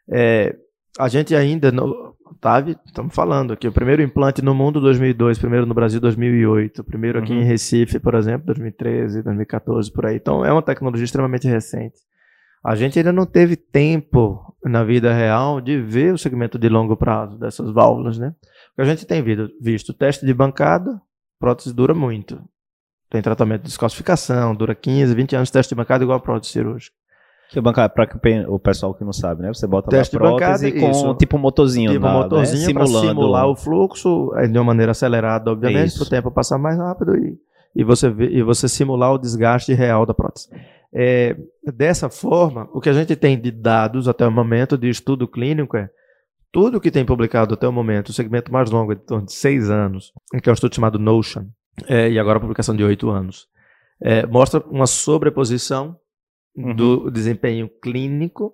é, 0.10 0.56
a 0.98 1.08
gente 1.10 1.36
ainda 1.36 1.72
não 1.72 2.16
tá, 2.40 2.64
estamos 2.86 3.14
falando 3.14 3.54
aqui, 3.54 3.68
o 3.68 3.72
primeiro 3.72 4.02
implante 4.02 4.42
no 4.42 4.54
mundo 4.54 4.80
2002, 4.80 5.38
primeiro 5.38 5.66
no 5.66 5.74
Brasil 5.74 6.00
2008, 6.00 6.84
primeiro 6.84 7.20
aqui 7.20 7.34
uhum. 7.34 7.42
em 7.42 7.44
Recife, 7.44 8.00
por 8.00 8.16
exemplo, 8.16 8.48
2013, 8.48 9.24
2014, 9.24 9.92
por 9.92 10.06
aí. 10.06 10.16
Então 10.16 10.46
é 10.46 10.52
uma 10.52 10.62
tecnologia 10.62 11.06
extremamente 11.06 11.48
recente. 11.48 11.98
A 12.64 12.76
gente 12.76 12.98
ainda 12.98 13.14
não 13.14 13.26
teve 13.26 13.56
tempo 13.56 14.56
na 14.64 14.84
vida 14.84 15.14
real 15.14 15.62
de 15.62 15.80
ver 15.80 16.14
o 16.14 16.18
segmento 16.18 16.58
de 16.58 16.68
longo 16.68 16.98
prazo 16.98 17.38
dessas 17.38 17.72
válvulas, 17.72 18.18
né? 18.18 18.34
O 18.74 18.76
que 18.76 18.82
a 18.82 18.86
gente 18.86 19.06
tem 19.06 19.22
visto, 19.22 19.50
visto 19.62 19.94
teste 19.94 20.26
de 20.26 20.34
bancada, 20.34 21.00
prótese 21.40 21.74
dura 21.74 21.94
muito. 21.94 22.42
Tem 23.10 23.22
tratamento 23.22 23.62
de 23.62 23.68
descalcificação, 23.68 24.54
dura 24.54 24.76
15, 24.76 25.16
20 25.16 25.36
anos 25.36 25.50
de 25.50 25.54
teste 25.54 25.70
de 25.74 25.76
bancada 25.76 26.04
igual 26.04 26.18
a 26.18 26.22
prótese 26.22 26.54
cirúrgica. 26.54 26.96
Que 27.50 27.62
bancada, 27.62 27.88
para 27.88 28.10
o 28.50 28.60
pessoal 28.60 28.94
que 28.94 29.06
não 29.06 29.14
sabe, 29.14 29.42
né? 29.42 29.54
Você 29.54 29.66
bota 29.66 29.90
teste 29.90 30.18
lá 30.18 30.22
a 30.22 30.36
prótese 30.36 30.72
bancada, 30.72 30.82
com 30.82 30.92
isso. 30.92 31.16
tipo 31.16 31.38
um 31.38 31.40
motorzinho, 31.40 31.92
tipo 31.92 32.06
um 32.06 32.10
né? 32.10 32.16
motorzinho 32.16 32.60
né? 32.60 32.66
simulando 32.66 33.08
simular 33.08 33.48
o 33.48 33.56
fluxo 33.56 34.32
de 34.52 34.58
uma 34.58 34.66
maneira 34.66 34.92
acelerada, 34.92 35.50
obviamente, 35.50 35.96
para 35.96 36.04
o 36.04 36.10
tempo 36.10 36.30
passar 36.30 36.58
mais 36.58 36.78
rápido 36.78 37.16
e, 37.16 37.40
e, 37.74 37.84
você 37.86 38.10
vê, 38.10 38.28
e 38.28 38.44
você 38.44 38.68
simular 38.68 39.14
o 39.14 39.18
desgaste 39.18 39.74
real 39.74 40.06
da 40.06 40.14
prótese. 40.14 40.50
É, 40.94 41.38
dessa 41.74 42.10
forma, 42.10 42.68
o 42.74 42.82
que 42.82 42.90
a 42.90 42.94
gente 42.94 43.16
tem 43.16 43.40
de 43.40 43.52
dados 43.52 44.10
até 44.10 44.28
o 44.28 44.32
momento 44.32 44.78
de 44.78 44.90
estudo 44.90 45.26
clínico 45.26 45.78
é 45.78 45.90
tudo 46.52 46.80
que 46.80 46.92
tem 46.92 47.06
publicado 47.06 47.54
até 47.54 47.68
o 47.68 47.72
momento, 47.72 48.10
o 48.10 48.14
segmento 48.14 48.52
mais 48.52 48.70
longo 48.70 48.92
é 48.92 48.96
de 48.96 49.02
torno 49.02 49.26
de 49.26 49.34
seis 49.34 49.70
anos, 49.70 50.12
que 50.42 50.50
é 50.50 50.52
um 50.52 50.54
estudo 50.54 50.76
chamado 50.76 51.00
Notion, 51.00 51.48
é, 51.88 52.10
e 52.10 52.18
agora 52.18 52.38
a 52.38 52.42
publicação 52.42 52.76
de 52.76 52.84
oito 52.84 53.10
anos, 53.10 53.48
é, 54.02 54.26
mostra 54.26 54.60
uma 54.68 54.88
sobreposição 54.88 56.00
uhum. 56.56 56.76
do 56.76 57.12
desempenho 57.12 57.70
clínico 57.82 58.54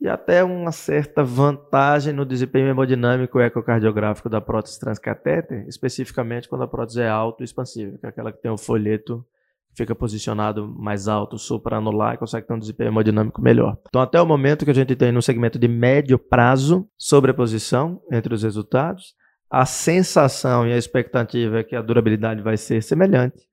e 0.00 0.08
até 0.08 0.42
uma 0.42 0.72
certa 0.72 1.22
vantagem 1.22 2.12
no 2.12 2.26
desempenho 2.26 2.66
hemodinâmico 2.66 3.40
ecocardiográfico 3.40 4.28
da 4.28 4.40
prótese 4.40 4.78
transcatéter, 4.78 5.64
especificamente 5.68 6.48
quando 6.48 6.62
a 6.62 6.68
prótese 6.68 7.02
é 7.02 7.08
autoexpansível, 7.08 7.98
que 7.98 8.06
é 8.06 8.08
aquela 8.08 8.32
que 8.32 8.42
tem 8.42 8.50
o 8.50 8.58
folheto 8.58 9.24
fica 9.74 9.94
posicionado 9.94 10.68
mais 10.68 11.08
alto, 11.08 11.38
supraanular 11.38 12.14
e 12.14 12.18
consegue 12.18 12.46
ter 12.46 12.54
um 12.54 12.58
desempenho 12.58 12.88
hemodinâmico 12.88 13.40
melhor. 13.40 13.78
Então, 13.88 14.02
até 14.02 14.20
o 14.20 14.26
momento 14.26 14.64
que 14.64 14.70
a 14.70 14.74
gente 14.74 14.94
tem 14.94 15.12
no 15.12 15.22
segmento 15.22 15.58
de 15.58 15.68
médio 15.68 16.18
prazo, 16.18 16.86
sobreposição 16.98 18.00
entre 18.10 18.34
os 18.34 18.42
resultados, 18.42 19.14
a 19.50 19.66
sensação 19.66 20.66
e 20.66 20.72
a 20.72 20.78
expectativa 20.78 21.58
é 21.58 21.62
que 21.62 21.76
a 21.76 21.82
durabilidade 21.82 22.42
vai 22.42 22.56
ser 22.56 22.82
semelhante, 22.82 23.46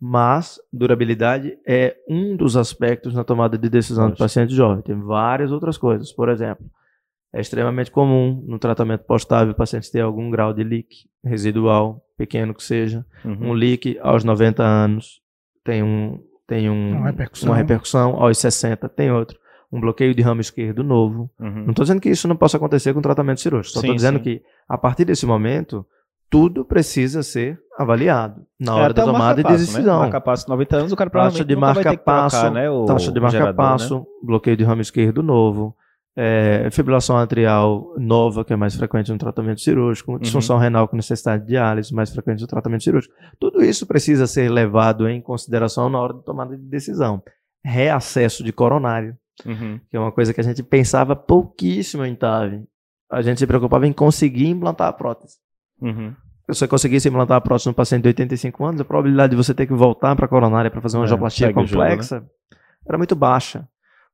mas 0.00 0.60
durabilidade 0.72 1.56
é 1.66 1.96
um 2.08 2.36
dos 2.36 2.56
aspectos 2.56 3.14
na 3.14 3.24
tomada 3.24 3.56
de 3.56 3.68
decisão 3.68 4.10
do 4.10 4.16
paciente 4.16 4.54
jovem. 4.54 4.82
Tem 4.82 5.00
várias 5.00 5.50
outras 5.50 5.78
coisas. 5.78 6.12
Por 6.12 6.28
exemplo, 6.28 6.66
é 7.34 7.40
extremamente 7.40 7.90
comum 7.90 8.44
no 8.46 8.58
tratamento 8.58 9.04
pós-TAV 9.04 9.50
o 9.50 9.54
paciente 9.54 9.90
ter 9.90 10.00
algum 10.00 10.30
grau 10.30 10.52
de 10.52 10.62
leak 10.62 10.88
residual, 11.24 12.02
pequeno 12.16 12.54
que 12.54 12.62
seja, 12.62 13.04
uhum. 13.24 13.50
um 13.50 13.52
leak 13.52 13.98
aos 14.00 14.24
90 14.24 14.62
anos, 14.62 15.22
tem, 15.66 15.82
um, 15.82 16.18
tem 16.46 16.70
um, 16.70 16.98
uma, 16.98 17.06
repercussão. 17.06 17.50
uma 17.50 17.56
repercussão, 17.56 18.22
aos 18.22 18.38
60 18.38 18.88
tem 18.88 19.10
outro. 19.10 19.38
Um 19.70 19.80
bloqueio 19.80 20.14
de 20.14 20.22
ramo 20.22 20.40
esquerdo 20.40 20.84
novo. 20.84 21.28
Uhum. 21.40 21.64
Não 21.64 21.70
estou 21.70 21.82
dizendo 21.82 22.00
que 22.00 22.08
isso 22.08 22.28
não 22.28 22.36
possa 22.36 22.56
acontecer 22.56 22.94
com 22.94 23.02
tratamento 23.02 23.40
cirúrgico, 23.40 23.74
só 23.74 23.80
estou 23.80 23.94
dizendo 23.94 24.18
sim. 24.18 24.22
que 24.22 24.42
a 24.68 24.78
partir 24.78 25.04
desse 25.04 25.26
momento 25.26 25.84
tudo 26.30 26.64
precisa 26.64 27.22
ser 27.22 27.58
avaliado 27.78 28.42
na 28.58 28.72
é, 28.72 28.74
hora 28.74 28.90
é, 28.90 28.94
da 28.94 29.04
tomada 29.04 29.42
de 29.42 29.50
né? 29.50 29.56
decisão. 29.56 29.96
Né? 29.96 30.02
Marca 30.02 30.20
passo 30.20 30.48
90 30.48 30.76
anos, 30.76 30.92
o 30.92 30.96
cara 30.96 31.10
provavelmente 31.10 31.38
taxa 31.38 31.48
de 31.48 31.56
marca 31.56 31.96
passo, 31.98 32.40
trocar, 32.40 32.54
né, 32.54 32.68
taxa 32.86 33.12
de 33.12 33.20
marca 33.20 33.54
passo, 33.54 33.98
né? 33.98 34.04
bloqueio 34.22 34.56
de 34.56 34.64
ramo 34.64 34.82
esquerdo 34.82 35.22
novo, 35.22 35.76
é, 36.16 36.68
fibrilação 36.70 37.18
atrial 37.18 37.94
nova, 37.98 38.42
que 38.42 38.52
é 38.52 38.56
mais 38.56 38.74
frequente 38.74 39.12
no 39.12 39.18
tratamento 39.18 39.60
cirúrgico, 39.60 40.12
uhum. 40.12 40.18
disfunção 40.18 40.56
renal 40.56 40.88
com 40.88 40.96
necessidade 40.96 41.42
de 41.42 41.50
diálise, 41.50 41.94
mais 41.94 42.10
frequente 42.10 42.40
no 42.40 42.46
tratamento 42.46 42.84
cirúrgico. 42.84 43.14
Tudo 43.38 43.62
isso 43.62 43.86
precisa 43.86 44.26
ser 44.26 44.50
levado 44.50 45.06
em 45.08 45.20
consideração 45.20 45.90
na 45.90 46.00
hora 46.00 46.14
de 46.14 46.24
tomada 46.24 46.56
de 46.56 46.62
decisão. 46.62 47.22
Reacesso 47.62 48.42
de 48.42 48.52
coronário, 48.52 49.14
uhum. 49.44 49.78
que 49.90 49.96
é 49.96 50.00
uma 50.00 50.10
coisa 50.10 50.32
que 50.32 50.40
a 50.40 50.44
gente 50.44 50.62
pensava 50.62 51.14
pouquíssimo 51.14 52.04
em 52.04 52.14
TAV. 52.14 52.64
A 53.10 53.20
gente 53.20 53.38
se 53.38 53.46
preocupava 53.46 53.86
em 53.86 53.92
conseguir 53.92 54.48
implantar 54.48 54.88
a 54.88 54.92
prótese. 54.92 55.36
Uhum. 55.78 56.14
você 56.48 56.66
conseguisse 56.66 57.06
implantar 57.06 57.36
a 57.36 57.40
prótese 57.42 57.68
no 57.68 57.74
paciente 57.74 58.04
de 58.04 58.08
85 58.08 58.64
anos, 58.64 58.80
a 58.80 58.84
probabilidade 58.84 59.32
de 59.32 59.36
você 59.36 59.52
ter 59.52 59.66
que 59.66 59.74
voltar 59.74 60.16
para 60.16 60.24
a 60.24 60.28
coronária 60.28 60.70
para 60.70 60.80
fazer 60.80 60.96
uma 60.96 61.02
É, 61.02 61.04
angioplastia 61.04 61.48
o 61.48 61.66
jogo, 61.66 61.68
complexa 61.68 62.24
era 62.88 62.96
muito 62.96 63.16
baixa. 63.16 63.68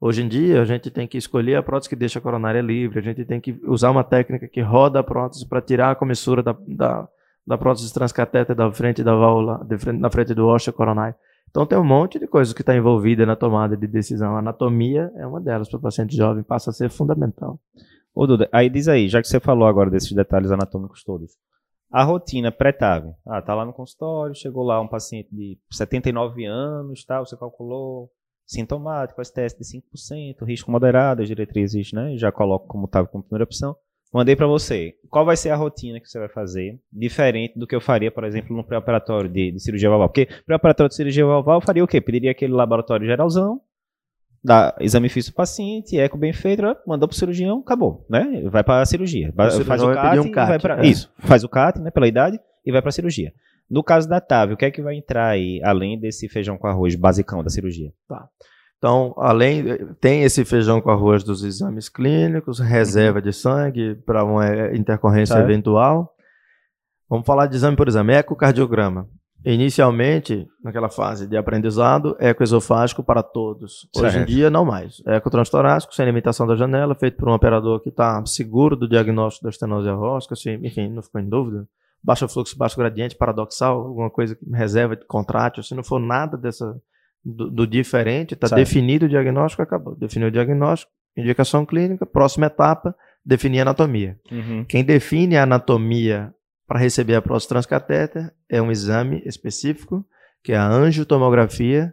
Hoje 0.04 0.20
em 0.20 0.26
dia, 0.26 0.60
a 0.60 0.64
gente 0.64 0.90
tem 0.90 1.06
que 1.06 1.16
escolher 1.16 1.54
a 1.54 1.62
prótese 1.62 1.88
que 1.88 1.94
deixa 1.94 2.18
a 2.18 2.22
coronária 2.22 2.60
livre, 2.60 2.98
a 2.98 3.02
gente 3.02 3.24
tem 3.24 3.40
que 3.40 3.56
usar 3.62 3.88
uma 3.88 4.02
técnica 4.02 4.48
que 4.48 4.60
roda 4.60 4.98
a 4.98 5.02
prótese 5.04 5.48
para 5.48 5.62
tirar 5.62 5.92
a 5.92 5.94
comissura 5.94 6.42
da, 6.42 6.56
da, 6.66 7.08
da 7.46 7.56
prótese 7.56 7.94
transcatéter 7.94 8.56
da 8.56 8.68
frente 8.72 9.04
da 9.04 9.14
válvula, 9.14 9.64
de 9.64 9.78
frente, 9.78 10.00
na 10.00 10.10
frente 10.10 10.34
do 10.34 10.44
ósseo 10.48 10.72
coronário. 10.72 11.14
Então 11.48 11.64
tem 11.64 11.78
um 11.78 11.84
monte 11.84 12.18
de 12.18 12.26
coisas 12.26 12.52
que 12.52 12.62
está 12.62 12.74
envolvida 12.74 13.24
na 13.24 13.36
tomada 13.36 13.76
de 13.76 13.86
decisão. 13.86 14.34
A 14.34 14.40
anatomia 14.40 15.08
é 15.14 15.24
uma 15.24 15.40
delas 15.40 15.68
para 15.68 15.78
o 15.78 15.80
paciente 15.80 16.16
jovem, 16.16 16.42
passa 16.42 16.70
a 16.70 16.72
ser 16.72 16.90
fundamental. 16.90 17.60
Ô, 18.12 18.26
Duda, 18.26 18.48
aí 18.50 18.68
diz 18.68 18.88
aí, 18.88 19.08
já 19.08 19.22
que 19.22 19.28
você 19.28 19.38
falou 19.38 19.68
agora 19.68 19.88
desses 19.88 20.10
detalhes 20.10 20.50
anatômicos 20.50 21.04
todos, 21.04 21.30
a 21.92 22.02
rotina 22.02 22.50
pré-TAV, 22.50 23.14
ah, 23.24 23.40
tá 23.40 23.54
lá 23.54 23.64
no 23.64 23.72
consultório, 23.72 24.34
chegou 24.34 24.64
lá 24.64 24.80
um 24.80 24.88
paciente 24.88 25.28
de 25.30 25.56
79 25.70 26.44
anos, 26.44 27.04
tá, 27.04 27.20
você 27.20 27.36
calculou 27.36 28.10
sintomático, 28.46 29.22
STS 29.24 29.56
de 29.58 29.64
5%, 29.64 30.44
risco 30.46 30.70
moderado, 30.70 31.22
as 31.22 31.28
diretrizes, 31.28 31.92
né, 31.92 32.16
já 32.16 32.30
coloco 32.30 32.66
como 32.66 32.88
TAV 32.88 33.08
como 33.08 33.24
primeira 33.24 33.44
opção. 33.44 33.74
Mandei 34.12 34.36
para 34.36 34.46
você. 34.46 34.94
Qual 35.08 35.24
vai 35.24 35.36
ser 35.38 35.48
a 35.50 35.56
rotina 35.56 35.98
que 35.98 36.06
você 36.06 36.18
vai 36.18 36.28
fazer, 36.28 36.78
diferente 36.92 37.58
do 37.58 37.66
que 37.66 37.74
eu 37.74 37.80
faria, 37.80 38.10
por 38.10 38.24
exemplo, 38.24 38.54
no 38.54 38.62
pré-operatório 38.62 39.30
de, 39.30 39.52
de 39.52 39.60
cirurgia 39.60 39.88
valval? 39.88 40.08
Porque 40.10 40.28
pré-operatório 40.44 40.90
de 40.90 40.96
cirurgia 40.96 41.24
valval 41.24 41.56
eu 41.56 41.64
faria 41.64 41.82
o 41.82 41.88
quê? 41.88 41.98
Pediria 41.98 42.30
aquele 42.32 42.52
laboratório 42.52 43.06
geralzão, 43.06 43.58
dá 44.44 44.76
exame 44.80 45.08
físico 45.08 45.32
do 45.34 45.36
paciente, 45.36 45.98
eco 45.98 46.18
bem 46.18 46.32
feito, 46.32 46.62
mandou 46.86 47.08
pro 47.08 47.16
cirurgião, 47.16 47.60
acabou, 47.60 48.04
né? 48.10 48.42
Vai 48.50 48.62
para 48.62 48.82
a 48.82 48.86
cirurgia. 48.86 49.32
Vai- 49.34 49.50
faz 49.62 49.82
o 49.82 49.94
CAT, 49.94 50.18
um 50.20 50.30
CAT, 50.30 50.48
vai 50.48 50.58
pra, 50.58 50.84
é. 50.84 50.86
Isso, 50.86 51.10
faz 51.20 51.42
o 51.42 51.48
CAT, 51.48 51.78
né, 51.80 51.90
pela 51.90 52.06
idade, 52.06 52.38
e 52.66 52.70
vai 52.70 52.82
para 52.82 52.90
a 52.90 52.92
cirurgia. 52.92 53.32
No 53.72 53.82
caso 53.82 54.06
da 54.06 54.20
TAV, 54.20 54.52
o 54.52 54.56
que 54.58 54.66
é 54.66 54.70
que 54.70 54.82
vai 54.82 54.96
entrar 54.96 55.28
aí, 55.28 55.58
além 55.64 55.98
desse 55.98 56.28
feijão 56.28 56.58
com 56.58 56.66
arroz 56.66 56.94
basicão 56.94 57.42
da 57.42 57.48
cirurgia? 57.48 57.90
Então, 58.76 59.14
além, 59.16 59.64
tem 59.98 60.24
esse 60.24 60.44
feijão 60.44 60.78
com 60.78 60.90
arroz 60.90 61.24
dos 61.24 61.42
exames 61.42 61.88
clínicos, 61.88 62.58
reserva 62.58 63.22
de 63.22 63.32
sangue 63.32 63.94
para 64.04 64.24
uma 64.24 64.46
eh, 64.46 64.76
intercorrência 64.76 65.36
Certo. 65.36 65.48
eventual. 65.48 66.14
Vamos 67.08 67.24
falar 67.24 67.46
de 67.46 67.56
exame 67.56 67.74
por 67.74 67.88
exame, 67.88 68.12
ecocardiograma. 68.12 69.08
Inicialmente, 69.42 70.46
naquela 70.62 70.90
fase 70.90 71.26
de 71.26 71.38
aprendizado, 71.38 72.14
ecoesofágico 72.20 73.02
para 73.02 73.22
todos. 73.22 73.88
Hoje 73.96 74.06
em 74.06 74.10
Certo. 74.10 74.28
dia, 74.28 74.50
não 74.50 74.66
mais. 74.66 75.00
Ecotranstorácico, 75.06 75.94
sem 75.94 76.04
limitação 76.04 76.46
da 76.46 76.56
janela, 76.56 76.94
feito 76.94 77.16
por 77.16 77.26
um 77.26 77.32
operador 77.32 77.80
que 77.80 77.88
está 77.88 78.22
seguro 78.26 78.76
do 78.76 78.86
diagnóstico 78.86 79.44
da 79.44 79.50
estenose 79.50 79.88
aórtica, 79.88 80.36
se, 80.36 80.50
enfim, 80.62 80.90
não 80.90 81.02
ficou 81.02 81.22
em 81.22 81.28
dúvida. 81.28 81.66
Baixo 82.04 82.26
fluxo, 82.28 82.56
baixo 82.58 82.76
gradiente, 82.76 83.14
paradoxal, 83.16 83.78
alguma 83.78 84.10
coisa 84.10 84.34
que 84.34 84.44
reserva 84.50 84.96
de 84.96 85.04
contrátil. 85.06 85.62
Se 85.62 85.74
não 85.74 85.84
for 85.84 86.00
nada 86.00 86.36
dessa 86.36 86.74
do, 87.24 87.48
do 87.50 87.66
diferente, 87.66 88.34
está 88.34 88.48
definido 88.56 89.06
o 89.06 89.08
diagnóstico, 89.08 89.62
acabou. 89.62 89.94
Definiu 89.96 90.28
o 90.28 90.30
diagnóstico, 90.30 90.90
indicação 91.16 91.64
clínica, 91.64 92.04
próxima 92.04 92.46
etapa, 92.46 92.94
definir 93.24 93.60
a 93.60 93.62
anatomia. 93.62 94.18
Quem 94.68 94.82
define 94.84 95.36
a 95.36 95.44
anatomia 95.44 96.34
para 96.66 96.80
receber 96.80 97.14
a 97.14 97.22
próstata 97.22 97.54
transcatéter 97.54 98.32
é 98.48 98.60
um 98.60 98.70
exame 98.72 99.22
específico, 99.24 100.04
que 100.42 100.52
é 100.52 100.56
a 100.56 100.66
angiotomografia 100.68 101.92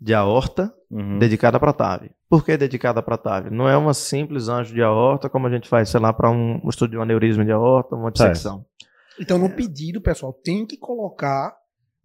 de 0.00 0.14
aorta, 0.14 0.72
Uhum. 0.90 1.18
dedicada 1.18 1.58
para 1.58 1.72
TAV. 1.72 2.10
Por 2.28 2.44
que 2.44 2.54
dedicada 2.54 3.02
para 3.02 3.16
TAV? 3.16 3.48
Não 3.50 3.66
é 3.66 3.74
uma 3.78 3.94
simples 3.94 4.46
anjo 4.50 4.74
de 4.74 4.82
aorta, 4.82 5.26
como 5.30 5.46
a 5.46 5.50
gente 5.50 5.66
faz, 5.66 5.88
sei 5.88 5.98
lá, 5.98 6.12
para 6.12 6.30
um, 6.30 6.60
um 6.62 6.68
estudo 6.68 6.90
de 6.90 6.98
um 6.98 7.02
aneurisma 7.02 7.42
de 7.46 7.50
aorta, 7.50 7.96
uma 7.96 8.10
dissecção. 8.10 8.62
Então, 9.20 9.38
no 9.38 9.50
pedido, 9.50 10.00
pessoal, 10.00 10.32
tem 10.32 10.64
que 10.66 10.76
colocar 10.76 11.54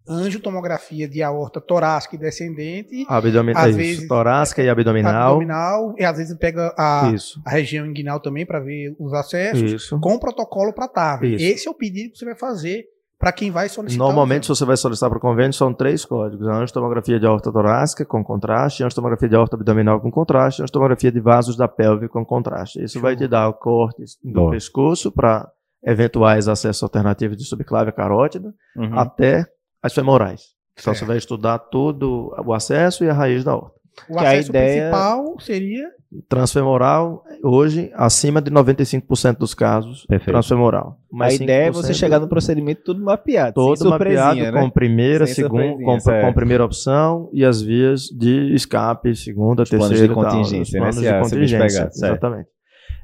angiotomografia 0.08 1.08
de 1.08 1.22
aorta 1.22 1.60
torácica 1.60 2.16
e 2.16 2.18
descendente, 2.18 3.04
Abdominal, 3.08 3.62
Às 3.62 3.68
isso, 3.70 3.78
vezes- 3.78 4.08
torácica 4.08 4.62
e 4.62 4.68
abdominal. 4.68 5.32
abdominal, 5.32 5.94
e 5.98 6.04
às 6.04 6.16
vezes 6.16 6.36
pega 6.38 6.74
a, 6.78 7.12
Isso, 7.14 7.40
a 7.44 7.50
região 7.50 7.84
inguinal 7.86 8.18
também 8.20 8.46
para 8.46 8.60
ver 8.60 8.94
os 8.98 9.12
acessos, 9.12 9.70
isso. 9.72 10.00
com 10.00 10.18
protocolo 10.18 10.72
para 10.72 10.88
TAV. 10.88 11.24
Isso. 11.34 11.44
Esse 11.44 11.68
é 11.68 11.70
o 11.70 11.74
pedido 11.74 12.12
que 12.12 12.18
você 12.18 12.24
vai 12.24 12.34
fazer 12.34 12.84
para 13.18 13.32
quem 13.32 13.50
vai 13.50 13.68
solicitar. 13.68 14.06
Normalmente, 14.06 14.46
se 14.46 14.48
você 14.48 14.64
vai 14.64 14.76
solicitar 14.76 15.10
para 15.10 15.18
o 15.18 15.20
convênio, 15.20 15.52
são 15.52 15.74
três 15.74 16.04
códigos: 16.06 16.46
a 16.48 16.54
angiotomografia 16.54 17.18
de 17.20 17.26
aorta 17.26 17.52
torácica 17.52 18.04
com 18.06 18.24
contraste, 18.24 18.82
a 18.82 18.86
angiotomografia 18.86 19.28
de 19.28 19.36
aorta 19.36 19.56
abdominal 19.56 20.00
com 20.00 20.10
contraste, 20.10 20.60
e 20.60 20.62
a 20.62 20.64
angiotomografia 20.64 21.12
de 21.12 21.20
vasos 21.20 21.56
da 21.56 21.68
pelve 21.68 22.08
com 22.08 22.24
contraste. 22.24 22.82
Isso 22.82 23.00
vai 23.00 23.14
te 23.16 23.26
dar 23.28 23.48
o 23.48 23.52
corte 23.54 24.02
do 24.24 24.32
Boa. 24.32 24.50
pescoço 24.52 25.10
para 25.12 25.50
eventuais 25.84 26.48
acessos 26.48 26.82
alternativos 26.82 27.36
de 27.36 27.44
subclávia 27.44 27.92
carótida, 27.92 28.52
Uhum. 28.76 28.98
até 28.98 29.44
as 29.82 29.92
femorais. 29.94 30.42
Então, 30.80 30.94
você 30.94 31.04
vai 31.04 31.16
estudar 31.18 31.58
todo 31.58 32.32
o 32.44 32.52
acesso 32.52 33.04
e 33.04 33.10
a 33.10 33.12
raiz 33.12 33.42
da 33.44 33.52
aorta. 33.52 33.76
o 34.08 34.12
que 34.12 34.18
a 34.24 34.28
acesso 34.28 34.50
ideia- 34.50 34.90
principal 34.90 35.40
seria 35.40 35.88
Transfemoral, 36.28 37.22
hoje, 37.44 37.90
acima 37.94 38.40
de 38.40 38.50
95% 38.50 39.38
dos 39.40 39.54
casos, 39.54 40.06
Perfeito. 40.06 40.30
transfemoral. 40.32 40.98
a 41.12 41.16
Mas 41.16 41.34
ideia 41.40 41.64
é 41.66 41.70
você 41.70 41.92
5% 41.92 41.96
chegar 41.98 42.18
no 42.20 42.28
procedimento 42.28 42.82
tudo 42.82 43.02
mapeado, 43.04 43.52
todo 43.54 43.90
mapeado 43.90 44.40
né? 44.40 44.52
com 44.52 44.70
primeira, 44.70 45.26
Sem 45.26 45.34
segunda, 45.44 45.74
com, 45.84 45.98
com 45.98 46.32
primeira 46.32 46.64
opção 46.64 47.28
e 47.32 47.44
as 47.44 47.60
vias 47.60 48.02
de 48.04 48.54
escape, 48.54 49.14
segunda, 49.16 49.64
planos 49.64 49.88
terceira 49.88 50.06
de 50.06 50.12
e 50.12 50.22
tal, 50.22 50.32
contingência, 50.32 50.62
os 50.62 50.72
né? 50.72 50.78
planos 50.78 50.94
Se 50.96 51.00
de 51.02 51.08
a- 51.08 51.20
contingência, 51.20 51.88
exatamente. 51.92 52.48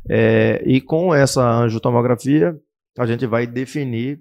É, 0.08 0.62
e 0.66 0.80
com 0.80 1.14
essa 1.14 1.42
angiotomografia, 1.42 2.56
a 2.98 3.06
gente 3.06 3.26
vai 3.26 3.46
definir 3.46 4.20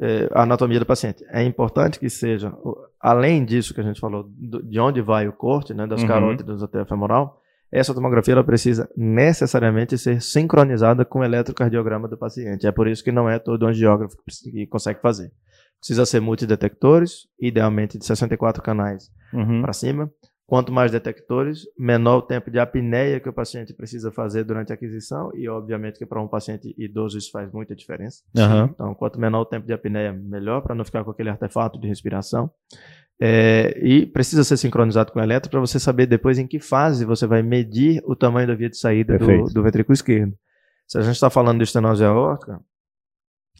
é, 0.00 0.28
a 0.32 0.42
anatomia 0.44 0.78
do 0.78 0.86
paciente. 0.86 1.24
É 1.28 1.42
importante 1.42 1.98
que 1.98 2.08
seja, 2.08 2.52
além 3.00 3.44
disso 3.44 3.74
que 3.74 3.80
a 3.80 3.84
gente 3.84 3.98
falou, 4.00 4.24
do- 4.28 4.62
de 4.62 4.78
onde 4.78 5.02
vai 5.02 5.26
o 5.26 5.32
corte, 5.32 5.74
né, 5.74 5.88
das 5.88 6.02
Uhum. 6.02 6.06
carótidas 6.08 6.62
até 6.62 6.80
a 6.80 6.86
femoral, 6.86 7.40
essa 7.72 7.92
tomografia 7.92 8.32
ela 8.34 8.44
precisa 8.44 8.88
necessariamente 8.96 9.98
ser 9.98 10.22
sincronizada 10.22 11.04
com 11.04 11.18
o 11.18 11.24
eletrocardiograma 11.24 12.06
do 12.08 12.16
paciente. 12.16 12.64
É 12.66 12.70
por 12.70 12.86
isso 12.86 13.02
que 13.02 13.10
não 13.10 13.28
é 13.28 13.38
todo 13.40 13.66
angiógrafo 13.66 14.16
que 14.52 14.66
consegue 14.68 15.00
fazer. 15.00 15.32
Precisa 15.80 16.06
ser 16.06 16.20
multidetectores, 16.20 17.26
idealmente 17.40 17.98
de 17.98 18.04
64 18.06 18.62
canais 18.62 19.10
Uhum. 19.32 19.60
para 19.62 19.72
cima. 19.72 20.08
Quanto 20.48 20.72
mais 20.72 20.90
detectores, 20.90 21.66
menor 21.78 22.16
o 22.16 22.22
tempo 22.22 22.50
de 22.50 22.58
apneia 22.58 23.20
que 23.20 23.28
o 23.28 23.32
paciente 23.34 23.74
precisa 23.74 24.10
fazer 24.10 24.44
durante 24.44 24.72
a 24.72 24.76
aquisição, 24.76 25.30
e 25.34 25.46
obviamente 25.46 25.98
que 25.98 26.06
para 26.06 26.22
um 26.22 26.26
paciente 26.26 26.74
idoso 26.78 27.18
isso 27.18 27.30
faz 27.30 27.52
muita 27.52 27.76
diferença. 27.76 28.22
Aham. 28.34 28.70
Então, 28.72 28.94
quanto 28.94 29.20
menor 29.20 29.42
o 29.42 29.44
tempo 29.44 29.66
de 29.66 29.74
apneia, 29.74 30.10
melhor, 30.10 30.62
para 30.62 30.74
não 30.74 30.86
ficar 30.86 31.04
com 31.04 31.10
aquele 31.10 31.28
artefato 31.28 31.78
de 31.78 31.86
respiração. 31.86 32.50
É, 33.20 33.78
e 33.82 34.06
precisa 34.06 34.42
ser 34.42 34.56
sincronizado 34.56 35.12
com 35.12 35.18
o 35.18 35.22
eletro 35.22 35.50
para 35.50 35.60
você 35.60 35.78
saber 35.78 36.06
depois 36.06 36.38
em 36.38 36.46
que 36.46 36.58
fase 36.58 37.04
você 37.04 37.26
vai 37.26 37.42
medir 37.42 38.00
o 38.06 38.16
tamanho 38.16 38.48
da 38.48 38.54
via 38.54 38.70
de 38.70 38.78
saída 38.78 39.18
do, 39.18 39.52
do 39.52 39.62
ventrículo 39.62 39.92
esquerdo. 39.92 40.32
Se 40.86 40.96
a 40.96 41.02
gente 41.02 41.16
está 41.16 41.28
falando 41.28 41.58
de 41.58 41.64
estenose 41.64 42.02
aórtica, 42.02 42.58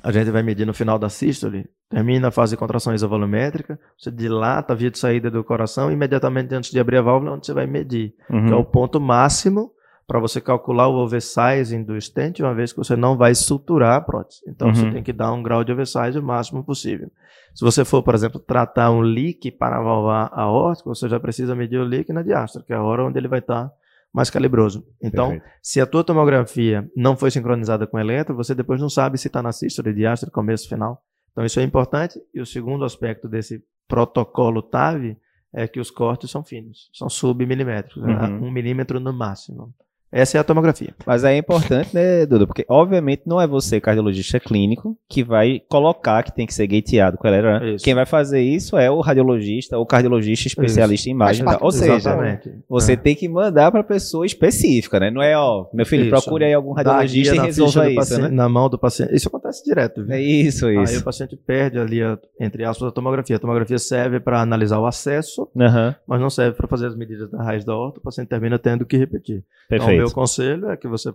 a 0.03 0.11
gente 0.11 0.31
vai 0.31 0.43
medir 0.43 0.65
no 0.65 0.73
final 0.73 0.99
da 0.99 1.11
sístole, 1.11 1.69
termina 1.91 2.29
a 2.29 2.31
fase 2.31 2.51
de 2.53 2.57
contração 2.59 2.95
isovolumétrica, 2.95 3.79
você 3.99 4.11
dilata 4.11 4.73
a 4.73 4.77
via 4.77 4.91
de 4.91 4.99
saída 4.99 5.31
do 5.31 5.43
coração, 5.43 5.91
imediatamente 5.91 6.55
antes 6.55 6.71
de 6.71 6.79
abrir 6.79 6.99
a 6.99 7.03
válvula, 7.03 7.33
onde 7.33 7.47
você 7.47 7.55
vai 7.55 7.67
medir 7.67 8.15
Uhum. 8.31 8.49
é 8.49 8.55
o 8.55 8.65
ponto 8.65 9.01
máximo 9.01 9.73
para 10.07 10.19
você 10.21 10.41
calcular 10.41 10.89
o 10.89 10.95
oversizing 10.95 11.83
do 11.85 12.01
stent, 12.01 12.41
uma 12.41 12.55
vez 12.55 12.73
que 12.73 12.79
você 12.79 12.97
não 12.97 13.17
vai 13.17 13.35
suturar 13.35 13.97
a 13.97 14.01
prótese. 14.01 14.41
Então 14.49 14.75
você 14.75 14.85
Uhum. 14.87 14.93
tem 14.93 15.03
que 15.03 15.13
dar 15.13 15.33
um 15.33 15.43
grau 15.43 15.63
de 15.65 15.71
oversize 15.73 16.19
o 16.19 16.23
máximo 16.23 16.65
possível. 16.65 17.11
Se 17.55 17.65
você 17.65 17.85
for, 17.85 18.03
por 18.03 18.15
exemplo, 18.15 18.39
tratar 18.41 18.91
um 18.91 19.01
leak 19.01 19.51
para 19.51 19.81
valvar 19.83 20.31
a 20.33 20.43
aórtica, 20.43 20.89
você 20.89 21.09
já 21.09 21.19
precisa 21.21 21.55
medir 21.55 21.79
o 21.79 21.85
leak 21.85 22.13
na 22.13 22.23
diástole, 22.23 22.65
que 22.65 22.73
é 22.73 22.77
a 22.77 22.83
hora 22.83 23.05
onde 23.05 23.19
ele 23.19 23.29
vai 23.29 23.41
estar 23.41 23.71
mais 24.15 24.31
calibroso. 24.31 24.87
Então, 25.03 25.31
Perfeito. 25.31 25.53
se 25.63 25.81
a 25.81 25.87
tua 25.87 26.03
tomografia 26.05 26.89
não 26.97 27.15
foi 27.17 27.31
sincronizada 27.31 27.87
com 27.87 27.97
o 27.97 28.01
eletro, 28.01 28.35
você 28.35 28.55
depois 28.55 28.81
não 28.81 28.89
sabe 28.89 29.19
se 29.19 29.27
está 29.27 29.43
na 29.43 29.53
sístole, 29.53 29.93
diástole, 29.93 30.33
começo, 30.33 30.69
final. 30.69 31.03
Então 31.39 31.47
isso 31.47 31.61
é 31.61 31.63
importante. 31.63 32.21
E 32.35 32.41
o 32.41 32.47
segundo 32.47 32.85
aspecto 32.85 33.29
desse 33.29 33.65
protocolo 33.87 34.61
TAV 34.61 35.17
é 35.53 35.69
que 35.69 35.79
os 35.79 35.89
cortes 35.89 36.33
são 36.33 36.43
finos, 36.43 36.91
são 36.93 37.09
submilimétricos, 37.09 38.03
né? 38.03 38.13
Uhum. 38.13 38.49
um 38.49 38.51
milímetro 38.51 38.99
no 38.99 39.13
máximo. 39.13 39.73
Essa 40.11 40.39
é 40.39 40.41
a 40.41 40.45
tomografia. 40.45 40.95
Mas 41.07 41.25
aí 41.25 41.35
é 41.37 41.39
importante, 41.39 41.95
né, 41.95 42.25
Duda? 42.25 42.47
Porque, 42.47 42.65
obviamente, 42.69 43.23
não 43.27 43.41
é 43.41 43.47
você, 43.47 43.81
cardiologista 43.81 44.41
clínico, 44.41 44.97
que 45.09 45.23
vai 45.23 45.61
colocar 45.69 46.23
que 46.23 46.35
tem 46.35 46.47
que 46.47 46.55
ser 46.55 46.67
gateado 46.67 47.19
com 47.19 47.27
a 47.27 47.31
eletro, 47.31 47.51
né? 47.61 47.75
Isso. 47.75 47.85
Quem 47.85 47.95
vai 47.95 48.07
fazer 48.07 48.41
isso 48.41 48.77
é 48.79 48.91
o 48.91 49.01
radiologista 49.01 49.77
ou 49.77 49.85
cardiologista 49.85 50.49
especialista 50.49 51.09
em 51.09 51.13
imagem. 51.13 51.45
Tá? 51.45 51.59
Ou 51.61 51.71
seja, 51.71 51.95
exatamente. 51.97 52.51
você 52.69 52.93
É. 52.93 52.97
tem 52.97 53.15
que 53.15 53.29
mandar 53.29 53.71
para 53.71 53.83
pessoa 53.85 54.25
específica, 54.25 54.99
né? 54.99 55.11
Não 55.11 55.23
é, 55.23 55.37
ó, 55.37 55.67
meu 55.75 55.85
filho, 55.85 56.03
Isso. 56.05 56.11
procure 56.11 56.45
aí 56.45 56.55
algum 56.55 56.73
radiologista 56.73 57.35
e 57.37 57.39
resolva 57.39 57.87
isso, 57.89 57.95
paciente- 57.97 58.23
né? 58.23 58.29
Na 58.31 58.49
mão 58.49 58.69
do 58.69 58.79
paciente. 58.79 59.15
Isso 59.15 59.29
acontece 59.29 59.63
direto. 59.65 60.05
viu? 60.05 60.15
É 60.15 60.21
isso, 60.21 60.67
Aí 60.67 60.83
isso. 60.85 61.01
o 61.01 61.05
paciente 61.05 61.37
perde 61.37 61.79
ali, 61.79 62.03
a- 62.03 62.19
entre 62.41 62.65
aspas, 62.65 62.89
a 62.89 62.91
tomografia. 62.93 63.37
A 63.37 63.39
tomografia 63.39 63.79
serve 63.79 64.21
para 64.21 64.41
analisar 64.41 64.79
o 64.79 64.87
acesso, 64.87 65.49
Aham, 65.59 65.95
mas 66.07 66.21
não 66.21 66.31
serve 66.31 66.57
para 66.57 66.67
fazer 66.67 66.87
as 66.87 66.97
medidas 66.97 67.31
da 67.31 67.43
raiz 67.43 67.65
da 67.65 67.77
horta. 67.77 67.99
O 67.99 68.03
paciente 68.03 68.29
termina 68.29 68.59
tendo 68.59 68.87
que 68.87 68.97
repetir. 68.97 69.45
Então, 69.71 69.87
o 69.87 69.98
meu 69.99 70.11
conselho 70.11 70.71
é 70.71 70.77
que 70.77 70.89
você, 70.89 71.13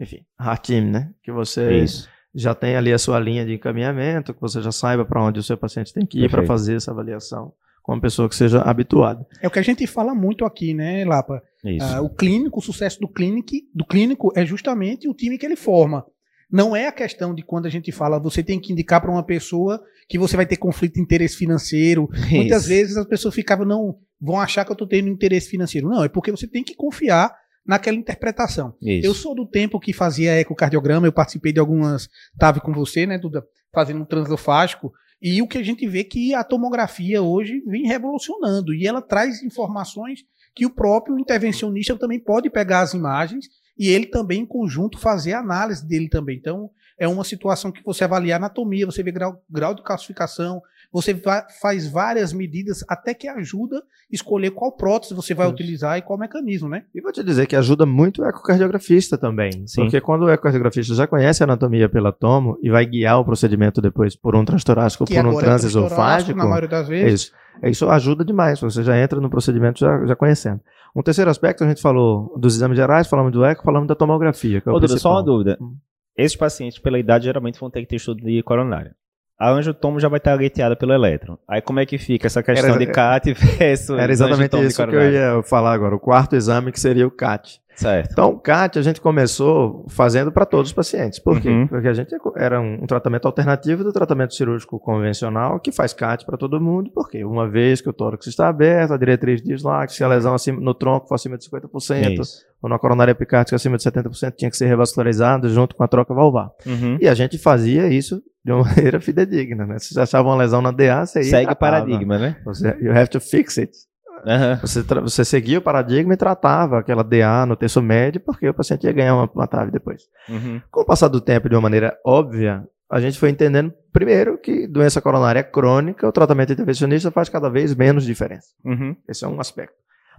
enfim, 0.00 0.24
ratim, 0.38 0.80
né? 0.80 1.12
Que 1.22 1.32
você 1.32 1.82
Isso. 1.82 2.08
já 2.34 2.54
tem 2.54 2.76
ali 2.76 2.92
a 2.92 2.98
sua 2.98 3.18
linha 3.18 3.44
de 3.44 3.54
encaminhamento, 3.54 4.34
que 4.34 4.40
você 4.40 4.60
já 4.62 4.72
saiba 4.72 5.04
para 5.04 5.22
onde 5.22 5.40
o 5.40 5.42
seu 5.42 5.56
paciente 5.56 5.92
tem 5.92 6.06
que 6.06 6.24
ir 6.24 6.30
para 6.30 6.44
fazer 6.44 6.76
essa 6.76 6.90
avaliação 6.90 7.52
com 7.82 7.92
uma 7.92 8.00
pessoa 8.00 8.28
que 8.28 8.34
seja 8.34 8.60
habituada. 8.62 9.24
É 9.40 9.46
o 9.46 9.50
que 9.50 9.60
a 9.60 9.62
gente 9.62 9.86
fala 9.86 10.12
muito 10.12 10.44
aqui, 10.44 10.74
né, 10.74 11.04
Lapa? 11.04 11.40
Isso. 11.64 11.86
Ah, 11.86 12.00
o 12.00 12.10
clínico, 12.10 12.58
o 12.58 12.62
sucesso 12.62 12.98
do 12.98 13.08
clínico, 13.08 13.52
do 13.72 13.84
clínico 13.84 14.32
é 14.34 14.44
justamente 14.44 15.08
o 15.08 15.14
time 15.14 15.38
que 15.38 15.46
ele 15.46 15.54
forma. 15.54 16.04
Não 16.50 16.74
é 16.74 16.88
a 16.88 16.92
questão 16.92 17.34
de 17.34 17.42
quando 17.42 17.66
a 17.66 17.70
gente 17.70 17.92
fala, 17.92 18.18
você 18.18 18.42
tem 18.42 18.58
que 18.60 18.72
indicar 18.72 19.00
para 19.00 19.10
uma 19.10 19.22
pessoa 19.22 19.80
que 20.08 20.18
você 20.18 20.36
vai 20.36 20.46
ter 20.46 20.56
conflito 20.56 20.94
de 20.94 21.00
interesse 21.00 21.36
financeiro. 21.36 22.08
Muitas 22.30 22.62
Isso. 22.62 22.68
vezes 22.68 22.96
as 22.96 23.06
pessoas 23.06 23.34
ficavam, 23.34 23.64
não, 23.64 23.96
vão 24.20 24.40
achar 24.40 24.64
que 24.64 24.70
eu 24.70 24.74
estou 24.74 24.86
tendo 24.86 25.08
interesse 25.08 25.48
financeiro. 25.48 25.88
Não, 25.88 26.04
é 26.04 26.08
porque 26.08 26.30
você 26.30 26.46
tem 26.46 26.64
que 26.64 26.74
confiar 26.74 27.32
naquela 27.66 27.96
interpretação. 27.96 28.74
Isso. 28.80 29.06
Eu 29.06 29.14
sou 29.14 29.34
do 29.34 29.46
tempo 29.46 29.80
que 29.80 29.92
fazia 29.92 30.38
ecocardiograma, 30.40 31.06
eu 31.06 31.12
participei 31.12 31.52
de 31.52 31.60
algumas, 31.60 32.08
tava 32.38 32.60
com 32.60 32.72
você, 32.72 33.06
né, 33.06 33.18
Duda, 33.18 33.44
fazendo 33.72 34.00
um 34.00 34.04
transofágico, 34.04 34.92
e 35.20 35.40
o 35.40 35.48
que 35.48 35.58
a 35.58 35.62
gente 35.62 35.86
vê 35.88 36.00
é 36.00 36.04
que 36.04 36.34
a 36.34 36.44
tomografia 36.44 37.22
hoje 37.22 37.62
vem 37.66 37.86
revolucionando, 37.86 38.74
e 38.74 38.86
ela 38.86 39.02
traz 39.02 39.42
informações 39.42 40.20
que 40.54 40.64
o 40.64 40.70
próprio 40.70 41.18
intervencionista 41.18 41.96
também 41.96 42.18
pode 42.18 42.48
pegar 42.48 42.80
as 42.80 42.94
imagens 42.94 43.46
e 43.78 43.88
ele 43.88 44.06
também 44.06 44.40
em 44.40 44.46
conjunto 44.46 44.98
fazer 44.98 45.34
a 45.34 45.40
análise 45.40 45.86
dele 45.86 46.08
também. 46.08 46.38
Então, 46.38 46.70
é 46.98 47.06
uma 47.06 47.24
situação 47.24 47.70
que 47.70 47.84
você 47.84 48.04
avalia 48.04 48.34
a 48.34 48.36
anatomia, 48.38 48.86
você 48.86 49.02
vê 49.02 49.12
grau, 49.12 49.44
grau 49.50 49.74
de 49.74 49.82
calcificação, 49.82 50.62
você 50.96 51.14
faz 51.60 51.86
várias 51.86 52.32
medidas 52.32 52.82
até 52.88 53.12
que 53.12 53.28
ajuda 53.28 53.76
a 53.76 53.82
escolher 54.10 54.50
qual 54.50 54.72
prótese 54.72 55.12
você 55.12 55.34
vai 55.34 55.46
Isso. 55.46 55.54
utilizar 55.54 55.98
e 55.98 56.02
qual 56.02 56.18
mecanismo, 56.18 56.70
né? 56.70 56.84
E 56.94 57.02
vou 57.02 57.12
te 57.12 57.22
dizer 57.22 57.46
que 57.46 57.54
ajuda 57.54 57.84
muito 57.84 58.22
o 58.22 58.24
ecocardiografista 58.26 59.18
também. 59.18 59.66
Sim. 59.66 59.82
Porque 59.82 60.00
quando 60.00 60.22
o 60.22 60.30
ecocardiografista 60.30 60.94
já 60.94 61.06
conhece 61.06 61.42
a 61.42 61.44
anatomia 61.44 61.86
pela 61.86 62.12
tomo 62.12 62.58
e 62.62 62.70
vai 62.70 62.86
guiar 62.86 63.20
o 63.20 63.26
procedimento 63.26 63.82
depois 63.82 64.16
por 64.16 64.34
um 64.34 64.42
transtorácico 64.42 65.04
ou 65.04 65.06
por 65.06 65.12
um 65.12 65.16
é 65.16 65.20
o 65.20 65.22
transtorácico, 65.22 65.70
transesofágico, 65.70 66.38
na 66.38 66.46
maioria 66.46 66.68
das 66.68 66.88
vezes. 66.88 67.20
Isso. 67.20 67.32
Isso 67.62 67.90
ajuda 67.90 68.24
demais, 68.24 68.58
você 68.58 68.82
já 68.82 68.98
entra 68.98 69.20
no 69.20 69.28
procedimento 69.28 69.78
já, 69.78 70.02
já 70.06 70.16
conhecendo. 70.16 70.62
Um 70.94 71.02
terceiro 71.02 71.30
aspecto, 71.30 71.62
a 71.62 71.68
gente 71.68 71.82
falou 71.82 72.34
dos 72.38 72.56
exames 72.56 72.78
gerais, 72.78 73.06
falamos 73.06 73.32
do 73.32 73.44
eco, 73.44 73.62
falamos 73.62 73.86
da 73.86 73.94
tomografia. 73.94 74.62
Que 74.62 74.68
é 74.70 74.72
o 74.72 74.76
Ô, 74.76 74.80
Duda, 74.80 74.96
só 74.96 75.12
uma 75.12 75.22
dúvida. 75.22 75.58
Hum. 75.60 75.76
Esses 76.16 76.36
pacientes, 76.36 76.78
pela 76.78 76.98
idade, 76.98 77.26
geralmente 77.26 77.60
vão 77.60 77.70
ter 77.70 77.82
que 77.82 77.86
ter 77.86 77.96
estudo 77.96 78.22
de 78.22 78.42
coronária. 78.42 78.96
A 79.38 79.50
angiotomo 79.50 80.00
já 80.00 80.08
vai 80.08 80.18
estar 80.18 80.36
gateada 80.36 80.74
pelo 80.76 80.92
elétron. 80.92 81.36
Aí 81.48 81.60
como 81.60 81.80
é 81.80 81.86
que 81.86 81.98
fica 81.98 82.26
essa 82.26 82.42
questão 82.42 82.70
Era- 82.70 82.78
de 82.78 82.86
CAT 82.86 83.32
versus 83.34 83.98
Era 83.98 84.10
exatamente 84.12 84.56
isso 84.64 84.86
que 84.86 84.94
eu 84.96 85.12
ia 85.12 85.42
falar 85.42 85.72
agora, 85.72 85.94
o 85.94 86.00
quarto 86.00 86.34
exame 86.36 86.72
que 86.72 86.80
seria 86.80 87.06
o 87.06 87.10
CAT. 87.10 87.60
Certo. 87.76 88.10
Então, 88.12 88.30
o 88.30 88.38
CAT 88.38 88.78
a 88.78 88.82
gente 88.82 89.02
começou 89.02 89.84
fazendo 89.90 90.32
para 90.32 90.46
todos 90.46 90.70
os 90.70 90.72
pacientes. 90.72 91.18
Por 91.18 91.38
quê? 91.40 91.50
Uhum. 91.50 91.66
Porque 91.66 91.86
a 91.86 91.92
gente 91.92 92.10
era 92.34 92.58
um, 92.58 92.82
um 92.82 92.86
tratamento 92.86 93.26
alternativo 93.26 93.84
do 93.84 93.92
tratamento 93.92 94.34
cirúrgico 94.34 94.80
convencional 94.80 95.60
que 95.60 95.70
faz 95.70 95.92
CAT 95.92 96.24
para 96.24 96.38
todo 96.38 96.58
mundo. 96.58 96.90
Por 96.90 97.06
quê? 97.08 97.22
Uma 97.22 97.46
vez 97.46 97.82
que 97.82 97.88
o 97.90 97.92
tórax 97.92 98.26
está 98.26 98.48
aberto, 98.48 98.94
a 98.94 98.96
diretriz 98.96 99.42
diz 99.42 99.62
lá 99.62 99.86
que 99.86 99.92
se 99.92 100.02
a 100.02 100.08
lesão 100.08 100.34
acima, 100.34 100.58
no 100.58 100.72
tronco 100.72 101.06
for 101.06 101.16
acima 101.16 101.36
de 101.36 101.44
50%, 101.44 102.18
Isso. 102.20 102.38
ou 102.62 102.70
na 102.70 102.78
coronária 102.78 103.12
epicárdica 103.12 103.56
acima 103.56 103.76
de 103.76 103.82
70%, 103.82 104.34
tinha 104.36 104.50
que 104.50 104.56
ser 104.56 104.66
revascularizado 104.66 105.46
junto 105.50 105.76
com 105.76 105.84
a 105.84 105.88
troca 105.88 106.14
valvar. 106.14 106.48
Uhum. 106.64 106.96
E 106.98 107.06
a 107.06 107.12
gente 107.14 107.36
fazia 107.36 107.88
isso 107.88 108.22
de 108.46 108.52
uma 108.52 108.62
maneira 108.70 109.00
fidedigna, 109.00 109.66
né? 109.66 109.78
Se 109.80 109.92
você 109.92 110.00
achava 110.00 110.28
uma 110.28 110.36
lesão 110.36 110.62
na 110.62 110.70
DA, 110.70 111.04
você 111.04 111.18
ia 111.18 111.24
Segue 111.24 111.52
o 111.52 111.56
paradigma, 111.56 112.16
né? 112.16 112.36
Você, 112.44 112.68
you 112.80 112.96
have 112.96 113.08
to 113.08 113.20
fix 113.20 113.58
it. 113.58 113.76
Aham. 114.24 114.60
Você, 114.60 114.82
você 114.82 115.24
seguia 115.24 115.58
o 115.58 115.62
paradigma 115.62 116.14
e 116.14 116.16
tratava 116.16 116.78
aquela 116.78 117.02
DA 117.02 117.44
no 117.44 117.56
terço 117.56 117.82
médio, 117.82 118.20
porque 118.20 118.48
o 118.48 118.54
paciente 118.54 118.84
ia 118.84 118.92
ganhar 118.92 119.14
uma, 119.14 119.28
uma 119.34 119.48
TAV 119.48 119.70
depois. 119.72 120.02
Uhum. 120.28 120.60
Com 120.70 120.80
o 120.80 120.84
passar 120.84 121.08
do 121.08 121.20
tempo, 121.20 121.48
de 121.48 121.56
uma 121.56 121.60
maneira 121.60 121.98
óbvia, 122.04 122.64
a 122.90 123.00
gente 123.00 123.18
foi 123.18 123.30
entendendo, 123.30 123.74
primeiro, 123.92 124.38
que 124.38 124.68
doença 124.68 125.00
coronária 125.00 125.42
crônica, 125.42 126.06
o 126.06 126.12
tratamento 126.12 126.52
intervencionista 126.52 127.10
faz 127.10 127.28
cada 127.28 127.50
vez 127.50 127.74
menos 127.74 128.04
diferença. 128.04 128.48
Uhum. 128.64 128.96
Esse 129.08 129.24
é 129.24 129.28
um 129.28 129.40
aspecto. 129.40 129.74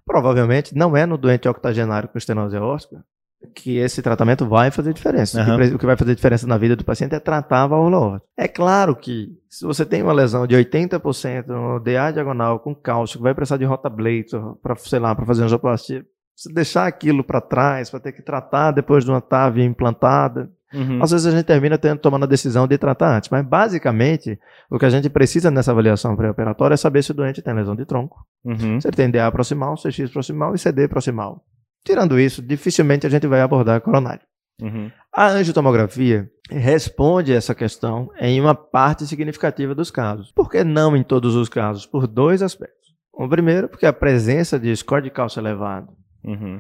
Provavelmente 0.06 0.76
não 0.76 0.96
é 0.96 1.06
no 1.06 1.18
doente 1.18 1.48
octogenário 1.48 2.10
com 2.10 2.18
estenose 2.18 2.56
aórtica 2.58 3.04
que 3.54 3.78
esse 3.78 4.02
tratamento 4.02 4.46
vai 4.48 4.72
fazer 4.72 4.94
diferença. 4.94 5.42
O 5.42 5.58
que 5.58 5.76
O 5.76 5.80
que 5.80 5.86
vai 5.86 5.96
fazer 5.96 6.16
diferença 6.16 6.48
na 6.48 6.58
vida 6.58 6.76
do 6.76 6.84
paciente 6.84 7.14
é 7.16 7.20
tratar 7.20 7.64
a 7.64 7.68
válvula 7.68 7.98
aórtica. 7.98 8.30
É 8.38 8.48
claro 8.48 8.96
que 8.96 9.30
se 9.50 9.66
você 9.66 9.86
tem 9.86 10.02
uma 10.02 10.14
lesão 10.14 10.46
de 10.48 10.56
80% 10.56 11.48
no 11.48 11.80
DA 11.80 12.12
diagonal 12.12 12.60
com 12.60 12.74
cálcio, 12.76 13.18
que 13.18 13.24
vai 13.24 13.34
precisar 13.36 13.58
de 13.58 13.66
rotablator 13.66 14.56
para, 14.62 14.76
sei 14.78 15.00
lá, 15.00 15.14
para 15.16 15.26
fazer 15.26 15.44
angioplastia, 15.44 16.06
você 16.36 16.52
deixar 16.54 16.86
aquilo 16.88 17.24
para 17.24 17.42
trás, 17.42 17.90
para 17.90 18.00
ter 18.00 18.12
que 18.12 18.22
tratar 18.22 18.72
depois 18.72 19.04
de 19.04 19.12
uma 19.12 19.22
TAV 19.22 19.60
implantada, 19.64 20.50
Uhum. 20.74 21.02
às 21.02 21.12
vezes 21.12 21.26
a 21.26 21.32
gente 21.32 21.46
termina 21.46 21.78
tendo, 21.78 21.98
tomando 22.00 22.24
a 22.24 22.28
decisão 22.28 22.68
de 22.68 22.78
tratar 22.78 23.16
antes, 23.16 23.30
mas 23.30 23.42
basicamente 23.46 24.38
o 24.70 24.78
que 24.78 24.86
a 24.86 24.90
gente 24.90 25.10
precisa 25.10 25.50
nessa 25.50 25.72
avaliação 25.72 26.14
pré-operatória 26.14 26.74
é 26.74 26.78
saber 26.78 27.02
se 27.04 27.12
o 27.12 27.14
doente 27.14 27.42
tem 27.42 27.54
lesão 27.54 27.74
de 27.74 27.86
tronco, 27.86 28.18
Uhum. 28.44 28.80
se 28.82 28.86
ele 28.86 28.96
tem 28.98 29.10
DA 29.10 29.32
proximal, 29.32 29.76
CX 29.78 30.12
proximal 30.12 30.54
e 30.54 30.58
CD 30.60 30.86
proximal. 30.90 31.42
Tirando 31.88 32.20
isso, 32.20 32.42
dificilmente 32.42 33.08
a 33.08 33.10
gente 33.10 33.26
vai 33.28 33.40
abordar 33.40 33.78
a 33.78 33.80
coronária. 33.80 34.22
Uhum. 34.62 34.92
A 35.16 35.28
angiotomografia 35.30 36.30
responde 36.50 37.32
essa 37.32 37.56
questão 37.56 38.10
em 38.20 38.42
uma 38.42 38.54
parte 38.54 39.06
significativa 39.08 39.74
dos 39.74 39.90
casos. 39.90 40.32
Por 40.34 40.50
que 40.50 40.66
não 40.66 40.98
em 40.98 41.04
todos 41.04 41.34
os 41.34 41.48
casos? 41.48 41.86
Por 41.86 42.06
dois 42.06 42.42
aspectos. 42.42 42.94
O 43.14 43.28
primeiro, 43.30 43.70
porque 43.70 43.86
a 43.86 43.94
presença 43.94 44.60
de 44.60 44.76
score 44.76 45.04
de 45.04 45.10
cálcio 45.10 45.40
elevado 45.40 45.88
Uhum. 46.26 46.60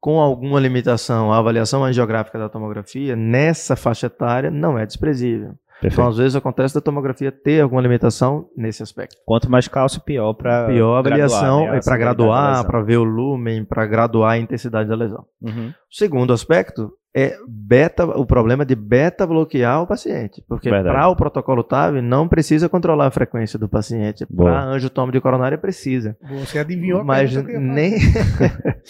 com 0.00 0.18
alguma 0.20 0.58
limitação 0.58 1.32
à 1.32 1.38
avaliação 1.38 1.84
angiográfica 1.84 2.36
da 2.38 2.48
tomografia, 2.48 3.14
nessa 3.14 3.76
faixa 3.76 4.06
etária, 4.06 4.50
não 4.50 4.76
é 4.76 4.84
desprezível. 4.84 5.54
Então, 5.78 5.90
Perfeito. 5.90 6.08
às 6.08 6.16
vezes, 6.16 6.36
acontece 6.36 6.74
da 6.74 6.80
tomografia 6.80 7.30
ter 7.30 7.60
alguma 7.60 7.82
limitação 7.82 8.48
nesse 8.56 8.82
aspecto. 8.82 9.16
Quanto 9.26 9.50
mais 9.50 9.68
cálcio, 9.68 10.00
pior 10.00 10.32
para 10.32 10.66
Pior 10.66 10.96
a 10.96 10.98
avaliação 11.00 11.66
né, 11.66 11.78
é 11.78 11.80
para 11.80 11.96
graduar, 11.96 12.66
para 12.66 12.82
ver 12.82 12.96
o 12.96 13.04
lumen, 13.04 13.64
para 13.64 13.86
graduar 13.86 14.32
a 14.32 14.38
intensidade 14.38 14.88
da 14.88 14.96
lesão. 14.96 15.24
Uhum. 15.40 15.68
O 15.68 15.94
segundo 15.94 16.32
aspecto 16.32 16.92
é 17.18 17.38
beta, 17.48 18.04
o 18.04 18.26
problema 18.26 18.62
de 18.66 18.74
beta 18.76 19.26
bloquear 19.26 19.82
o 19.82 19.86
paciente, 19.86 20.44
porque 20.46 20.68
para 20.68 21.08
o 21.08 21.16
protocolo 21.16 21.64
TAV 21.64 22.02
não 22.02 22.28
precisa 22.28 22.68
controlar 22.68 23.06
a 23.06 23.10
frequência 23.10 23.58
do 23.58 23.66
paciente, 23.68 24.26
para 24.26 24.64
angiotomo 24.64 25.10
de 25.10 25.18
coronária 25.18 25.56
precisa. 25.56 26.14
Você 26.30 26.58
adivinhou 26.58 27.00
a 27.00 27.04
Mas 27.04 27.34
nem, 27.34 27.94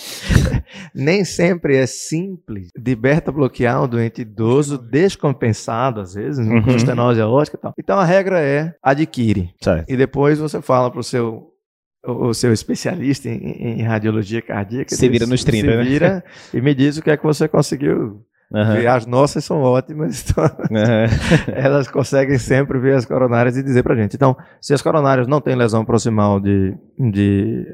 nem 0.94 1.24
sempre 1.24 1.76
é 1.76 1.86
simples 1.86 2.68
de 2.76 2.96
beta 2.96 3.30
bloquear 3.30 3.82
um 3.84 3.88
doente 3.88 4.22
idoso 4.22 4.76
descompensado, 4.76 6.00
às 6.00 6.14
vezes, 6.14 6.44
Uhum. 6.46 6.62
com 6.62 6.70
estenose 6.72 7.20
aórtica 7.20 7.56
e 7.56 7.60
tal. 7.60 7.74
Então 7.78 7.98
a 7.98 8.04
regra 8.04 8.40
é 8.40 8.74
adquire. 8.82 9.50
Certo. 9.60 9.88
E 9.88 9.96
depois 9.96 10.38
você 10.38 10.60
fala 10.60 10.90
para 10.90 11.00
o 11.00 11.04
seu 11.04 11.52
o 12.06 12.32
seu 12.32 12.52
especialista 12.52 13.28
em, 13.28 13.80
em 13.80 13.82
radiologia 13.82 14.40
cardíaca. 14.40 14.94
Se 14.94 15.08
vira 15.08 15.26
nos 15.26 15.44
30, 15.44 15.70
se 15.70 15.76
né? 15.76 15.82
vira 15.84 16.24
e 16.52 16.60
me 16.60 16.74
diz 16.74 16.96
o 16.96 17.02
que 17.02 17.10
é 17.10 17.16
que 17.16 17.24
você 17.24 17.48
conseguiu. 17.48 18.24
Ver. 18.48 18.86
As 18.86 19.06
nossas 19.06 19.44
são 19.44 19.60
ótimas, 19.60 20.24
então 20.30 20.44
Aham. 20.44 21.06
elas 21.52 21.88
conseguem 21.88 22.38
sempre 22.38 22.78
ver 22.78 22.94
as 22.94 23.04
coronárias 23.04 23.56
e 23.56 23.62
dizer 23.62 23.82
pra 23.82 23.96
gente. 23.96 24.14
Então, 24.14 24.36
se 24.60 24.72
as 24.72 24.80
coronárias 24.80 25.26
não 25.26 25.40
têm 25.40 25.56
lesão 25.56 25.84
proximal 25.84 26.38
de, 26.38 26.72
de 26.96 27.66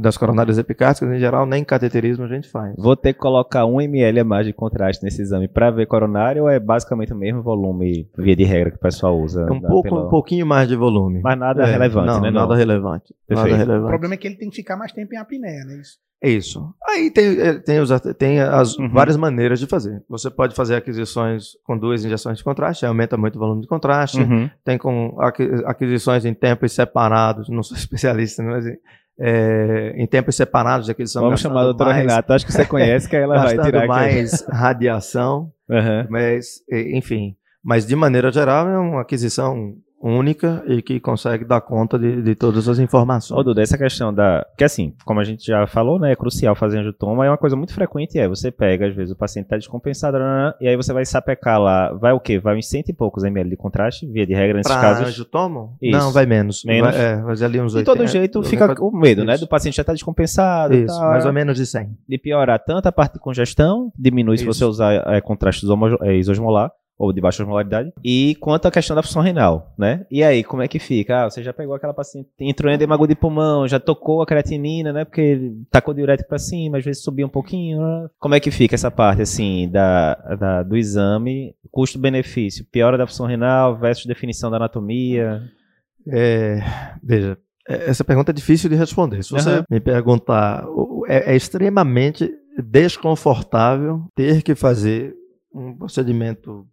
das 0.00 0.16
coronárias 0.16 0.58
epicárticas, 0.58 1.10
em 1.14 1.18
geral, 1.18 1.46
nem 1.46 1.64
cateterismo 1.64 2.24
a 2.24 2.28
gente 2.28 2.48
faz. 2.48 2.74
Vou 2.76 2.96
ter 2.96 3.12
que 3.12 3.18
colocar 3.18 3.64
1 3.66 3.80
ml 3.80 4.20
a 4.20 4.24
mais 4.24 4.46
de 4.46 4.52
contraste 4.52 5.02
nesse 5.04 5.22
exame 5.22 5.48
para 5.48 5.70
ver 5.70 5.86
coronário 5.86 6.42
ou 6.42 6.48
é 6.48 6.58
basicamente 6.60 7.12
o 7.12 7.16
mesmo 7.16 7.42
volume, 7.42 8.08
via 8.16 8.36
de 8.36 8.44
regra, 8.44 8.70
que 8.70 8.76
o 8.76 8.80
pessoal 8.80 9.18
usa? 9.18 9.42
É 9.48 9.52
um, 9.52 9.60
pouco, 9.60 9.88
pela- 9.88 10.06
um 10.06 10.08
pouquinho 10.08 10.46
mais 10.46 10.68
de 10.68 10.76
volume. 10.76 11.20
Mas 11.22 11.38
nada 11.38 11.62
É, 11.62 11.72
relevante, 11.72 12.06
não, 12.06 12.20
né? 12.20 12.30
Nada 12.30 12.54
relevante. 12.54 13.14
Nada 13.28 13.42
Perfeito. 13.42 13.54
O 13.54 13.56
relevante. 13.58 13.88
problema 13.88 14.14
é 14.14 14.16
que 14.16 14.26
ele 14.28 14.36
tem 14.36 14.50
que 14.50 14.56
ficar 14.56 14.76
mais 14.76 14.92
tempo 14.92 15.14
em 15.14 15.18
apneia, 15.18 15.64
né? 15.64 15.74
Isso. 15.80 15.98
É 16.22 16.28
Isso. 16.28 16.74
Aí 16.86 17.10
tem, 17.10 17.40
eh, 17.40 17.54
tem, 17.60 17.80
os, 17.80 17.88
tem 18.18 18.40
as 18.40 18.76
Uhum. 18.76 18.90
várias 18.90 19.16
maneiras 19.16 19.58
de 19.58 19.66
fazer. 19.66 20.02
Você 20.06 20.30
pode 20.30 20.54
fazer 20.54 20.74
aquisições 20.74 21.52
com 21.64 21.78
duas 21.78 22.04
injeções 22.04 22.36
de 22.36 22.44
contraste, 22.44 22.84
aí 22.84 22.90
aumenta 22.90 23.16
muito 23.16 23.36
o 23.36 23.38
volume 23.38 23.62
de 23.62 23.66
contraste. 23.66 24.20
Uhum. 24.20 24.50
Tem 24.62 24.76
com 24.76 25.16
aqui- 25.18 25.48
aquisições 25.64 26.26
em 26.26 26.34
tempos 26.34 26.72
separados, 26.72 27.48
não 27.48 27.62
sou 27.62 27.74
especialista, 27.78 28.42
mas 28.42 28.66
é, 29.20 29.92
em 29.96 30.06
tempos 30.06 30.34
separados 30.34 30.86
de 30.86 30.92
aquisição. 30.92 31.22
Vamos 31.22 31.40
chamar 31.40 31.60
a 31.60 31.64
doutora 31.64 31.90
mais- 31.90 32.02
Renata, 32.02 32.34
acho 32.34 32.46
que 32.46 32.52
você 32.52 32.64
conhece, 32.64 33.08
que 33.08 33.14
ela 33.16 33.36
vai 33.42 33.50
tirar 33.58 33.78
aqui. 33.80 33.86
mais 33.88 34.46
radiação, 34.48 35.52
Aham. 35.70 36.06
mas 36.08 36.62
enfim. 36.70 37.36
Mas 37.62 37.86
de 37.86 37.94
maneira 37.94 38.32
geral 38.32 38.66
é 38.68 38.78
uma 38.78 39.02
aquisição 39.02 39.74
única 40.00 40.62
e 40.66 40.80
que 40.80 40.98
consegue 40.98 41.44
dar 41.44 41.60
conta 41.60 41.98
de, 41.98 42.22
de 42.22 42.34
todas 42.34 42.68
as 42.68 42.78
informações. 42.78 43.38
Ô, 43.38 43.42
Duda, 43.42 43.60
essa 43.62 43.76
questão 43.76 44.12
da. 44.12 44.46
Que 44.56 44.64
assim, 44.64 44.94
como 45.04 45.20
a 45.20 45.24
gente 45.24 45.44
já 45.46 45.66
falou, 45.66 45.98
né? 45.98 46.12
É 46.12 46.16
crucial 46.16 46.54
fazer 46.54 46.78
angiotoma. 46.78 47.26
É 47.26 47.30
uma 47.30 47.36
coisa 47.36 47.54
muito 47.56 47.74
frequente. 47.74 48.18
É, 48.18 48.26
você 48.26 48.50
pega, 48.50 48.86
às 48.88 48.94
vezes, 48.94 49.12
o 49.12 49.16
paciente 49.16 49.46
tá 49.48 49.56
descompensado, 49.56 50.18
nananã, 50.18 50.54
e 50.60 50.66
aí 50.68 50.76
você 50.76 50.92
vai 50.92 51.04
sapecar 51.04 51.60
lá. 51.60 51.92
Vai 51.92 52.12
o 52.12 52.20
quê? 52.20 52.38
Vai 52.38 52.56
uns 52.56 52.68
cento 52.68 52.88
e 52.88 52.92
poucos 52.94 53.24
ml 53.24 53.50
de 53.50 53.56
contraste, 53.56 54.06
via 54.06 54.26
de 54.26 54.34
regra, 54.34 54.56
nesses 54.56 54.72
Pra 54.72 54.80
casos. 54.80 55.08
angiotomo? 55.08 55.76
Isso. 55.82 55.98
Não, 55.98 56.12
vai 56.12 56.24
menos. 56.26 56.64
Menos? 56.64 56.94
Vai, 56.94 57.04
é, 57.04 57.16
vai 57.16 57.34
ali 57.44 57.60
uns 57.60 57.72
De 57.72 57.78
80. 57.78 57.84
todo 57.96 58.06
jeito, 58.06 58.42
fica 58.42 58.74
o 58.82 58.90
medo, 58.90 59.24
né? 59.24 59.36
Do 59.36 59.46
paciente 59.48 59.76
já 59.76 59.84
tá 59.84 59.92
descompensado. 59.92 60.74
Isso, 60.74 60.86
tal, 60.98 61.10
mais 61.10 61.26
ou 61.26 61.32
menos 61.32 61.56
de 61.56 61.66
100. 61.66 61.88
De 62.08 62.18
piorar 62.18 62.58
tanto 62.64 62.86
a 62.86 62.92
parte 62.92 63.14
de 63.14 63.18
congestão, 63.20 63.92
diminui 63.98 64.38
se 64.38 64.44
Isso. 64.48 64.54
você 64.54 64.64
usar 64.64 64.92
é, 65.14 65.20
contraste 65.20 65.64
isomo- 65.64 65.98
é, 66.02 66.16
isosmolar, 66.16 66.70
ou 67.00 67.14
de 67.14 67.20
baixa 67.20 67.42
osmolaridade. 67.42 67.90
E 68.04 68.36
quanto 68.40 68.68
à 68.68 68.70
questão 68.70 68.94
da 68.94 69.02
função 69.02 69.22
renal, 69.22 69.72
né? 69.78 70.04
E 70.10 70.22
aí, 70.22 70.44
como 70.44 70.60
é 70.60 70.68
que 70.68 70.78
fica? 70.78 71.24
Ah, 71.24 71.30
você 71.30 71.42
já 71.42 71.50
pegou 71.50 71.74
aquela 71.74 71.94
paciente, 71.94 72.28
entrou 72.38 72.70
em 72.70 72.74
edema 72.74 72.98
de 73.08 73.14
pulmão, 73.14 73.66
já 73.66 73.80
tocou 73.80 74.20
a 74.20 74.26
creatinina, 74.26 74.92
né? 74.92 75.06
Porque 75.06 75.50
tacou 75.70 75.94
diurético 75.94 76.28
para 76.28 76.38
cima, 76.38 76.76
às 76.76 76.84
vezes 76.84 77.02
subiu 77.02 77.26
um 77.26 77.30
pouquinho. 77.30 77.80
Né? 77.80 78.10
Como 78.18 78.34
é 78.34 78.40
que 78.40 78.50
fica 78.50 78.74
essa 78.74 78.90
parte, 78.90 79.22
assim, 79.22 79.66
da, 79.70 80.14
da 80.38 80.62
do 80.62 80.76
exame, 80.76 81.54
custo-benefício, 81.70 82.66
piora 82.70 82.98
da 82.98 83.06
função 83.06 83.24
renal 83.24 83.78
versus 83.78 84.04
definição 84.04 84.50
da 84.50 84.58
anatomia? 84.58 85.40
É, 86.06 86.60
veja, 87.02 87.38
é, 87.66 87.88
essa 87.88 88.04
pergunta 88.04 88.30
é 88.30 88.34
difícil 88.34 88.68
de 88.68 88.76
responder. 88.76 89.22
Se 89.22 89.30
você 89.30 89.60
uhum. 89.60 89.64
me 89.70 89.80
perguntar, 89.80 90.66
é, 91.08 91.32
é 91.32 91.36
extremamente 91.36 92.30
desconfortável 92.62 94.04
ter 94.14 94.42
que 94.42 94.54
fazer 94.54 95.14
um 95.54 95.74
procedimento 95.74 96.66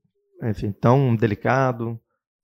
enfim, 0.44 0.72
tão 0.72 1.16
delicado, 1.16 2.00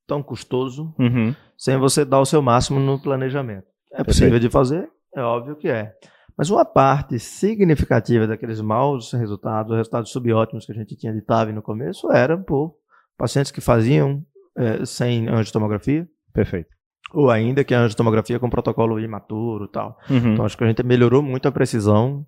tão 0.07 0.21
custoso, 0.21 0.93
uhum. 0.99 1.35
sem 1.57 1.77
você 1.77 2.03
dar 2.03 2.19
o 2.19 2.25
seu 2.25 2.41
máximo 2.41 2.79
no 2.79 2.99
planejamento. 2.99 3.67
É 3.91 4.03
possível 4.03 4.39
de 4.39 4.49
fazer? 4.49 4.89
É 5.15 5.21
óbvio 5.21 5.55
que 5.55 5.67
é. 5.67 5.93
Mas 6.37 6.49
uma 6.49 6.65
parte 6.65 7.19
significativa 7.19 8.25
daqueles 8.25 8.59
maus 8.59 9.13
resultados, 9.13 9.71
os 9.71 9.77
resultados 9.77 10.11
subótimos 10.11 10.65
que 10.65 10.71
a 10.71 10.75
gente 10.75 10.95
tinha 10.95 11.13
de 11.13 11.21
TAV 11.21 11.51
no 11.51 11.61
começo, 11.61 12.11
eram 12.11 12.41
por 12.41 12.75
pacientes 13.17 13.51
que 13.51 13.61
faziam 13.61 14.23
é, 14.57 14.83
sem 14.85 15.27
angiotomografia. 15.27 16.07
Perfeito. 16.33 16.69
Ou 17.13 17.29
ainda 17.29 17.63
que 17.63 17.75
a 17.75 17.81
angiotomografia 17.81 18.39
com 18.39 18.49
protocolo 18.49 18.99
imaturo 18.99 19.67
tal. 19.67 19.97
Uhum. 20.09 20.33
Então 20.33 20.45
acho 20.45 20.57
que 20.57 20.63
a 20.63 20.67
gente 20.67 20.81
melhorou 20.81 21.21
muito 21.21 21.47
a 21.47 21.51
precisão 21.51 22.25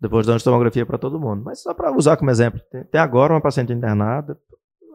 depois 0.00 0.24
da 0.24 0.34
angiotomografia 0.34 0.86
para 0.86 0.96
todo 0.96 1.18
mundo. 1.18 1.42
Mas 1.44 1.60
só 1.60 1.74
para 1.74 1.90
usar 1.90 2.16
como 2.16 2.30
exemplo, 2.30 2.60
tem, 2.70 2.84
tem 2.84 3.00
agora 3.00 3.32
uma 3.32 3.40
paciente 3.40 3.72
internada 3.72 4.38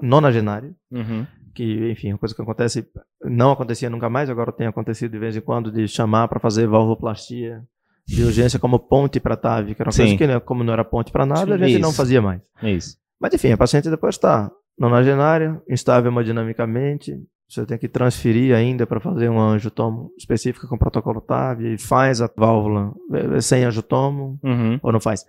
nonagenária, 0.02 0.74
uhum. 0.92 1.26
que, 1.54 1.92
enfim, 1.92 2.12
uma 2.12 2.18
coisa 2.18 2.36
que 2.36 2.42
acontece, 2.42 2.86
não 3.24 3.52
acontecia 3.52 3.90
nunca 3.90 4.10
mais, 4.10 4.30
agora 4.30 4.52
tem 4.52 4.68
acontecido 4.68 5.12
de 5.12 5.20
vez 5.20 5.36
em 5.36 5.42
quando, 5.42 5.72
de 5.72 5.88
chamar 5.88 6.28
para 6.28 6.40
fazer 6.40 6.68
valvoplastia 6.68 7.64
de 8.06 8.24
urgência 8.24 8.60
como 8.60 8.80
ponte 8.80 9.20
para 9.20 9.38
TAV, 9.38 9.74
que 9.74 9.82
era 9.82 9.88
uma 9.88 9.94
Sim. 9.94 10.04
coisa 10.04 10.18
que, 10.18 10.28
né, 10.28 10.40
como 10.40 10.64
não 10.64 10.74
era 10.74 10.84
ponte 10.84 11.12
para 11.12 11.26
nada, 11.26 11.56
a 11.56 11.58
gente 11.58 11.72
isso. 11.72 11.80
não 11.80 11.94
fazia 11.94 12.22
mais. 12.22 12.42
Isso. 12.62 12.98
Mas, 13.20 13.34
enfim, 13.34 13.52
a 13.52 13.58
paciente 13.58 13.90
depois 13.90 14.16
está 14.16 14.52
nonagenária, 14.78 15.62
instável 15.70 16.12
hemodinamicamente, 16.12 17.18
você 17.54 17.66
tem 17.66 17.78
que 17.78 17.88
transferir 17.88 18.56
ainda 18.56 18.88
para 18.88 19.00
fazer 19.00 19.30
um 19.30 19.40
angiotomo 19.40 20.12
específico 20.18 20.68
com 20.68 20.78
protocolo 20.78 21.22
TAV, 21.22 21.78
faz 21.78 22.22
a 22.22 22.30
válvula 22.36 22.92
é, 23.14 23.38
é, 23.38 23.42
sem 23.42 23.64
angiotomo 23.64 24.40
uhum. 24.44 24.80
ou 24.82 24.92
não 24.92 25.00
faz. 25.00 25.26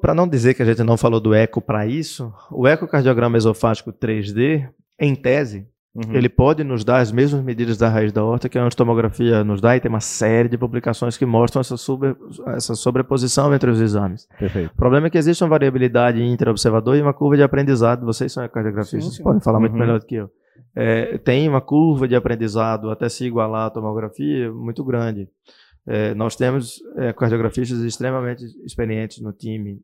Para 0.00 0.14
não 0.14 0.26
dizer 0.26 0.54
que 0.54 0.62
a 0.62 0.66
gente 0.66 0.82
não 0.82 0.96
falou 0.96 1.20
do 1.20 1.32
eco 1.32 1.60
para 1.60 1.86
isso, 1.86 2.32
o 2.50 2.66
ecocardiograma 2.66 3.36
esofágico 3.36 3.92
3D, 3.92 4.68
em 4.98 5.14
tese, 5.14 5.68
uhum. 5.94 6.14
ele 6.14 6.28
pode 6.28 6.64
nos 6.64 6.84
dar 6.84 6.98
as 6.98 7.12
mesmas 7.12 7.44
medidas 7.44 7.78
da 7.78 7.88
raiz 7.88 8.12
da 8.12 8.24
horta 8.24 8.48
que 8.48 8.58
a 8.58 8.64
angitomografia 8.64 9.44
nos 9.44 9.60
dá 9.60 9.76
e 9.76 9.80
tem 9.80 9.88
uma 9.88 10.00
série 10.00 10.48
de 10.48 10.58
publicações 10.58 11.16
que 11.16 11.24
mostram 11.24 11.60
essa, 11.60 11.76
sobre, 11.76 12.16
essa 12.48 12.74
sobreposição 12.74 13.54
entre 13.54 13.70
os 13.70 13.80
exames. 13.80 14.26
Perfeito. 14.36 14.72
O 14.72 14.76
problema 14.76 15.06
é 15.06 15.10
que 15.10 15.18
existe 15.18 15.44
uma 15.44 15.50
variabilidade 15.50 16.20
inter-observador 16.20 16.96
e 16.96 17.02
uma 17.02 17.14
curva 17.14 17.36
de 17.36 17.44
aprendizado. 17.44 18.04
Vocês 18.04 18.32
são 18.32 18.42
ecocardiografistas, 18.42 19.04
sim, 19.04 19.18
sim. 19.18 19.22
podem 19.22 19.40
falar 19.40 19.60
muito 19.60 19.74
uhum. 19.74 19.78
melhor 19.78 20.00
do 20.00 20.06
que 20.06 20.16
eu 20.16 20.28
é, 20.74 21.18
tem 21.18 21.48
uma 21.48 21.60
curva 21.60 22.06
de 22.06 22.14
aprendizado 22.14 22.90
até 22.90 23.08
se 23.08 23.24
igualar 23.24 23.66
à 23.66 23.70
tomografia 23.70 24.52
muito 24.52 24.84
grande. 24.84 25.28
É, 25.86 26.14
nós 26.14 26.36
temos 26.36 26.82
é, 26.96 27.12
cardiografistas 27.12 27.80
extremamente 27.80 28.44
experientes 28.64 29.20
no 29.20 29.32
time, 29.32 29.80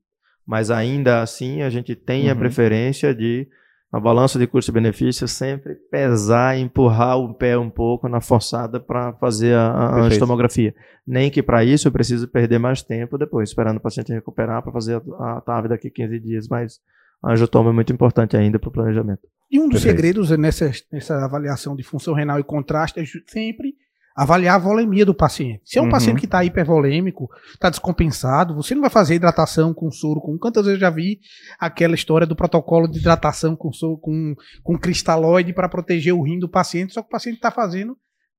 mas 0.46 0.70
ainda 0.70 1.22
assim 1.22 1.62
a 1.62 1.70
gente 1.70 1.94
tem 1.94 2.26
uhum. 2.26 2.32
a 2.32 2.37
preferência 2.37 3.14
de, 3.14 3.48
na 3.90 3.98
balança 3.98 4.38
de 4.38 4.46
custo-benefício, 4.46 5.26
sempre 5.26 5.76
pesar, 5.90 6.58
empurrar 6.58 7.18
o 7.18 7.32
pé 7.32 7.56
um 7.56 7.70
pouco 7.70 8.08
na 8.08 8.20
forçada 8.20 8.78
para 8.78 9.14
fazer 9.14 9.54
a, 9.54 10.06
a 10.06 10.18
tomografia. 10.18 10.74
Nem 11.06 11.30
que 11.30 11.42
para 11.42 11.64
isso 11.64 11.88
eu 11.88 11.92
precise 11.92 12.26
perder 12.26 12.58
mais 12.58 12.82
tempo 12.82 13.16
depois, 13.16 13.48
esperando 13.48 13.78
o 13.78 13.80
paciente 13.80 14.12
recuperar 14.12 14.62
para 14.62 14.72
fazer 14.72 15.02
a, 15.18 15.38
a 15.38 15.40
TAV 15.40 15.68
daqui 15.68 15.88
a 15.88 15.90
15 15.90 16.20
dias, 16.20 16.48
mas 16.48 16.80
a 17.22 17.33
angiotoma 17.33 17.70
é 17.70 17.72
muito 17.72 17.92
importante 17.92 18.37
ainda 18.37 18.59
para 18.59 18.68
o 18.68 18.72
planejamento. 18.72 19.22
E 19.50 19.59
um 19.59 19.68
dos 19.68 19.83
Perfeito. 19.83 19.96
segredos 19.96 20.31
nessa, 20.38 20.70
nessa 20.92 21.24
avaliação 21.24 21.77
de 21.77 21.83
função 21.83 22.14
renal 22.14 22.38
e 22.38 22.44
contraste 22.44 23.00
é 23.00 23.05
sempre 23.27 23.74
avaliar 24.14 24.55
a 24.55 24.59
volemia 24.59 25.05
do 25.05 25.14
paciente. 25.14 25.62
Se 25.64 25.79
é 25.79 25.81
um 25.83 25.87
uhum. 25.87 25.90
paciente 25.90 26.20
que 26.20 26.24
está 26.24 26.44
hipervolêmico, 26.44 27.29
está 27.53 27.68
descompensado, 27.68 28.55
você 28.55 28.74
não 28.74 28.83
vai 28.83 28.90
fazer 28.90 29.16
hidratação 29.16 29.74
com 29.74 29.90
soro. 29.90 30.20
Com 30.20 30.38
quantas 30.38 30.64
vezes 30.64 30.81
eu 30.81 30.81
já 30.81 30.90
vi 30.90 31.18
aquela 31.59 31.94
história 31.94 32.27
do 32.27 32.37
protocolo 32.37 32.87
de 32.87 33.00
hidratação 33.00 33.57
com 33.57 33.72
soro, 33.72 33.98
com, 33.98 34.35
com 34.62 34.79
cristalóide 34.79 35.53
para 35.53 35.68
proteger 35.68 36.14
o 36.14 36.22
rim 36.22 36.38
do 36.38 36.48
paciente, 36.48 36.94
só 36.94 37.03
que 37.03 37.09
o 37.09 37.11
paciente 37.11 37.37
está 37.37 37.50
fazendo 37.50 37.96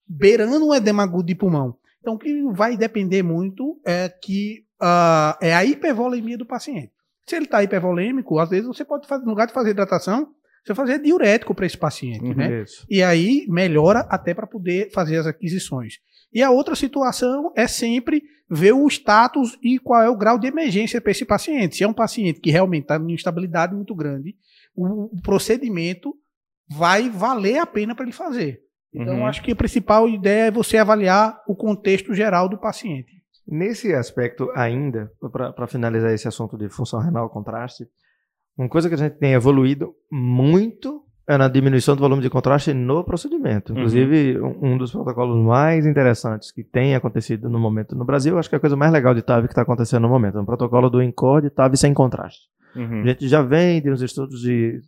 beirando 0.08 0.66
um 0.66 0.74
edema 0.74 1.04
agudo 1.04 1.26
de 1.26 1.36
pulmão. 1.36 1.76
Então, 2.00 2.14
o 2.14 2.20
que 2.20 2.44
vai 2.54 2.78
depender 2.78 3.24
muito 3.24 3.82
é 3.86 4.08
que 4.08 4.64
uh, 4.82 5.36
é 5.42 5.54
a 5.54 5.66
hipervolemia 5.66 6.38
do 6.38 6.46
paciente. 6.46 6.92
Se 7.28 7.36
ele 7.36 7.46
está 7.46 7.64
hipervolêmico, 7.64 8.38
às 8.40 8.50
vezes 8.50 8.68
você 8.68 8.86
pode 8.86 9.08
fazer, 9.08 9.24
no 9.24 9.32
lugar 9.32 9.48
de 9.48 9.54
fazer 9.54 9.72
hidratação, 9.72 10.32
você 10.64 10.74
fazer 10.74 11.00
diurético 11.00 11.54
para 11.54 11.66
esse 11.66 11.78
paciente, 11.78 12.24
uhum, 12.24 12.34
né? 12.34 12.64
Isso. 12.64 12.86
E 12.90 13.04
aí 13.04 13.46
melhora 13.48 14.00
até 14.10 14.34
para 14.34 14.48
poder 14.48 14.92
fazer 14.92 15.18
as 15.18 15.28
aquisições. 15.28 16.00
E 16.34 16.42
a 16.42 16.50
outra 16.50 16.76
situação 16.76 17.52
é 17.56 17.68
sempre 17.68 18.24
ver 18.50 18.74
o 18.74 18.88
status 18.88 19.58
e 19.62 19.80
qual 19.80 20.02
é 20.02 20.10
o 20.10 20.18
grau 20.18 20.38
de 20.38 20.48
emergência 20.48 21.00
para 21.00 21.12
esse 21.12 21.26
paciente. 21.26 21.78
Se 21.78 21.84
é 21.84 21.88
um 21.88 21.94
paciente 21.94 22.40
que 22.40 22.52
realmente 22.52 22.84
está 22.84 22.98
em 22.98 23.14
instabilidade 23.14 23.74
muito 23.76 23.96
grande, 23.96 24.36
o, 24.76 25.16
o, 25.16 25.22
procedimento 25.22 26.16
vai 26.68 27.10
valer 27.10 27.60
a 27.60 27.66
pena 27.66 27.96
para 27.96 28.04
ele 28.04 28.12
fazer. 28.12 28.62
Então, 28.94 29.18
uhum. 29.18 29.26
acho 29.26 29.42
que 29.42 29.52
a 29.52 29.56
principal 29.56 30.08
ideia 30.10 30.48
é 30.48 30.52
você 30.52 30.78
avaliar 30.78 31.42
o 31.48 31.56
contexto 31.56 32.14
geral 32.14 32.48
do 32.50 32.58
paciente. 32.58 33.15
Nesse 33.48 33.94
aspecto 33.94 34.50
ainda, 34.56 35.12
para 35.32 35.68
finalizar 35.68 36.12
esse 36.12 36.28
assunto 36.28 36.58
de 36.58 36.68
função 36.68 37.00
renal 37.00 37.30
contraste, 37.30 37.86
uma 38.58 38.68
coisa 38.68 38.90
que 38.90 38.96
a 38.96 38.98
gente 38.98 39.18
tem 39.18 39.34
evoluído 39.34 39.94
muito 40.12 41.04
é 41.28 41.38
na 41.38 41.48
diminuição 41.48 41.96
do 41.96 42.02
volume 42.02 42.22
de 42.22 42.30
contraste 42.30 42.74
no 42.74 43.04
procedimento. 43.04 43.72
Uhum. 43.72 43.80
Inclusive, 43.80 44.40
uhum. 44.40 44.74
um, 44.74 44.78
dos 44.78 44.92
protocolos 44.92 45.44
mais 45.44 45.86
interessantes 45.86 46.52
que 46.52 46.64
tem 46.64 46.96
acontecido 46.96 47.50
no 47.50 47.60
momento 47.60 47.96
no 47.96 48.06
Brasil, 48.06 48.38
acho 48.38 48.48
que 48.48 48.56
é 48.56 48.58
a 48.58 48.62
coisa 48.62 48.76
mais 48.76 48.92
legal 48.92 49.14
de 49.14 49.24
TAV 49.24 49.46
que 49.46 49.52
está 49.52 49.64
acontecendo 49.64 50.04
no 50.04 50.10
momento. 50.10 50.38
É 50.38 50.42
um 50.42 50.46
protocolo 50.46 50.90
do 50.90 51.02
INCOR 51.02 51.42
de 51.42 51.50
TAV 51.50 51.76
sem 51.78 51.94
contraste. 51.94 52.44
Uhum. 52.76 53.02
A 53.02 53.08
gente 53.08 53.28
já 53.28 53.42
vem 53.42 53.82
de 53.82 53.92
uns 53.92 54.02
estudos 54.02 54.42
de 54.42 54.80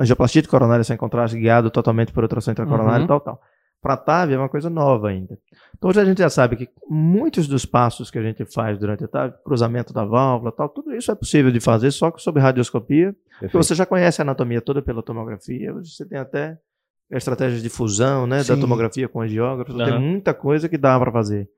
angioplastia 0.00 0.42
coronária 0.42 0.84
sem 0.84 0.96
contraste, 0.96 1.38
guiado 1.38 1.70
totalmente 1.70 2.12
por 2.12 2.22
ultrassom 2.24 2.50
intracoronário 2.50 3.00
uhum. 3.00 3.04
e 3.04 3.08
tal, 3.08 3.20
tal 3.20 3.40
para 3.86 3.94
a 3.94 3.96
TAV 3.96 4.32
é 4.32 4.36
uma 4.36 4.48
coisa 4.48 4.68
nova 4.68 5.10
ainda. 5.10 5.38
Então 5.78 5.88
hoje 5.88 6.00
a 6.00 6.04
gente 6.04 6.18
já 6.18 6.28
sabe 6.28 6.56
que 6.56 6.68
muitos 6.88 7.46
dos 7.46 7.64
passos 7.64 8.10
que 8.10 8.18
a 8.18 8.22
gente 8.22 8.44
faz 8.44 8.76
durante 8.80 9.04
a 9.04 9.08
TAV, 9.08 9.34
cruzamento 9.44 9.92
da 9.92 10.04
válvula, 10.04 10.50
tal, 10.50 10.68
tudo 10.68 10.92
isso 10.92 11.12
é 11.12 11.14
possível 11.14 11.52
de 11.52 11.60
fazer 11.60 11.92
só 11.92 12.12
sob 12.16 12.40
radioscopia, 12.40 13.14
porque 13.38 13.56
você 13.56 13.76
já 13.76 13.86
conhece 13.86 14.20
a 14.20 14.24
anatomia 14.24 14.60
toda 14.60 14.82
pela 14.82 15.04
tomografia, 15.04 15.72
você 15.72 16.04
tem 16.04 16.18
até 16.18 16.58
estratégias 17.12 17.62
de 17.62 17.68
fusão, 17.68 18.26
né, 18.26 18.42
da 18.42 18.56
tomografia 18.56 19.08
com 19.08 19.20
angiógrafo, 19.20 19.70
uhum. 19.70 19.84
tem 19.84 20.00
muita 20.00 20.34
coisa 20.34 20.68
que 20.68 20.76
dá 20.76 20.98
para 20.98 21.12
fazer. 21.12 21.48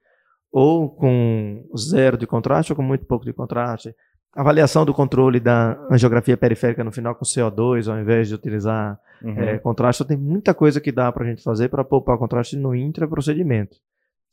Ou 0.53 0.91
com 0.91 1.67
zero 1.79 2.19
de 2.19 2.27
contraste 2.27 2.73
ou 2.73 2.77
com 2.77 2.83
muito 2.83 3.07
pouco 3.07 3.25
de 3.25 3.33
contraste 3.33 3.95
avaliação 4.35 4.85
do 4.85 4.95
controle 4.95 5.41
da 5.41 5.79
angiografia 5.91 6.37
periférica 6.37 6.85
no 6.85 6.93
final 6.93 7.15
com 7.15 7.25
CO2, 7.25 7.91
ao 7.91 7.99
invés 7.99 8.29
de 8.29 8.35
utilizar 8.35 8.99
uhum. 9.23 9.39
é, 9.39 9.59
contraste. 9.59 10.05
Tem 10.05 10.17
muita 10.17 10.55
coisa 10.55 10.81
que 10.81 10.93
dá 10.93 11.11
para 11.11 11.25
a 11.25 11.29
gente 11.29 11.43
fazer 11.43 11.69
para 11.69 11.85
poupar 11.85 12.19
contraste 12.19 12.57
no 12.57 12.75
intraprocedimento. 12.75 13.77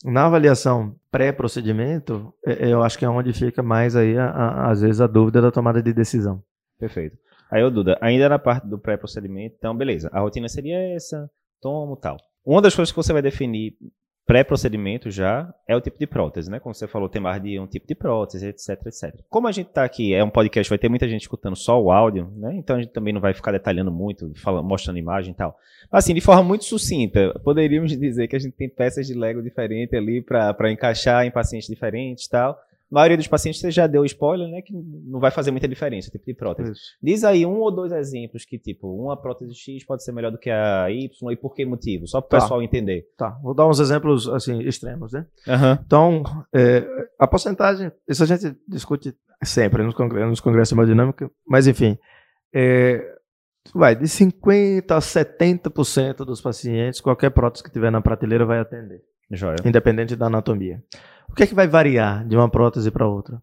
Na 0.04 0.26
avaliação 0.26 0.96
pré-procedimento, 1.10 2.34
eu 2.44 2.84
acho 2.84 2.98
que 2.98 3.06
é 3.06 3.10
onde 3.10 3.34
fica 3.34 3.64
mais 3.64 3.96
aí, 3.96 4.18
a, 4.18 4.28
a, 4.28 4.72
às 4.72 4.82
vezes, 4.82 5.02
a 5.02 5.08
dúvida 5.08 5.42
da 5.42 5.52
tomada 5.52 5.82
de 5.82 5.94
decisão. 5.94 6.44
Perfeito. 6.78 7.18
Aí, 7.50 7.64
ô 7.64 7.70
Duda, 7.70 7.98
ainda 8.02 8.28
na 8.28 8.38
parte 8.38 8.68
do 8.68 8.78
pré-procedimento, 8.78 9.56
então, 9.58 9.76
beleza, 9.76 10.10
a 10.12 10.20
rotina 10.20 10.48
seria 10.50 10.78
essa, 10.96 11.30
tomo 11.62 11.96
tal. 11.96 12.18
Uma 12.46 12.62
das 12.62 12.76
coisas 12.76 12.92
que 12.92 12.98
você 12.98 13.14
vai 13.14 13.22
definir 13.22 13.76
pré-procedimento 14.26 15.12
já 15.12 15.54
é 15.68 15.76
o 15.76 15.82
tipo 15.82 16.00
de 16.00 16.08
prótese, 16.08 16.50
né? 16.50 16.60
Como 16.60 16.74
você 16.74 16.88
falou, 16.88 17.08
tem 17.08 17.22
mais 17.22 17.42
de 17.42 17.60
um 17.60 17.68
tipo 17.68 17.88
de 17.88 17.94
prótese, 17.94 18.48
etc, 18.48 18.70
etc. 18.88 19.22
Como 19.30 19.48
a 19.48 19.52
gente 19.52 19.68
está 19.68 19.84
aqui, 19.84 20.14
é 20.14 20.24
um 20.24 20.30
podcast, 20.30 20.68
vai 20.70 20.80
ter 20.80 20.90
muita 20.90 21.08
gente 21.08 21.22
escutando 21.22 21.56
só 21.56 21.80
o 21.82 21.92
áudio, 21.92 22.32
né? 22.36 22.56
Então 22.56 22.76
a 22.76 22.82
gente 22.82 22.92
também 22.92 23.14
não 23.14 23.22
vai 23.22 23.34
ficar 23.34 23.52
detalhando 23.52 23.92
muito, 23.92 24.34
falando, 24.36 24.68
mostrando 24.68 24.98
imagem 24.98 25.32
e 25.32 25.36
tal. 25.36 25.58
Mas, 25.92 26.04
assim, 26.04 26.14
de 26.14 26.22
forma 26.22 26.44
muito 26.44 26.66
sucinta, 26.66 27.40
poderíamos 27.44 27.96
dizer 27.98 28.28
que 28.28 28.36
a 28.36 28.40
gente 28.40 28.54
tem 28.54 28.68
peças 28.68 29.06
de 29.06 29.14
Lego 29.14 29.44
diferentes 29.44 29.94
ali 29.94 30.22
para 30.22 30.72
encaixar 30.72 31.26
em 31.26 31.32
pacientes 31.32 31.68
diferentes 31.68 32.26
e 32.26 32.30
tal. 32.30 32.60
Maioria 32.96 33.18
dos 33.18 33.28
pacientes 33.28 33.60
você 33.60 33.70
já 33.72 33.88
deu 33.88 34.06
spoiler, 34.06 34.48
né? 34.48 34.62
Que 34.62 34.72
não 34.74 35.20
vai 35.20 35.30
fazer 35.30 35.52
muita 35.52 35.68
diferença 35.68 36.10
tipo 36.10 36.26
de 36.26 36.34
prótese. 36.34 36.72
Isso. 36.72 36.82
Diz 37.04 37.26
aí 37.26 37.46
um 37.46 37.60
ou 37.60 37.70
dois 37.70 37.92
exemplos 37.92 38.46
que, 38.46 38.58
tipo, 38.58 38.88
uma 38.88 39.18
prótese 39.18 39.54
X 39.54 39.86
pode 39.86 40.02
ser 40.02 40.14
melhor 40.14 40.32
do 40.32 40.38
que 40.38 40.50
a 40.50 40.90
Y 40.90 41.10
e 41.30 41.36
por 41.36 41.54
que 41.54 41.66
motivo? 41.66 42.08
Só 42.08 42.22
para 42.22 42.28
o 42.28 42.30
tá. 42.30 42.40
pessoal 42.40 42.64
entender. 42.64 43.06
Tá, 43.18 43.32
vou 43.44 43.54
dar 43.54 43.68
uns 43.68 43.82
exemplos, 43.82 44.30
assim, 44.30 44.62
extremos, 44.62 45.12
né? 45.12 45.26
Uhum. 45.46 45.78
Então, 45.86 46.24
é, 46.56 46.88
a 47.20 47.28
porcentagem, 47.28 47.92
isso 48.08 48.24
a 48.24 48.26
gente 48.26 48.56
discute 48.66 49.14
sempre 49.44 49.84
nos 49.84 49.94
congressos, 49.94 50.30
nos 50.30 50.40
congressos 50.40 50.70
de 50.70 50.76
hemodinâmica, 50.76 51.30
mas 51.46 51.68
enfim, 51.68 51.98
é, 52.54 53.04
vai 53.74 53.94
de 53.94 54.06
50% 54.06 54.92
a 54.92 55.00
70% 55.00 56.18
dos 56.24 56.40
pacientes, 56.40 57.02
qualquer 57.02 57.32
prótese 57.32 57.62
que 57.62 57.70
tiver 57.70 57.92
na 57.92 58.00
prateleira 58.00 58.46
vai 58.46 58.60
atender. 58.60 59.02
Joia. 59.30 59.58
Independente 59.66 60.16
da 60.16 60.28
anatomia. 60.28 60.82
O 61.30 61.34
que 61.34 61.44
é 61.44 61.48
que 61.48 61.56
vai 61.56 61.68
variar 61.68 62.26
de 62.28 62.36
uma 62.36 62.50
prótese 62.50 62.92
para 62.92 63.08
outra? 63.08 63.42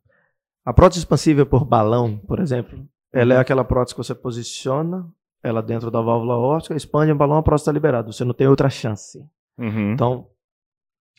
A 0.64 0.72
prótese 0.72 1.00
expansível 1.00 1.44
por 1.44 1.64
balão, 1.64 2.16
por 2.18 2.38
exemplo, 2.40 2.86
ela 3.12 3.34
é 3.34 3.38
aquela 3.38 3.64
prótese 3.64 3.94
que 3.94 4.02
você 4.02 4.14
posiciona 4.14 5.06
ela 5.42 5.60
dentro 5.60 5.90
da 5.90 6.00
válvula 6.00 6.36
óptica, 6.36 6.76
expande 6.76 7.10
o 7.10 7.16
balão, 7.16 7.38
a 7.38 7.42
prótese 7.42 7.62
está 7.62 7.72
liberada. 7.72 8.12
Você 8.12 8.24
não 8.24 8.32
tem 8.32 8.46
outra 8.46 8.70
chance. 8.70 9.18
Uhum. 9.58 9.92
Então, 9.92 10.28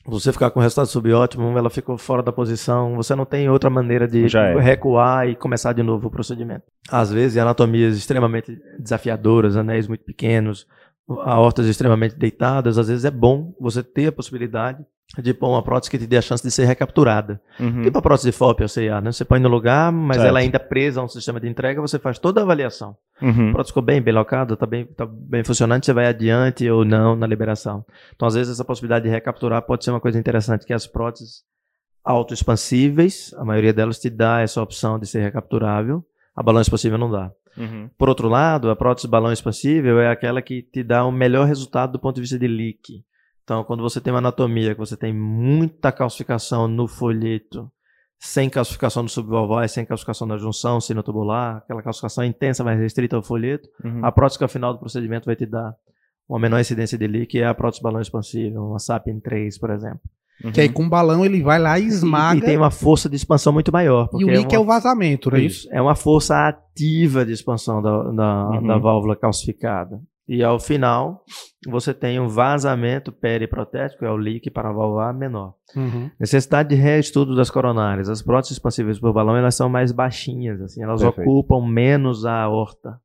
você 0.05 0.31
ficar 0.31 0.49
com 0.49 0.59
o 0.59 0.61
resultado 0.61 0.87
subótimo, 0.87 1.57
ela 1.57 1.69
ficou 1.69 1.97
fora 1.97 2.21
da 2.21 2.31
posição, 2.31 2.95
você 2.95 3.15
não 3.15 3.25
tem 3.25 3.49
outra 3.49 3.69
maneira 3.69 4.07
de 4.07 4.25
é. 4.35 4.59
recuar 4.59 5.27
e 5.27 5.35
começar 5.35 5.73
de 5.73 5.81
novo 5.83 6.07
o 6.07 6.11
procedimento. 6.11 6.63
Às 6.89 7.11
vezes, 7.11 7.37
anatomias 7.37 7.97
extremamente 7.97 8.57
desafiadoras, 8.79 9.55
anéis 9.55 9.87
muito 9.87 10.03
pequenos, 10.03 10.67
aortas 11.09 11.65
extremamente 11.65 12.15
deitadas, 12.15 12.77
às 12.77 12.87
vezes 12.87 13.05
é 13.05 13.11
bom 13.11 13.53
você 13.59 13.83
ter 13.83 14.07
a 14.07 14.11
possibilidade 14.11 14.85
de 15.21 15.33
pôr 15.33 15.49
uma 15.49 15.61
prótese 15.61 15.91
que 15.91 15.97
te 15.99 16.07
dê 16.07 16.17
a 16.17 16.21
chance 16.21 16.41
de 16.41 16.49
ser 16.49 16.65
recapturada. 16.65 17.39
Uhum. 17.59 17.83
Tipo 17.83 17.99
a 17.99 18.01
prótese 18.01 18.31
de 18.31 18.35
FOP 18.35 18.63
ou 18.63 18.69
CA, 18.69 18.99
né? 18.99 19.11
Você 19.11 19.23
põe 19.23 19.39
no 19.39 19.49
lugar, 19.49 19.91
mas 19.91 20.17
Certo. 20.17 20.29
ela 20.29 20.39
ainda 20.39 20.59
presa 20.59 21.01
a 21.01 21.03
um 21.03 21.07
sistema 21.07 21.39
de 21.39 21.47
entrega, 21.47 21.79
você 21.81 21.99
faz 21.99 22.17
toda 22.17 22.41
a 22.41 22.43
avaliação. 22.43 22.95
Uhum. 23.21 23.49
A 23.49 23.51
prótese 23.51 23.69
ficou 23.69 23.83
bem, 23.83 24.01
bem 24.01 24.13
locada, 24.13 24.55
está 24.55 24.65
bem, 24.65 24.85
tá 24.85 25.05
bem 25.05 25.43
funcionante, 25.43 25.85
você 25.85 25.93
vai 25.93 26.07
adiante 26.07 26.67
ou 26.69 26.83
não 26.83 27.15
na 27.15 27.27
liberação. 27.27 27.85
Então, 28.15 28.27
às 28.27 28.33
vezes, 28.33 28.53
essa 28.53 28.65
possibilidade 28.65 29.05
de 29.05 29.11
recapturar 29.11 29.61
pode 29.61 29.83
ser 29.83 29.91
uma 29.91 29.99
coisa 29.99 30.17
interessante, 30.17 30.65
que 30.65 30.73
as 30.73 30.87
próteses 30.87 31.43
autoexpansíveis, 32.03 33.33
a 33.37 33.45
maioria 33.45 33.71
delas 33.71 33.99
te 33.99 34.09
dá 34.09 34.41
essa 34.41 34.61
opção 34.61 34.97
de 34.97 35.05
ser 35.05 35.21
recapturável, 35.21 36.03
a 36.35 36.41
balão 36.41 36.61
expansível 36.61 36.97
não 36.97 37.11
dá. 37.11 37.31
Uhum. 37.57 37.89
Por 37.97 38.09
outro 38.09 38.27
lado, 38.27 38.69
a 38.69 38.75
prótese 38.75 39.07
balão 39.07 39.31
expansível 39.31 39.99
é 39.99 40.09
aquela 40.09 40.41
que 40.41 40.61
te 40.63 40.83
dá 40.83 41.05
o 41.05 41.11
melhor 41.11 41.45
resultado 41.47 41.93
do 41.93 41.99
ponto 41.99 42.15
de 42.15 42.21
vista 42.21 42.37
de 42.39 42.47
leak. 42.47 43.03
Então, 43.43 43.63
quando 43.63 43.83
você 43.83 43.99
tem 43.99 44.11
uma 44.13 44.19
anatomia, 44.19 44.73
que 44.73 44.79
você 44.79 44.95
tem 44.95 45.13
muita 45.13 45.91
calcificação 45.91 46.67
no 46.67 46.87
folheto, 46.87 47.69
sem 48.17 48.49
calcificação 48.49 49.03
no 49.03 49.09
subvalvar, 49.09 49.67
sem 49.67 49.85
calcificação 49.85 50.25
na 50.25 50.37
junção 50.37 50.79
sinotubular, 50.79 51.57
aquela 51.57 51.83
calcificação 51.83 52.23
intensa, 52.23 52.63
mas 52.63 52.79
restrita 52.79 53.17
ao 53.17 53.21
folheto, 53.21 53.67
Uhum. 53.83 54.05
a 54.05 54.11
prótese 54.11 54.37
que 54.37 54.43
ao 54.45 54.49
final 54.49 54.73
do 54.73 54.79
procedimento 54.79 55.25
vai 55.25 55.35
te 55.35 55.45
dar 55.45 55.73
uma 56.27 56.39
menor 56.39 56.59
incidência 56.59 56.97
de 56.97 57.05
leak 57.05 57.37
é 57.37 57.45
a 57.45 57.53
prótese 57.53 57.83
balão 57.83 57.99
expansível, 57.99 58.63
uma 58.63 58.79
SAPIEN 58.79 59.19
3, 59.19 59.59
por 59.59 59.69
exemplo. 59.71 59.99
Que 60.53 60.61
aí 60.61 60.69
com 60.69 60.85
o 60.85 60.89
balão 60.89 61.23
ele 61.23 61.41
vai 61.41 61.57
lá 61.59 61.79
e 61.79 61.85
esmaga. 61.85 62.35
E, 62.35 62.39
e 62.39 62.45
tem 62.45 62.57
uma 62.57 62.71
força 62.71 63.07
de 63.09 63.15
expansão 63.15 63.53
muito 63.53 63.71
maior. 63.71 64.09
E 64.19 64.25
o 64.25 64.27
leak 64.27 64.53
é, 64.53 64.57
uma- 64.57 64.63
o 64.63 64.67
vazamento, 64.67 65.29
não 65.31 65.37
é 65.37 65.41
isso? 65.41 65.59
isso. 65.67 65.69
É 65.71 65.81
uma 65.81 65.95
força 65.95 66.35
ativa 66.47 67.25
de 67.25 67.31
expansão 67.31 67.81
da, 67.81 68.03
da, 68.11 68.49
Uhum. 68.49 68.67
da 68.67 68.77
válvula 68.77 69.15
calcificada. 69.15 69.99
E 70.27 70.41
ao 70.41 70.57
final, 70.57 71.23
você 71.67 71.93
tem 71.93 72.17
um 72.19 72.29
vazamento 72.29 73.11
periprotético, 73.11 74.05
é 74.05 74.09
o 74.11 74.15
leak 74.15 74.49
para 74.51 74.71
valvar 74.71 75.13
menor. 75.13 75.53
Uhum. 75.75 76.09
Necessidade 76.17 76.69
de 76.69 76.75
reestudo 76.75 77.35
das 77.35 77.49
coronárias. 77.49 78.07
As 78.07 78.21
próteses 78.21 78.53
expansíveis 78.57 78.99
por 78.99 79.11
balão, 79.13 79.35
elas 79.35 79.55
são 79.55 79.67
mais 79.67 79.91
baixinhas, 79.91 80.61
assim, 80.61 80.81
elas 80.81 81.01
Perfeito. 81.01 81.29
ocupam 81.29 81.65
menos 81.67 82.25
a 82.25 82.41
aorta. 82.43 82.97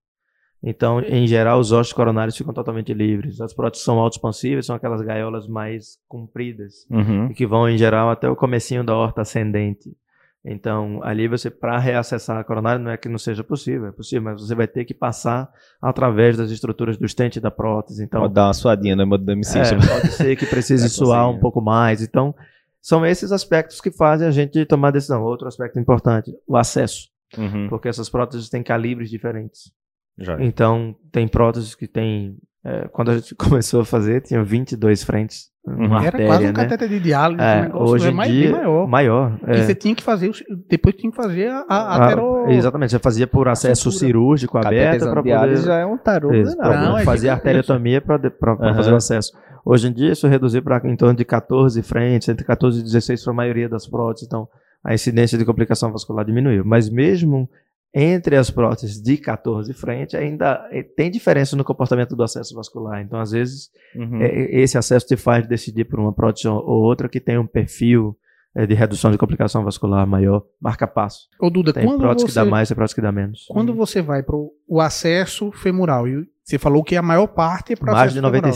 Então, 0.62 1.00
em 1.00 1.26
geral, 1.26 1.60
os 1.60 1.70
ossos 1.70 1.92
coronários 1.92 2.36
ficam 2.36 2.52
totalmente 2.52 2.92
livres. 2.92 3.40
As 3.40 3.54
próteses 3.54 3.84
são 3.84 3.98
autoexpansíveis, 3.98 4.66
são 4.66 4.74
aquelas 4.74 5.00
gaiolas 5.02 5.46
mais 5.46 5.98
compridas 6.08 6.84
Uhum. 6.90 7.32
que 7.32 7.46
vão 7.46 7.68
em 7.68 7.78
geral 7.78 8.10
até 8.10 8.28
o 8.28 8.34
comecinho 8.34 8.82
da 8.82 8.94
horta 8.96 9.22
ascendente. 9.22 9.96
Então, 10.44 11.00
ali 11.02 11.28
você, 11.28 11.50
para 11.50 11.78
reacessar 11.78 12.38
a 12.38 12.44
coronária, 12.44 12.78
não 12.82 12.90
é 12.90 12.96
que 12.96 13.08
não 13.08 13.18
seja 13.18 13.44
possível, 13.44 13.86
é 13.88 13.92
possível, 13.92 14.22
mas 14.30 14.40
você 14.40 14.54
vai 14.54 14.66
ter 14.66 14.84
que 14.84 14.94
passar 14.94 15.48
através 15.82 16.36
das 16.36 16.50
estruturas 16.50 16.96
do 16.96 17.04
estente 17.04 17.38
da 17.40 17.50
prótese. 17.50 18.02
Então, 18.04 18.22
Pode 18.22 18.34
dar 18.34 18.46
uma 18.46 18.54
suadinha 18.54 18.96
no 18.96 19.06
modem 19.06 19.40
é, 19.40 19.74
pode 20.00 20.12
ser 20.12 20.36
que 20.36 20.46
precise 20.46 20.82
Vai 20.82 20.90
suar 21.06 21.28
um 21.30 21.38
pouco 21.38 21.60
mais. 21.60 22.02
Então, 22.02 22.34
são 22.80 23.04
esses 23.04 23.30
aspectos 23.32 23.80
que 23.80 23.90
fazem 23.90 24.26
a 24.26 24.30
gente 24.30 24.64
tomar 24.64 24.90
decisão. 24.90 25.22
Outro 25.22 25.46
aspecto 25.46 25.78
importante, 25.78 26.32
o 26.46 26.56
acesso, 26.56 27.08
Uhum. 27.36 27.68
porque 27.68 27.88
essas 27.88 28.08
próteses 28.08 28.48
têm 28.48 28.62
calibres 28.62 29.10
diferentes. 29.10 29.70
Joia. 30.18 30.38
Então, 30.44 30.94
tem 31.12 31.26
próteses 31.28 31.74
que 31.74 31.86
tem. 31.86 32.36
é, 32.64 32.88
quando 32.88 33.10
a 33.10 33.16
gente 33.18 33.34
começou 33.36 33.80
a 33.80 33.84
fazer, 33.84 34.20
tinha 34.22 34.42
22 34.42 35.02
frentes. 35.04 35.46
Uma 35.66 35.76
Uhum. 35.76 35.84
Era 35.98 36.06
artéria, 36.06 36.26
quase 36.26 36.44
um 36.44 36.46
né? 36.46 36.52
cateter 36.54 36.88
de 36.88 36.98
diálise, 37.00 37.42
É, 37.42 37.58
um 37.58 37.62
negócio 37.64 37.94
hoje 37.94 38.06
é 38.06 38.10
em 38.10 38.14
mais, 38.14 38.32
dia, 38.32 38.50
maior. 38.52 38.88
maior. 38.88 39.38
E 39.46 39.50
é. 39.50 39.62
você 39.62 39.74
tinha 39.74 39.94
que 39.94 40.02
fazer, 40.02 40.30
depois 40.66 40.94
tinha 40.96 41.10
que 41.10 41.16
fazer 41.16 41.48
a, 41.50 41.58
a 41.60 41.64
Ah, 41.68 42.04
atero... 42.06 42.50
Exatamente, 42.50 42.90
você 42.90 42.98
fazia 42.98 43.26
por 43.26 43.48
acesso 43.48 43.92
cirúrgico 43.92 44.56
aberto 44.56 45.04
para 45.10 45.22
poder 45.22 45.56
já 45.58 45.74
é 45.76 45.84
um 45.84 45.98
tarô 45.98 46.32
Isso, 46.32 46.56
danado. 46.56 46.70
pra 46.70 46.80
Não, 46.88 46.96
é 46.98 47.04
fazer 47.04 47.26
gigantesco. 47.28 47.46
arteriotomia 47.48 48.00
para 48.00 48.18
Aham. 48.54 48.74
fazer 48.74 48.92
o 48.92 48.96
acesso. 48.96 49.32
Hoje 49.62 49.88
em 49.88 49.92
dia 49.92 50.12
isso 50.12 50.26
reduziu 50.26 50.62
para 50.62 50.80
em 50.88 50.96
torno 50.96 51.14
de 51.14 51.24
14 51.26 51.82
frentes, 51.82 52.28
entre 52.30 52.46
14 52.46 52.80
e 52.80 52.82
16 52.82 53.22
para 53.24 53.32
a 53.34 53.36
maioria 53.36 53.68
das 53.68 53.86
próteses, 53.86 54.26
então 54.26 54.48
a 54.82 54.94
incidência 54.94 55.36
de 55.36 55.44
complicação 55.44 55.92
vascular 55.92 56.24
diminuiu. 56.24 56.64
Mas 56.64 56.88
mesmo 56.88 57.46
entre 57.94 58.36
as 58.36 58.50
próteses 58.50 59.00
de 59.02 59.16
14 59.16 59.72
frentes, 59.72 60.14
ainda 60.14 60.66
eh, 60.70 60.82
tem 60.82 61.10
diferença 61.10 61.56
no 61.56 61.64
comportamento 61.64 62.14
do 62.14 62.22
acesso 62.22 62.54
vascular. 62.54 63.00
Então, 63.02 63.18
às 63.18 63.30
vezes, 63.30 63.70
Uhum. 63.96 64.20
eh, 64.20 64.60
esse 64.60 64.76
acesso 64.76 65.06
te 65.06 65.16
faz 65.16 65.46
decidir 65.46 65.84
por 65.84 65.98
uma 65.98 66.12
prótese 66.12 66.46
ou 66.48 66.62
outra 66.82 67.08
que 67.08 67.18
tem 67.20 67.38
um 67.38 67.46
perfil 67.46 68.16
eh, 68.56 68.66
de 68.66 68.74
redução 68.74 69.10
de 69.10 69.16
complicação 69.18 69.64
vascular 69.64 70.06
maior, 70.06 70.42
marca 70.60 70.86
passo. 70.86 71.28
Ô, 71.40 71.48
Duda, 71.50 71.72
Tem 71.72 71.84
quando 71.86 72.00
prótese 72.00 72.26
você, 72.26 72.28
que 72.28 72.34
dá 72.34 72.50
mais 72.50 72.70
e 72.70 72.74
prótese 72.74 72.94
que 72.94 73.00
dá 73.00 73.12
menos. 73.12 73.44
quando 73.48 73.74
você 73.74 74.02
vai 74.02 74.22
para 74.22 74.36
o 74.36 74.80
acesso 74.80 75.50
femoral, 75.52 76.06
e 76.08 76.26
você 76.44 76.58
falou 76.58 76.82
que 76.82 76.96
a 76.96 77.02
maior 77.02 77.26
parte 77.28 77.72
é 77.74 77.76
para 77.76 77.92
Mais 77.92 78.12
de 78.12 78.18
acesso 78.18 78.32
femoral. 78.32 78.52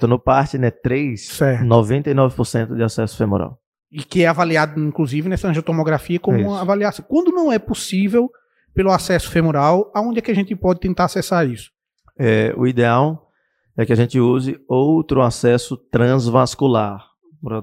95%. 0.00 0.02
No 0.08 0.18
Partner 0.18 0.72
3, 0.82 1.28
Certo. 1.28 1.64
99% 1.64 2.74
de 2.76 2.82
acesso 2.82 3.16
femoral. 3.16 3.58
E 3.90 4.02
que 4.02 4.22
é 4.22 4.26
avaliado, 4.26 4.80
inclusive, 4.80 5.28
nessa 5.28 5.48
angiotomografia 5.48 6.18
como 6.18 6.38
Isso. 6.38 6.48
uma 6.48 6.60
avaliação. 6.62 7.04
Quando 7.08 7.30
não 7.30 7.52
é 7.52 7.58
possível 7.58 8.30
pelo 8.74 8.90
acesso 8.90 9.30
femoral, 9.30 9.90
aonde 9.94 10.18
é 10.18 10.22
que 10.22 10.30
a 10.30 10.34
gente 10.34 10.54
pode 10.56 10.80
tentar 10.80 11.04
acessar 11.04 11.46
isso? 11.48 11.70
É, 12.18 12.54
o 12.56 12.66
ideal 12.66 13.28
é 13.76 13.84
que 13.86 13.92
a 13.92 13.96
gente 13.96 14.18
use 14.20 14.58
outro 14.68 15.22
acesso 15.22 15.76
transvascular, 15.76 17.04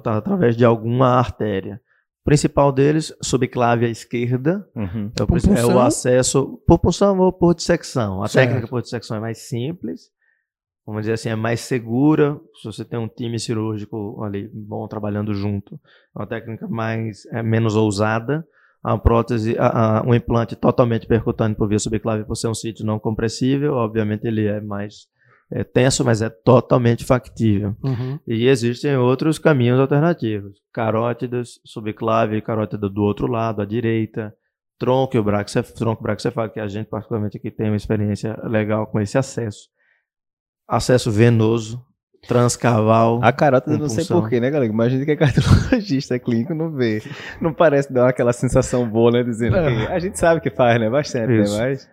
através 0.05 0.55
de 0.57 0.65
alguma 0.65 1.07
artéria. 1.17 1.79
O 2.21 2.25
principal 2.29 2.71
deles, 2.71 3.13
subclave 3.23 3.85
à 3.85 3.89
esquerda, 3.89 4.67
Uhum. 4.75 5.11
é 5.17 5.23
o, 5.23 5.57
é 5.57 5.65
o 5.75 5.79
acesso 5.79 6.61
por 6.67 6.77
punção 6.79 7.17
ou 7.19 7.31
por 7.31 7.55
dissecção. 7.55 8.21
A 8.21 8.27
Certo. 8.27 8.47
técnica 8.49 8.67
por 8.67 8.81
dissecção 8.81 9.17
é 9.17 9.19
mais 9.19 9.47
simples, 9.47 10.09
vamos 10.85 11.03
dizer 11.03 11.13
assim, 11.13 11.29
é 11.29 11.35
mais 11.35 11.61
segura. 11.61 12.39
Se 12.61 12.65
você 12.65 12.83
tem 12.85 12.99
um 12.99 13.07
time 13.07 13.39
cirúrgico 13.39 14.21
ali 14.23 14.49
bom 14.53 14.87
trabalhando 14.87 15.33
junto, 15.33 15.75
é 15.75 16.19
uma 16.19 16.27
técnica 16.27 16.67
mais 16.67 17.25
é 17.27 17.41
menos 17.41 17.75
ousada. 17.75 18.45
A 18.83 18.97
prótese, 18.97 19.57
a- 19.59 19.99
a- 19.99 20.03
um 20.03 20.13
implante 20.15 20.55
totalmente 20.55 21.05
percutâneo 21.05 21.55
por 21.57 21.67
via 21.67 21.79
subclave 21.79 22.23
por 22.23 22.35
ser 22.35 22.47
um 22.47 22.53
sítio 22.53 22.85
não 22.85 22.97
compressível, 22.99 23.73
obviamente 23.73 24.25
ele 24.25 24.45
é 24.47 24.61
mais 24.61 25.07
é, 25.51 25.63
tenso, 25.63 26.05
mas 26.05 26.21
é 26.21 26.29
totalmente 26.29 27.03
factível. 27.03 27.75
E 28.27 28.45
existem 28.45 28.95
outros 28.97 29.39
caminhos 29.39 29.79
alternativos. 29.79 30.59
Carótidas, 30.71 31.59
subclave, 31.65 32.39
carótida 32.41 32.87
do 32.87 33.01
outro 33.01 33.25
lado, 33.25 33.59
à 33.61 33.65
direita. 33.65 34.31
Tronco 34.77 35.17
e 35.17 35.19
o 35.19 35.23
braxcef- 35.23 35.73
tronco 35.73 36.03
braxcefálico, 36.03 36.53
que 36.53 36.59
a 36.59 36.67
gente 36.67 36.87
particularmente 36.87 37.35
aqui 37.37 37.49
tem 37.49 37.65
uma 37.67 37.75
experiência 37.75 38.39
legal 38.43 38.85
com 38.85 38.99
esse 39.01 39.17
acesso. 39.17 39.67
Acesso 40.67 41.11
venoso, 41.11 41.83
transcaval. 42.27 43.19
A 43.23 43.31
carota, 43.31 43.75
não 43.77 43.89
sei 43.89 44.05
porquê, 44.05 44.39
né, 44.39 44.49
galera? 44.49 44.71
Imagina 44.71 45.03
que 45.05 45.11
é 45.11 45.15
cardiologista 45.15 46.17
clínico 46.19 46.53
não 46.53 46.71
vê. 46.71 47.01
Não 47.41 47.53
parece 47.53 47.91
dar 47.91 48.09
aquela 48.09 48.33
sensação 48.33 48.87
boa, 48.89 49.11
né? 49.11 49.23
Dizendo 49.23 49.55
É. 49.57 49.85
que 49.87 49.91
a 49.91 49.99
gente 49.99 50.17
sabe 50.19 50.41
que 50.41 50.49
faz, 50.49 50.79
né? 50.79 50.89
Bastante, 50.89 51.27
né? 51.27 51.41
Isso. 51.43 51.57
Mas. 51.57 51.89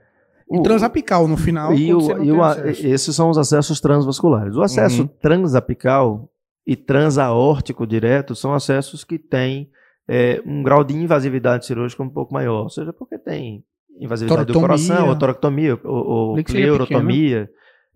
E 0.53 0.63
transapical 0.63 1.27
no 1.27 1.37
final. 1.37 1.75
E, 1.75 1.93
o- 1.93 2.23
e 2.23 2.31
o- 2.31 2.41
esses 2.69 3.15
são 3.17 3.29
os 3.31 3.37
acessos 3.39 3.81
transvasculares. 3.81 4.55
O 4.55 4.63
acesso 4.63 5.03
Uhum. 5.03 5.09
transapical 5.21 6.31
e 6.67 6.77
transaórtico 6.77 7.87
direto 7.87 8.35
são 8.35 8.55
acessos 8.55 9.03
que 9.05 9.19
têm 9.19 9.69
é, 10.09 10.41
um 10.47 10.63
grau 10.63 10.85
de 10.85 10.95
invasividade 10.95 11.67
cirúrgica 11.67 12.01
um 12.01 12.09
pouco 12.09 12.33
maior. 12.33 12.63
Ou 12.63 12.71
seja, 12.71 12.93
porque 12.93 13.19
tem 13.19 13.65
invasividade 13.99 14.53
do 14.53 14.61
coração, 14.61 15.09
ou 15.09 15.17
toracotomia, 15.17 15.77
ou, 15.83 16.07
ou 16.37 16.45
pleurotomia. 16.45 17.49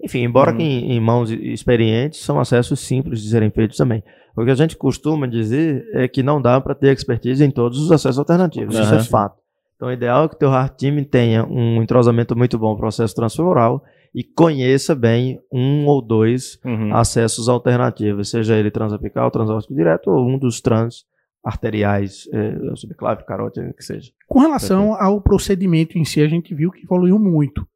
Enfim, 0.02 0.20
embora 0.24 0.50
Uhum. 0.52 0.56
que 0.58 0.62
em, 0.62 0.92
em 0.92 1.00
mãos 1.00 1.30
experientes 1.30 2.20
são 2.20 2.40
acessos 2.40 2.80
simples 2.80 3.20
de 3.22 3.28
serem 3.30 3.50
feitos 3.50 3.76
também. 3.76 4.02
O 4.36 4.44
que 4.44 4.50
a 4.50 4.54
gente 4.54 4.76
costuma 4.76 5.26
dizer 5.26 5.84
é 5.94 6.08
que 6.08 6.22
não 6.22 6.40
dá 6.40 6.60
para 6.60 6.74
ter 6.74 6.92
expertise 6.92 7.44
em 7.44 7.50
todos 7.50 7.78
os 7.78 7.92
acessos 7.92 8.18
alternativos. 8.18 8.74
Isso 8.76 8.94
é 8.94 9.02
fato. 9.04 9.38
Então, 9.76 9.88
o 9.88 9.92
ideal 9.92 10.24
é 10.24 10.28
que 10.28 10.34
o 10.34 10.38
teu 10.38 10.50
heart 10.50 10.74
team 10.78 11.02
tenha 11.04 11.44
um 11.46 11.82
entrosamento 11.82 12.36
muito 12.36 12.58
bom 12.58 12.72
no 12.72 12.76
processo 12.76 13.14
transfemoral 13.14 13.82
e 14.14 14.22
conheça 14.22 14.94
bem 14.94 15.38
um 15.52 15.86
ou 15.86 16.02
dois 16.02 16.58
Uhum. 16.64 16.94
acessos 16.94 17.48
alternativos, 17.48 18.30
seja 18.30 18.56
ele 18.56 18.70
transapical, 18.70 19.30
transórtico 19.30 19.74
direto 19.74 20.10
ou 20.10 20.26
um 20.28 20.38
dos 20.38 20.60
trans 20.60 21.04
arteriais, 21.42 22.28
eh, 22.32 22.54
subclave, 22.76 23.24
carótida, 23.24 23.72
que 23.72 23.82
seja. 23.82 24.10
Com 24.28 24.40
relação 24.40 24.94
ao 24.94 25.20
procedimento 25.20 25.98
em 25.98 26.04
si, 26.04 26.20
a 26.22 26.28
gente 26.28 26.54
viu 26.54 26.70
que 26.70 26.82
evoluiu 26.84 27.18
muito. 27.18 27.66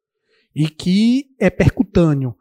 E 0.55 0.69
que 0.69 1.35
é 1.39 1.49
percutâneo. 1.49 2.35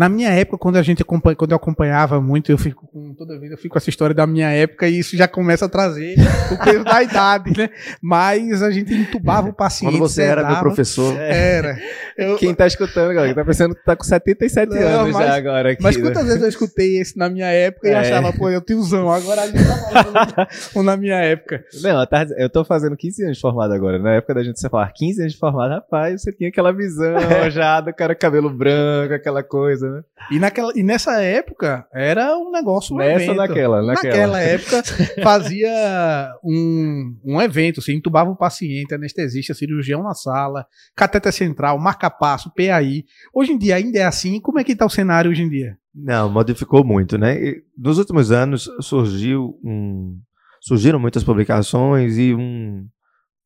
Na 0.00 0.08
minha 0.08 0.30
época, 0.30 0.56
quando 0.56 0.76
a 0.76 0.82
gente 0.82 1.04
quando 1.04 1.50
eu 1.50 1.56
acompanhava 1.56 2.22
muito, 2.22 2.50
eu 2.50 2.56
fico 2.56 2.86
com 2.86 3.12
toda 3.12 3.38
vez 3.38 3.52
eu 3.52 3.58
fico 3.58 3.74
com 3.74 3.78
essa 3.78 3.90
história 3.90 4.14
da 4.14 4.26
minha 4.26 4.48
época 4.48 4.88
e 4.88 4.98
isso 4.98 5.14
já 5.14 5.28
começa 5.28 5.66
a 5.66 5.68
trazer 5.68 6.16
o 6.50 6.64
peso 6.64 6.82
da 6.84 7.02
idade, 7.02 7.52
né? 7.54 7.68
Mas 8.00 8.62
a 8.62 8.70
gente 8.70 8.94
entubava 8.94 9.50
o 9.50 9.52
paciente. 9.52 9.92
Quando 9.92 9.98
você 9.98 10.22
sedava, 10.22 10.40
era 10.40 10.50
meu 10.52 10.60
professor. 10.60 11.14
Era. 11.18 11.78
Eu, 12.16 12.36
Quem 12.38 12.54
tá 12.54 12.66
escutando, 12.66 13.12
galera, 13.12 13.34
tá 13.34 13.44
pensando 13.44 13.74
que 13.74 13.84
tá 13.84 13.94
com 13.94 14.02
77 14.02 14.70
não, 14.70 14.78
anos 14.78 15.12
mas, 15.12 15.26
já 15.26 15.36
agora 15.36 15.72
aqui. 15.72 15.82
Mas 15.82 15.96
né? 15.98 16.02
quantas 16.02 16.24
vezes 16.24 16.42
eu 16.42 16.48
escutei 16.48 16.98
esse 16.98 17.18
na 17.18 17.28
minha 17.28 17.48
época 17.48 17.86
e 17.86 17.90
é. 17.90 17.98
achava, 17.98 18.32
pô, 18.32 18.48
eu 18.48 18.62
tiozão, 18.62 19.10
agora 19.10 19.42
a 19.42 19.46
gente 19.48 19.64
tá 19.64 20.48
ou 20.74 20.82
na 20.82 20.96
minha 20.96 21.16
época. 21.16 21.62
Não, 21.82 22.06
eu 22.38 22.48
tô 22.48 22.64
fazendo 22.64 22.96
15 22.96 23.22
anos 23.24 23.36
de 23.36 23.40
formado 23.42 23.74
agora. 23.74 23.98
Na 23.98 24.14
época 24.14 24.32
da 24.32 24.42
gente 24.42 24.58
você 24.58 24.68
falar 24.70 24.90
15 24.92 25.20
anos 25.20 25.32
de 25.34 25.38
formado, 25.38 25.72
rapaz, 25.72 26.22
você 26.22 26.32
tinha 26.32 26.48
aquela 26.48 26.72
visão 26.72 27.16
já 27.50 27.82
do 27.82 27.92
cara 27.92 28.14
cabelo 28.14 28.48
branco, 28.48 29.12
aquela 29.12 29.42
coisa, 29.42 29.89
né? 29.90 30.02
E, 30.30 30.38
naquela, 30.38 30.72
e 30.76 30.82
nessa 30.82 31.20
época 31.20 31.86
era 31.92 32.36
um 32.36 32.50
negócio. 32.50 32.94
Um 32.94 32.98
Nessa 32.98 33.24
evento. 33.24 33.36
naquela, 33.36 33.82
naquela. 33.82 34.10
Naquela 34.10 34.40
época 34.40 34.82
fazia 35.22 36.32
um, 36.44 37.16
um 37.24 37.40
evento, 37.42 37.80
assim, 37.80 37.94
entubava 37.94 38.30
o 38.30 38.36
paciente, 38.36 38.94
anestesista, 38.94 39.54
cirurgião 39.54 40.02
na 40.02 40.14
sala, 40.14 40.66
cateter 40.94 41.32
central, 41.32 41.78
marca-passo, 41.78 42.52
PAI. 42.54 43.04
Hoje 43.34 43.52
em 43.52 43.58
dia 43.58 43.76
ainda 43.76 43.98
é 43.98 44.04
assim. 44.04 44.40
Como 44.40 44.58
é 44.58 44.64
que 44.64 44.72
está 44.72 44.86
o 44.86 44.90
cenário 44.90 45.30
hoje 45.30 45.42
em 45.42 45.48
dia? 45.48 45.76
Não, 45.94 46.30
modificou 46.30 46.84
muito, 46.84 47.18
né? 47.18 47.42
E 47.42 47.62
nos 47.76 47.98
últimos 47.98 48.30
anos 48.30 48.68
surgiu 48.80 49.58
um, 49.64 50.18
surgiram 50.60 51.00
muitas 51.00 51.24
publicações 51.24 52.16
e 52.16 52.34
um, 52.34 52.86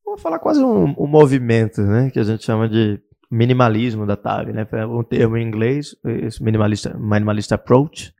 vou 0.05 0.17
falar 0.17 0.39
quase 0.39 0.63
um, 0.63 0.93
um 0.97 1.07
movimento, 1.07 1.81
né? 1.81 2.09
Que 2.11 2.19
a 2.19 2.23
gente 2.23 2.43
chama 2.43 2.69
de 2.69 2.99
minimalismo 3.29 4.05
da 4.05 4.15
TAG, 4.15 4.51
né? 4.51 4.67
Um 4.85 5.03
termo 5.03 5.37
em 5.37 5.45
inglês, 5.45 5.95
minimalista, 6.39 6.95
minimalista 6.97 7.55
approach, 7.55 8.13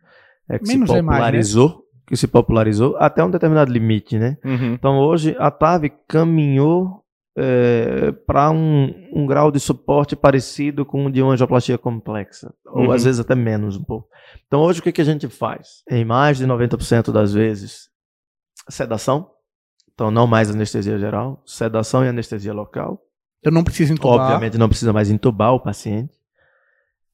é, 0.49 0.59
que 0.59 0.67
Menos 0.67 0.89
se 0.89 0.95
popularizou, 0.95 1.67
mais, 1.67 1.77
né? 1.77 1.83
que 2.07 2.15
se 2.15 2.27
popularizou 2.27 2.97
até 2.97 3.23
um 3.23 3.31
determinado 3.31 3.71
limite, 3.71 4.17
né? 4.17 4.37
Uhum. 4.43 4.73
Então 4.73 4.99
hoje 4.99 5.35
a 5.39 5.49
TAV 5.49 5.89
caminhou 6.07 7.03
é, 7.37 8.11
para 8.25 8.49
um, 8.49 8.93
um, 9.13 9.25
grau 9.25 9.51
de 9.51 9.59
suporte 9.59 10.15
parecido 10.15 10.85
com 10.85 11.05
o 11.05 11.11
de 11.11 11.21
uma 11.21 11.33
angioplastia 11.33 11.77
complexa, 11.77 12.53
uhum. 12.65 12.85
ou 12.85 12.91
às 12.91 13.03
vezes 13.03 13.19
até 13.19 13.35
menos 13.35 13.75
um 13.75 13.83
pouco. 13.83 14.07
Então 14.47 14.61
hoje 14.61 14.79
o 14.79 14.83
que, 14.83 14.91
que 14.91 15.01
a 15.01 15.05
gente 15.05 15.27
faz? 15.27 15.83
Em 15.89 16.05
mais 16.05 16.37
de 16.37 16.45
90% 16.45 17.11
das 17.11 17.33
vezes, 17.33 17.89
sedação, 18.69 19.29
então 19.93 20.09
não 20.09 20.27
mais 20.27 20.49
anestesia 20.49 20.97
geral, 20.97 21.41
sedação 21.45 22.05
e 22.05 22.07
anestesia 22.07 22.53
local, 22.53 23.01
eu 23.45 23.51
não 23.51 23.63
preciso 23.63 23.93
entubar. 23.93 24.21
Obviamente 24.21 24.57
não 24.57 24.67
precisa 24.67 24.91
mais 24.91 25.11
entubar 25.11 25.53
o 25.53 25.59
paciente. 25.59 26.13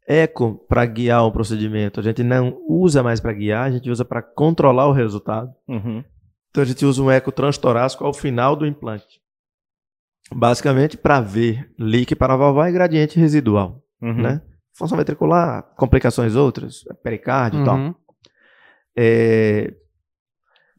Eco 0.08 0.66
para 0.68 0.86
guiar 0.86 1.26
o 1.26 1.32
procedimento, 1.32 2.00
a 2.00 2.04
gente 2.04 2.24
não 2.24 2.58
usa 2.68 3.04
mais 3.04 3.20
para 3.20 3.34
guiar, 3.34 3.66
a 3.68 3.72
gente 3.72 3.90
usa 3.90 4.04
para 4.06 4.22
controlar 4.22 4.88
o 4.88 4.94
resultado. 4.94 5.54
Uhum. 5.68 6.04
Então 6.50 6.64
a 6.64 6.66
gente 6.66 6.86
usa 6.86 7.02
um 7.02 7.12
eco 7.12 7.32
transtorácico 7.32 8.06
ao 8.06 8.14
final 8.14 8.56
do 8.56 8.66
implante. 8.66 9.22
Basicamente 10.34 10.98
para 10.98 11.20
ver 11.20 11.70
leak 11.78 12.16
paravalvar 12.16 12.70
e 12.70 12.74
gradiente 12.74 13.20
residual. 13.20 13.84
Uhum. 14.02 14.22
Né? 14.22 14.42
Função 14.74 14.98
ventricular, 14.98 15.64
complicações 15.76 16.36
outras, 16.36 16.84
pericárdio 17.04 17.58
e 17.58 17.60
uhum. 17.60 17.66
tal. 17.66 17.96
É... 18.96 19.74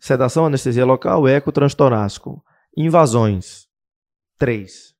Sedação, 0.00 0.46
anestesia 0.46 0.84
local, 0.84 1.28
eco 1.28 1.52
transtorácico. 1.52 2.42
Invasões. 2.76 3.66
Três 4.38 4.91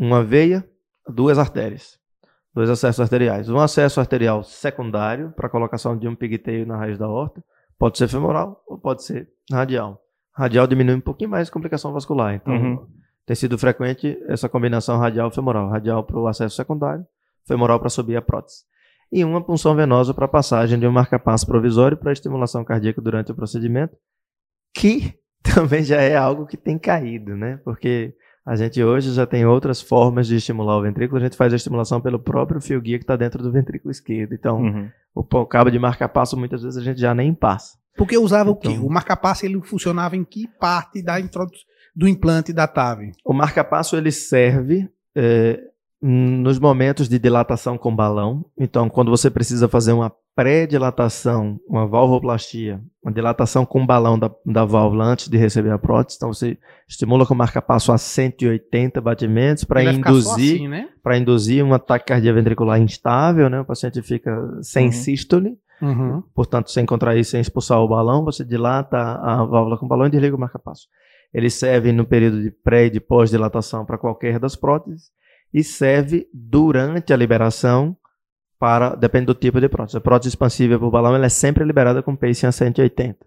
uma 0.00 0.24
veia, 0.24 0.66
duas 1.06 1.38
artérias, 1.38 1.98
dois 2.54 2.70
acessos 2.70 3.00
arteriais. 3.00 3.50
Um 3.50 3.58
acesso 3.58 4.00
arterial 4.00 4.42
secundário 4.42 5.30
para 5.36 5.50
colocação 5.50 5.94
de 5.96 6.08
um 6.08 6.14
pigtail 6.14 6.66
na 6.66 6.78
raiz 6.78 6.96
da 6.96 7.06
horta, 7.06 7.44
pode 7.78 7.98
ser 7.98 8.08
femoral 8.08 8.64
ou 8.66 8.78
pode 8.78 9.04
ser 9.04 9.28
radial. 9.52 10.02
Radial 10.32 10.66
diminui 10.66 10.94
um 10.94 11.00
pouquinho 11.02 11.28
mais 11.28 11.48
a 11.48 11.52
complicação 11.52 11.92
vascular, 11.92 12.34
então 12.34 12.54
uhum. 12.54 12.86
tem 13.26 13.36
sido 13.36 13.58
frequente 13.58 14.18
essa 14.26 14.48
combinação 14.48 14.98
radial-femoral, 14.98 15.68
radial 15.68 16.02
para 16.02 16.18
o 16.18 16.26
acesso 16.26 16.56
secundário, 16.56 17.04
femoral 17.46 17.78
para 17.78 17.90
subir 17.90 18.16
a 18.16 18.22
prótese. 18.22 18.64
E 19.12 19.22
uma 19.22 19.44
punção 19.44 19.74
venosa 19.74 20.14
para 20.14 20.26
passagem 20.26 20.78
de 20.78 20.86
um 20.86 20.92
marcapasso 20.92 21.46
provisório 21.46 21.96
para 21.96 22.12
estimulação 22.12 22.64
cardíaca 22.64 23.02
durante 23.02 23.32
o 23.32 23.34
procedimento, 23.34 23.94
que 24.72 25.14
também 25.42 25.82
já 25.82 26.00
é 26.00 26.16
algo 26.16 26.46
que 26.46 26.56
tem 26.56 26.78
caído, 26.78 27.36
né? 27.36 27.58
Porque 27.64 28.14
a 28.44 28.56
gente 28.56 28.82
hoje 28.82 29.12
já 29.12 29.26
tem 29.26 29.44
outras 29.44 29.80
formas 29.80 30.26
de 30.26 30.36
estimular 30.36 30.76
o 30.78 30.82
ventrículo. 30.82 31.20
A 31.20 31.24
gente 31.24 31.36
faz 31.36 31.52
a 31.52 31.56
estimulação 31.56 32.00
pelo 32.00 32.18
próprio 32.18 32.60
fio 32.60 32.80
guia 32.80 32.98
que 32.98 33.04
está 33.04 33.16
dentro 33.16 33.42
do 33.42 33.52
ventrículo 33.52 33.90
esquerdo. 33.90 34.34
Então, 34.34 34.62
uhum. 34.62 34.90
o, 35.14 35.46
cabo 35.46 35.70
de 35.70 35.78
marca-passo 35.78 36.36
muitas 36.36 36.62
vezes 36.62 36.78
a 36.78 36.82
gente 36.82 37.00
já 37.00 37.14
nem 37.14 37.34
passa. 37.34 37.78
Porque 37.96 38.16
usava 38.16 38.50
então, 38.50 38.52
o 38.52 38.56
quê? 38.56 38.68
Então 38.70 38.86
o 38.86 38.90
marca-passo 38.90 39.44
ele 39.44 39.60
funcionava 39.62 40.16
em 40.16 40.24
que 40.24 40.48
parte 40.58 41.02
da 41.02 41.16
do 41.94 42.08
implante 42.08 42.52
da 42.52 42.66
TAV? 42.66 43.12
O 43.24 43.32
marca-passo 43.32 43.96
ele 43.96 44.12
serve 44.12 44.88
é, 45.14 45.60
nos 46.02 46.58
momentos 46.58 47.08
de 47.08 47.18
dilatação 47.18 47.76
com 47.76 47.94
balão. 47.94 48.44
Então, 48.58 48.88
quando 48.88 49.10
você 49.10 49.30
precisa 49.30 49.68
fazer 49.68 49.92
uma 49.92 50.10
pré-dilatação, 50.34 51.60
uma 51.68 51.86
valvoplastia, 51.86 52.80
uma 53.02 53.12
dilatação 53.12 53.66
com 53.66 53.84
balão 53.84 54.18
da, 54.18 54.30
da 54.46 54.64
válvula 54.64 55.04
antes 55.04 55.28
de 55.28 55.36
receber 55.36 55.70
a 55.70 55.78
prótese, 55.78 56.16
então 56.16 56.32
você 56.32 56.56
estimula 56.88 57.26
com 57.26 57.34
marca-passo 57.34 57.92
a 57.92 57.98
180 57.98 59.00
batimentos 59.00 59.64
para 59.64 59.82
induzir, 59.84 60.54
assim, 60.54 60.68
né? 60.68 60.88
para 61.02 61.18
induzir 61.18 61.62
um 61.62 61.74
ataque 61.74 62.06
cardíaco 62.06 62.38
ventricular 62.38 62.80
instável, 62.80 63.50
né? 63.50 63.60
O 63.60 63.64
paciente 63.66 64.00
fica 64.00 64.34
sem 64.62 64.86
uhum. 64.86 64.92
sístole. 64.92 65.58
Uhum. 65.82 66.22
Portanto, 66.34 66.70
sem 66.70 66.86
contrair, 66.86 67.24
sem 67.24 67.40
expulsar 67.40 67.78
o 67.78 67.88
balão, 67.88 68.24
você 68.24 68.44
dilata 68.44 68.96
a 68.96 69.44
válvula 69.44 69.76
com 69.76 69.88
balão 69.88 70.06
e 70.06 70.10
desliga 70.10 70.36
o 70.36 70.40
marca-passo. 70.40 70.86
Ele 71.32 71.50
serve 71.50 71.92
no 71.92 72.06
período 72.06 72.42
de 72.42 72.50
pré 72.50 72.86
e 72.86 72.90
de 72.90 73.00
pós-dilatação 73.00 73.84
para 73.84 73.98
qualquer 73.98 74.38
das 74.38 74.56
próteses 74.56 75.10
e 75.52 75.62
serve 75.64 76.28
durante 76.32 77.12
a 77.12 77.16
liberação 77.16 77.96
para, 78.58 78.94
depende 78.94 79.26
do 79.26 79.34
tipo 79.34 79.60
de 79.60 79.68
prótese. 79.68 79.96
A 79.96 80.00
prótese 80.00 80.28
expansível 80.28 80.78
por 80.78 80.90
balão 80.90 81.14
ela 81.14 81.26
é 81.26 81.30
sempre 81.30 81.64
liberada 81.64 82.02
com 82.02 82.14
pacing 82.14 82.46
a 82.46 82.52
180. 82.52 83.18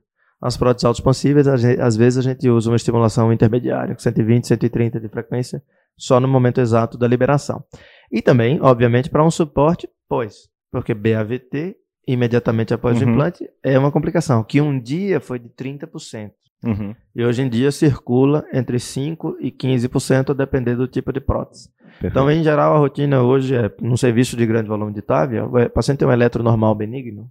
As 0.42 0.58
próteses 0.58 0.86
autoexpansíveis, 0.86 1.48
às 1.48 1.96
vezes 1.96 2.18
a 2.18 2.22
gente 2.22 2.50
usa 2.50 2.70
uma 2.70 2.76
estimulação 2.76 3.32
intermediária, 3.32 3.96
com 3.96 4.02
120, 4.02 4.46
130 4.46 5.00
de 5.00 5.08
frequência, 5.08 5.64
só 5.98 6.20
no 6.20 6.28
momento 6.28 6.60
exato 6.60 6.98
da 6.98 7.08
liberação. 7.08 7.64
E 8.12 8.22
também, 8.22 8.60
obviamente, 8.62 9.10
para 9.10 9.26
um 9.26 9.32
suporte 9.32 9.90
pós, 10.08 10.50
porque 10.70 10.94
BAVT, 10.94 11.78
imediatamente 12.06 12.74
após 12.74 13.02
uhum. 13.02 13.08
o 13.08 13.12
implante, 13.12 13.50
é 13.64 13.80
uma 13.80 13.92
complicação, 13.92 14.44
que 14.44 14.60
um 14.60 14.78
dia 14.78 15.22
foi 15.22 15.40
de 15.40 15.50
30%. 15.50 16.32
Uhum. 16.64 16.96
E 17.16 17.26
hoje 17.26 17.42
em 17.42 17.50
dia 17.50 17.72
circula 17.72 18.46
entre 18.54 18.78
5% 18.78 19.36
e 19.40 19.52
15%, 19.52 20.32
a 20.32 20.34
depender 20.34 20.76
do 20.76 20.88
tipo 20.88 21.12
de 21.12 21.20
prótese. 21.20 21.70
Perfeito. 21.80 22.12
Então, 22.12 22.32
em 22.32 22.44
geral, 22.44 22.76
a 22.76 22.80
rotina 22.80 23.22
hoje 23.22 23.56
é, 23.56 23.72
num 23.82 23.98
serviço 23.98 24.36
de 24.36 24.46
grande 24.46 24.68
volume 24.68 24.94
de 24.94 25.02
TAV, 25.02 25.40
o 25.40 25.70
paciente 25.70 26.00
tem 26.00 26.08
um 26.08 26.12
eletro 26.12 26.42
normal 26.42 26.74
benigno, 26.74 27.30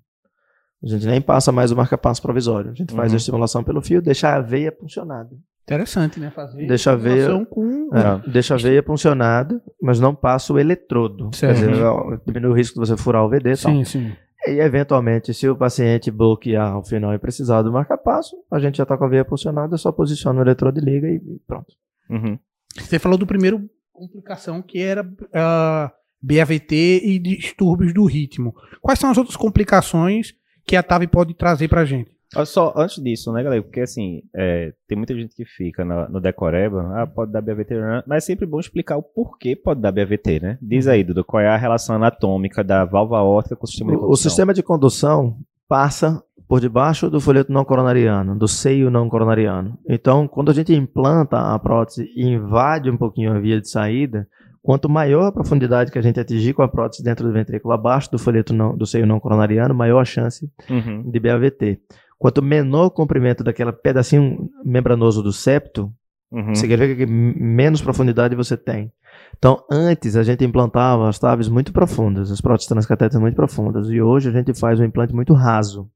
a 0.82 0.88
gente 0.88 1.06
nem 1.06 1.20
passa 1.20 1.52
mais 1.52 1.70
o 1.70 1.76
marca-passo 1.76 2.20
provisório. 2.20 2.72
A 2.72 2.74
gente 2.74 2.90
uhum. 2.90 2.96
faz 2.96 3.12
a 3.12 3.16
estimulação 3.16 3.62
pelo 3.62 3.80
fio, 3.80 4.02
deixa 4.02 4.34
a 4.34 4.40
veia 4.40 4.72
funcionada. 4.72 5.30
Interessante, 5.62 6.18
né? 6.18 6.30
Fazer 6.30 6.66
deixa 6.66 6.90
a 6.90 6.96
veia, 6.96 7.46
com... 7.46 7.88
é, 7.94 8.28
deixa 8.28 8.54
a 8.54 8.56
veia 8.56 8.82
funcionada, 8.82 9.62
mas 9.80 10.00
não 10.00 10.12
passa 10.12 10.52
o 10.52 10.58
eletrodo. 10.58 11.30
Certo. 11.32 11.60
Quer 11.60 11.70
dizer, 11.70 12.20
diminui 12.26 12.50
o 12.50 12.54
risco 12.54 12.80
de 12.80 12.88
você 12.88 12.96
furar 12.96 13.24
o 13.24 13.28
VD 13.28 13.52
e 13.52 13.56
sim, 13.56 13.62
tal. 13.62 13.84
Sim. 13.84 14.12
E, 14.46 14.60
eventualmente, 14.60 15.32
se 15.32 15.48
o 15.48 15.56
paciente 15.56 16.10
bloquear 16.10 16.72
ao 16.72 16.84
final 16.84 17.14
e 17.14 17.18
precisar 17.18 17.62
do 17.62 17.72
marca-passo, 17.72 18.36
a 18.50 18.58
gente 18.58 18.76
já 18.76 18.82
está 18.82 18.96
com 18.96 19.04
a 19.04 19.08
veia 19.08 19.24
posicionada, 19.24 19.76
só 19.76 19.92
posiciona 19.92 20.40
o 20.40 20.42
eletrodo 20.42 20.78
e 20.78 20.84
liga 20.84 21.08
e 21.08 21.20
pronto. 21.46 21.74
Uhum. 22.10 22.38
Você 22.76 22.98
falou 22.98 23.16
do 23.16 23.26
primeiro 23.26 23.68
complicação 23.92 24.62
que 24.62 24.78
era 24.80 25.02
uh, 25.02 25.28
ah, 25.32 25.92
BAVT 26.20 27.02
e 27.04 27.18
distúrbios 27.18 27.94
do 27.94 28.04
ritmo. 28.04 28.54
Quais 28.80 28.98
são 28.98 29.10
as 29.10 29.18
outras 29.18 29.36
complicações 29.36 30.34
que 30.64 30.76
a 30.76 30.82
TAV 30.82 31.06
pode 31.06 31.34
trazer 31.34 31.68
para 31.68 31.82
a 31.82 31.84
gente? 31.84 32.11
Só 32.44 32.72
antes 32.76 33.02
disso, 33.02 33.32
né, 33.32 33.42
galera? 33.42 33.62
Porque 33.62 33.80
assim, 33.80 34.22
é, 34.34 34.72
tem 34.88 34.96
muita 34.96 35.14
gente 35.14 35.34
que 35.34 35.44
fica 35.44 35.84
no, 35.84 36.08
no 36.08 36.20
decoreba, 36.20 36.90
ah, 36.94 37.06
pode 37.06 37.30
dar 37.30 37.42
BAVT, 37.42 37.74
mas 38.06 38.24
é 38.24 38.26
sempre 38.26 38.46
bom 38.46 38.58
explicar 38.58 38.96
o 38.96 39.02
porquê 39.02 39.54
pode 39.54 39.80
dar 39.80 39.92
BAVT, 39.92 40.40
né? 40.40 40.58
Diz 40.60 40.86
aí, 40.86 41.04
Dudu, 41.04 41.24
qual 41.24 41.42
é 41.42 41.48
a 41.48 41.56
relação 41.56 41.96
anatômica 41.96 42.64
da 42.64 42.84
válvula 42.84 43.20
aórtica 43.20 43.56
com 43.56 43.64
o 43.64 43.68
sistema 43.68 43.92
de 43.92 43.98
condução? 43.98 44.12
O 44.12 44.16
sistema 44.16 44.54
de 44.54 44.62
condução 44.62 45.36
passa 45.68 46.22
por 46.48 46.60
debaixo 46.60 47.08
do 47.08 47.20
folheto 47.20 47.52
não 47.52 47.64
coronariano, 47.64 48.38
do 48.38 48.46
seio 48.46 48.90
não 48.90 49.08
coronariano. 49.08 49.78
Então, 49.88 50.28
quando 50.28 50.50
a 50.50 50.54
gente 50.54 50.74
implanta 50.74 51.38
a 51.38 51.58
prótese 51.58 52.10
e 52.14 52.26
invade 52.26 52.90
um 52.90 52.96
pouquinho 52.96 53.32
a 53.32 53.38
via 53.38 53.60
de 53.60 53.70
saída, 53.70 54.28
quanto 54.62 54.88
maior 54.88 55.26
a 55.26 55.32
profundidade 55.32 55.90
que 55.90 55.98
a 55.98 56.02
gente 56.02 56.20
atingir 56.20 56.52
com 56.52 56.62
a 56.62 56.68
prótese 56.68 57.02
dentro 57.02 57.26
do 57.26 57.32
ventrículo 57.32 57.72
abaixo 57.74 58.10
do 58.10 58.18
folheto 58.18 58.52
não, 58.52 58.76
do 58.76 58.86
seio 58.86 59.06
não 59.06 59.18
coronariano, 59.18 59.74
maior 59.74 60.00
a 60.00 60.04
chance 60.04 60.48
uhum. 60.68 61.10
de 61.10 61.18
BAVT. 61.18 61.80
Quanto 62.22 62.40
menor 62.40 62.86
o 62.86 62.90
comprimento 62.90 63.42
daquele 63.42 63.72
pedacinho 63.72 64.48
membranoso 64.64 65.24
do 65.24 65.32
septo, 65.32 65.92
Uhum. 66.32 66.54
Significa 66.54 66.96
que 66.96 67.06
menos 67.06 67.82
profundidade 67.82 68.34
você 68.34 68.56
tem. 68.56 68.90
Então, 69.36 69.62
antes 69.70 70.16
a 70.16 70.22
gente 70.22 70.42
implantava 70.42 71.06
as 71.06 71.18
TAVs 71.18 71.46
muito 71.46 71.74
profundas, 71.74 72.32
as 72.32 72.40
próteses 72.40 72.68
transcatéteres 72.68 73.20
muito 73.20 73.34
profundas, 73.34 73.90
e 73.90 74.00
hoje 74.00 74.30
a 74.30 74.32
gente 74.32 74.58
faz 74.58 74.80
um 74.80 74.84
implante 74.84 75.14
muito 75.14 75.34
raso. 75.34 75.90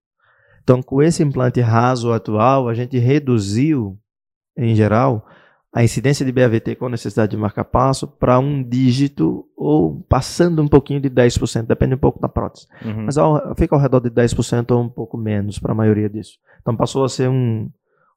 Então, 0.63 0.83
com 0.83 1.03
esse 1.03 1.23
implante 1.23 1.61
raso 1.61 2.13
atual, 2.13 2.69
a 2.69 2.75
gente 2.75 2.99
reduziu, 2.99 3.99
em 4.55 4.75
geral, 4.75 5.27
a 5.75 5.85
incidência 5.85 6.25
de 6.25 6.33
BAVT 6.33 6.77
com 6.77 6.89
necessidade 6.89 7.33
de 7.33 7.37
marca-passo 7.37 8.07
para 8.09 8.39
um 8.39 8.63
dígito 8.63 9.45
ou 9.57 10.01
passando 10.09 10.63
um 10.63 10.69
pouquinho 10.69 11.01
de 11.01 11.11
10%, 11.11 11.67
depende 11.67 11.95
um 11.95 11.99
pouco 11.99 12.19
da 12.21 12.29
prótese. 12.29 12.67
Uhum. 12.85 13.05
Mas 13.05 13.19
ao- 13.19 13.55
fica 13.57 13.75
ao 13.75 13.81
redor 13.81 14.01
de 14.01 14.09
10% 14.11 14.71
ou 14.75 14.83
um 14.83 14.89
pouco 14.89 15.19
menos 15.19 15.59
para 15.59 15.73
a 15.73 15.75
maioria 15.75 16.09
disso. 16.09 16.39
Então 16.63 16.75
passou 16.75 17.05
a 17.05 17.09
ser 17.11 17.29
um, 17.29 17.69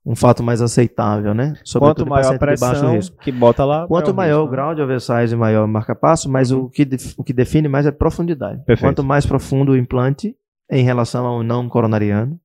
um 0.06 0.16
fato 0.16 0.42
mais 0.42 0.62
aceitável, 0.62 1.34
né? 1.34 1.48
Quanto 1.56 1.68
Sobretudo 1.68 2.08
em 2.08 2.10
maior 2.10 2.36
a 2.36 2.40
paciente 2.40 2.56
de 2.56 2.60
baixo 2.62 2.80
pressão 2.80 2.96
risco. 2.96 3.18
que 3.18 3.32
bota 3.32 3.66
lá. 3.66 3.86
Quanto 3.88 4.14
maior 4.14 4.38
o 4.38 4.42
risco, 4.44 4.52
né? 4.52 4.56
grau 4.58 4.76
de 4.76 4.82
oversize, 4.82 5.36
maior 5.36 5.66
o 5.66 5.68
marca-passo, 5.68 6.32
mas 6.32 6.52
o, 6.52 6.70
que 6.70 6.88
o 7.18 7.24
que 7.26 7.34
define 7.34 7.68
mais 7.68 7.86
é 7.86 7.92
profundidade. 7.92 8.64
Perfeito. 8.64 8.88
Quanto 8.90 9.04
mais 9.04 9.26
profundo 9.26 9.74
o 9.74 9.78
implante 9.78 10.34
em 10.72 10.84
relação 10.84 11.26
ao 11.26 11.44
não 11.44 11.68
coronariano, 11.68 12.40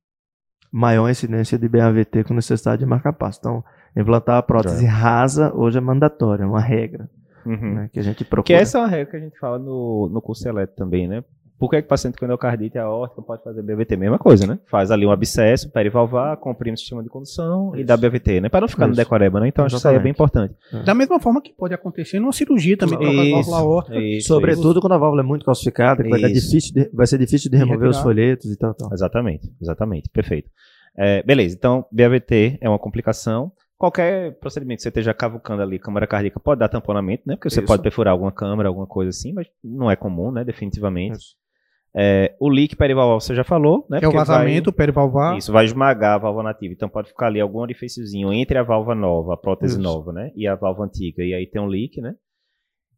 maior 0.72 1.06
a 1.06 1.10
incidência 1.12 1.56
de 1.56 1.68
BAVT 1.68 2.24
com 2.24 2.34
necessidade 2.34 2.80
de 2.80 2.86
marca-passo. 2.86 3.38
Então, 3.38 3.64
implantar 3.96 4.36
a 4.38 4.42
prótese 4.42 4.84
rasa 4.86 5.52
hoje 5.54 5.78
é 5.78 5.80
mandatório, 5.80 6.42
é 6.42 6.46
uma 6.46 6.60
regra 6.60 7.08
Uhum. 7.46 7.74
né, 7.74 7.90
que 7.92 8.00
a 8.00 8.02
gente 8.02 8.24
procura. 8.24 8.44
Que 8.46 8.54
essa 8.54 8.78
é 8.78 8.80
uma 8.80 8.88
regra 8.88 9.10
que 9.10 9.16
a 9.18 9.20
gente 9.20 9.38
fala 9.38 9.58
no, 9.58 10.08
no 10.10 10.22
curso 10.22 10.48
elétrico 10.48 10.78
também, 10.78 11.06
né? 11.06 11.22
Por 11.58 11.70
que, 11.70 11.76
que 11.80 11.84
o 11.86 11.88
paciente 11.88 12.18
com 12.18 12.24
endocardite 12.24 12.76
aórtica 12.78 13.22
pode 13.22 13.44
fazer 13.44 13.62
BVT? 13.62 13.96
Mesma 13.96 14.18
coisa, 14.18 14.46
né? 14.46 14.58
Faz 14.66 14.90
ali 14.90 15.06
um 15.06 15.10
abscesso 15.12 15.70
perivalvar, 15.70 16.36
comprime 16.38 16.74
o 16.74 16.78
sistema 16.78 17.02
de 17.02 17.08
condução 17.08 17.72
e 17.76 17.78
Isso. 17.80 17.86
dá 17.86 17.96
BVT, 17.96 18.40
né? 18.40 18.48
Para 18.48 18.62
não 18.62 18.68
ficar 18.68 18.86
no 18.86 18.92
Isso. 18.92 19.00
decoreba, 19.00 19.38
né? 19.40 19.48
Então 19.48 19.64
acho 19.64 19.74
que 19.74 19.78
isso 19.78 19.86
aí 19.88 19.94
é 19.94 19.98
bem 20.00 20.10
importante. 20.10 20.54
Da 20.84 20.94
mesma 20.94 21.20
forma 21.20 21.40
que 21.40 21.52
pode 21.52 21.72
acontecer 21.72 22.18
numa 22.18 22.32
cirurgia 22.32 22.76
também, 22.76 22.98
trocar 22.98 23.20
a 23.20 23.30
válvula 23.30 23.58
aórtica. 23.58 23.98
isso, 24.00 24.26
Sobretudo 24.28 24.80
quando 24.80 24.94
a 24.94 24.98
válvula 24.98 25.22
é 25.22 25.24
muito 25.24 25.44
calcificada, 25.44 26.02
que 26.02 26.08
vai, 26.08 26.20
difícil 26.32 26.72
de- 26.74 26.90
vai 26.92 27.06
ser 27.06 27.18
difícil 27.18 27.50
de 27.50 27.56
remover 27.56 27.88
os 27.88 27.98
folhetos 28.00 28.50
e 28.50 28.56
tal, 28.58 28.74
tal. 28.74 28.92
Exatamente, 28.92 29.48
exatamente, 29.62 30.08
perfeito. 30.10 30.50
É, 30.96 31.22
beleza, 31.22 31.54
então 31.56 31.84
BAVT 31.92 32.58
é 32.60 32.68
uma 32.68 32.78
complicação. 32.78 33.52
Qualquer 33.78 34.38
procedimento 34.38 34.78
que 34.78 34.82
você 34.84 34.88
esteja 34.88 35.12
cavucando 35.12 35.62
ali, 35.62 35.78
câmara 35.78 36.06
cardíaca, 36.06 36.38
pode 36.40 36.60
dar 36.60 36.68
tamponamento, 36.68 37.24
né? 37.26 37.34
Porque 37.36 37.50
você 37.50 37.60
Isso. 37.60 37.66
pode 37.66 37.82
perfurar 37.82 38.12
alguma 38.12 38.30
câmara, 38.32 38.68
alguma 38.68 38.86
coisa 38.86 39.10
assim, 39.10 39.32
mas 39.32 39.46
não 39.62 39.90
é 39.90 39.96
comum, 39.96 40.30
né? 40.30 40.44
Definitivamente. 40.44 41.16
Isso. 41.16 41.34
É, 41.96 42.34
o 42.40 42.48
leak 42.48 42.74
perivalvar 42.74 43.20
você 43.20 43.34
já 43.34 43.44
falou, 43.44 43.86
né? 43.88 43.98
Que 44.00 44.04
é 44.04 44.08
o 44.08 44.10
Porque 44.10 44.24
vai- 44.24 44.26
vazamento 44.26 44.72
perivalvar. 44.72 45.36
Isso, 45.38 45.52
vai 45.52 45.64
esmagar 45.64 46.14
a 46.14 46.18
válvula 46.18 46.44
nativa. 46.44 46.72
Então 46.72 46.88
pode 46.88 47.08
ficar 47.08 47.26
ali 47.26 47.40
algum 47.40 47.60
orifíciozinho 47.60 48.32
entre 48.32 48.58
a 48.58 48.62
válvula 48.64 48.94
nova, 48.96 49.34
a 49.34 49.36
prótese 49.36 49.74
Isso. 49.74 49.82
nova, 49.82 50.12
né? 50.12 50.30
E 50.34 50.46
a 50.46 50.54
válvula 50.56 50.86
antiga. 50.86 51.22
E 51.22 51.32
aí 51.34 51.46
tem 51.46 51.60
um 51.62 51.66
leak, 51.66 52.00
né? 52.00 52.14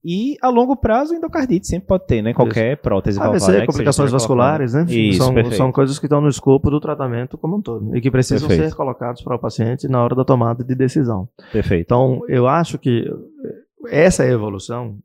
E 0.09 0.37
a 0.41 0.49
longo 0.49 0.77
prazo, 0.77 1.17
endocardite 1.17 1.67
sempre 1.67 1.89
pode 1.89 2.07
ter, 2.07 2.23
né? 2.23 2.33
Qualquer 2.33 2.77
prótese 2.77 3.19
valvar. 3.19 3.35
AVC, 3.35 3.47
né? 3.47 3.53
que 3.53 3.57
seja 3.57 3.67
complicações 3.67 4.13
vasculares, 4.13 4.73
né? 4.73 4.87
Isso, 4.89 5.19
são, 5.19 5.35
perfeito. 5.35 5.57
são 5.57 5.73
coisas 5.73 5.99
que 5.99 6.07
estão 6.07 6.21
no 6.21 6.29
escopo 6.29 6.71
do 6.71 6.79
tratamento 6.79 7.37
como 7.37 7.57
um 7.57 7.61
todo 7.61 7.97
e 7.97 8.01
que 8.01 8.09
precisam 8.09 8.47
Perfeito. 8.47 8.71
ser 8.71 8.77
colocados 8.77 9.21
para 9.21 9.35
o 9.35 9.39
paciente 9.41 9.89
na 9.89 10.01
hora 10.05 10.15
da 10.15 10.25
tomada 10.25 10.63
de 10.63 10.77
decisão. 10.77 11.29
Perfeito. 11.53 11.83
Então, 11.83 12.21
eu 12.29 12.47
acho 12.47 12.79
que 12.79 13.05
essa 13.89 14.23
é 14.23 14.29
a 14.29 14.33
evolução, 14.33 14.97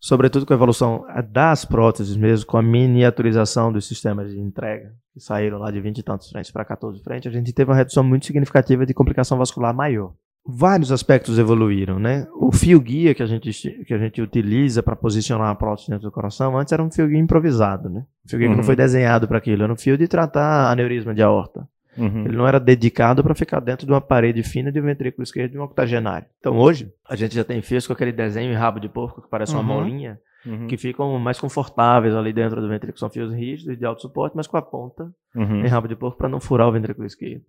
sobretudo 0.00 0.44
com 0.44 0.52
a 0.52 0.56
evolução 0.56 1.04
das 1.30 1.64
próteses 1.64 2.16
mesmo, 2.16 2.44
com 2.44 2.56
a 2.56 2.62
miniaturização 2.62 3.72
dos 3.72 3.86
sistemas 3.86 4.32
de 4.32 4.40
entrega, 4.40 4.92
que 5.14 5.20
saíram 5.20 5.58
lá 5.58 5.70
de 5.70 5.80
20 5.80 5.98
e 5.98 6.02
tantos 6.02 6.28
frentes 6.28 6.50
para 6.50 6.64
14 6.64 7.00
frentes, 7.00 7.32
a 7.32 7.32
gente 7.32 7.52
teve 7.52 7.70
uma 7.70 7.76
redução 7.76 8.02
muito 8.02 8.26
significativa 8.26 8.84
de 8.84 8.92
complicação 8.92 9.38
vascular 9.38 9.72
maior. 9.72 10.12
Vários 10.44 10.90
aspectos 10.90 11.38
evoluíram, 11.38 12.00
né? 12.00 12.26
O 12.34 12.50
fio 12.50 12.80
guia 12.80 13.14
que 13.14 13.22
a 13.22 13.26
gente, 13.26 13.52
que 13.86 13.94
a 13.94 13.98
gente 13.98 14.20
utiliza 14.20 14.82
para 14.82 14.96
posicionar 14.96 15.48
a 15.50 15.54
prótese 15.54 15.88
dentro 15.90 16.04
do 16.08 16.10
coração, 16.12 16.58
antes 16.58 16.72
era 16.72 16.82
um 16.82 16.90
fio 16.90 17.06
guia 17.06 17.18
improvisado, 17.18 17.88
né? 17.88 18.04
Um 18.26 18.28
fio 18.28 18.38
guia 18.40 18.48
que 18.48 18.52
Uhum. 18.52 18.56
não 18.58 18.64
foi 18.64 18.74
desenhado 18.74 19.28
para 19.28 19.38
aquilo, 19.38 19.62
era 19.62 19.72
um 19.72 19.76
fio 19.76 19.96
de 19.96 20.08
tratar 20.08 20.70
aneurisma 20.72 21.14
de 21.14 21.22
aorta. 21.22 21.66
Uhum. 21.96 22.24
Ele 22.24 22.36
não 22.36 22.48
era 22.48 22.58
dedicado 22.58 23.22
para 23.22 23.34
ficar 23.36 23.60
dentro 23.60 23.86
de 23.86 23.92
uma 23.92 24.00
parede 24.00 24.42
fina 24.42 24.72
de 24.72 24.80
um 24.80 24.84
ventrículo 24.84 25.22
esquerdo 25.22 25.52
de 25.52 25.58
um 25.58 25.62
octogenário. 25.62 26.26
Então 26.40 26.56
hoje, 26.58 26.90
a 27.08 27.14
gente 27.14 27.34
já 27.36 27.44
tem 27.44 27.62
fios 27.62 27.86
com 27.86 27.92
aquele 27.92 28.12
desenho 28.12 28.50
em 28.50 28.56
rabo 28.56 28.80
de 28.80 28.88
porco 28.88 29.22
que 29.22 29.28
parece 29.28 29.52
uma 29.52 29.60
Uhum. 29.60 29.66
molinha, 29.80 30.18
Uhum. 30.44 30.66
que 30.66 30.76
ficam 30.76 31.16
mais 31.20 31.38
confortáveis 31.38 32.16
ali 32.16 32.32
dentro 32.32 32.60
do 32.60 32.66
ventrículo. 32.68 32.98
São 32.98 33.08
fios 33.10 33.32
rígidos 33.32 33.78
de 33.78 33.84
alto 33.84 34.02
suporte, 34.02 34.34
mas 34.36 34.48
com 34.48 34.56
a 34.56 34.62
ponta 34.62 35.08
Uhum. 35.36 35.64
em 35.64 35.68
rabo 35.68 35.86
de 35.86 35.94
porco 35.94 36.18
para 36.18 36.28
não 36.28 36.40
furar 36.40 36.66
o 36.66 36.72
ventrículo 36.72 37.06
esquerdo. 37.06 37.42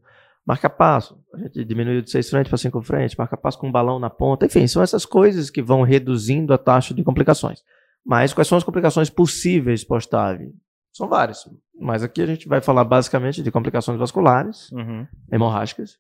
Marca-passo, 0.46 1.18
a 1.34 1.38
gente 1.38 1.64
diminuiu 1.64 2.02
de 2.02 2.12
seis 2.12 2.30
frentes 2.30 2.50
para 2.50 2.58
cinco 2.58 2.82
frentes, 2.82 3.16
marca-passo 3.16 3.58
com 3.58 3.68
um 3.68 3.72
balão 3.72 3.98
na 3.98 4.10
ponta. 4.10 4.46
Enfim, 4.46 4.68
são 4.68 4.82
essas 4.82 5.06
coisas 5.06 5.50
que 5.50 5.62
vão 5.62 5.84
reduzindo 5.84 6.54
a 6.54 6.58
taxa 6.58 6.94
de 6.94 7.02
complicações. 7.04 7.62
Mas 8.06 8.34
quais 8.34 8.48
são 8.48 8.58
as 8.58 8.64
complicações 8.64 9.10
possíveis 9.10 9.84
pós-TAV? 9.86 10.52
São 10.92 11.08
várias. 11.08 11.48
Mas 11.80 12.04
aqui 12.04 12.22
a 12.22 12.26
gente 12.26 12.48
vai 12.48 12.60
falar 12.60 12.84
basicamente 12.84 13.42
de 13.42 13.50
complicações 13.52 13.98
vasculares, 13.98 14.70
Uhum. 14.74 15.08
hemorrágicas, 15.32 15.98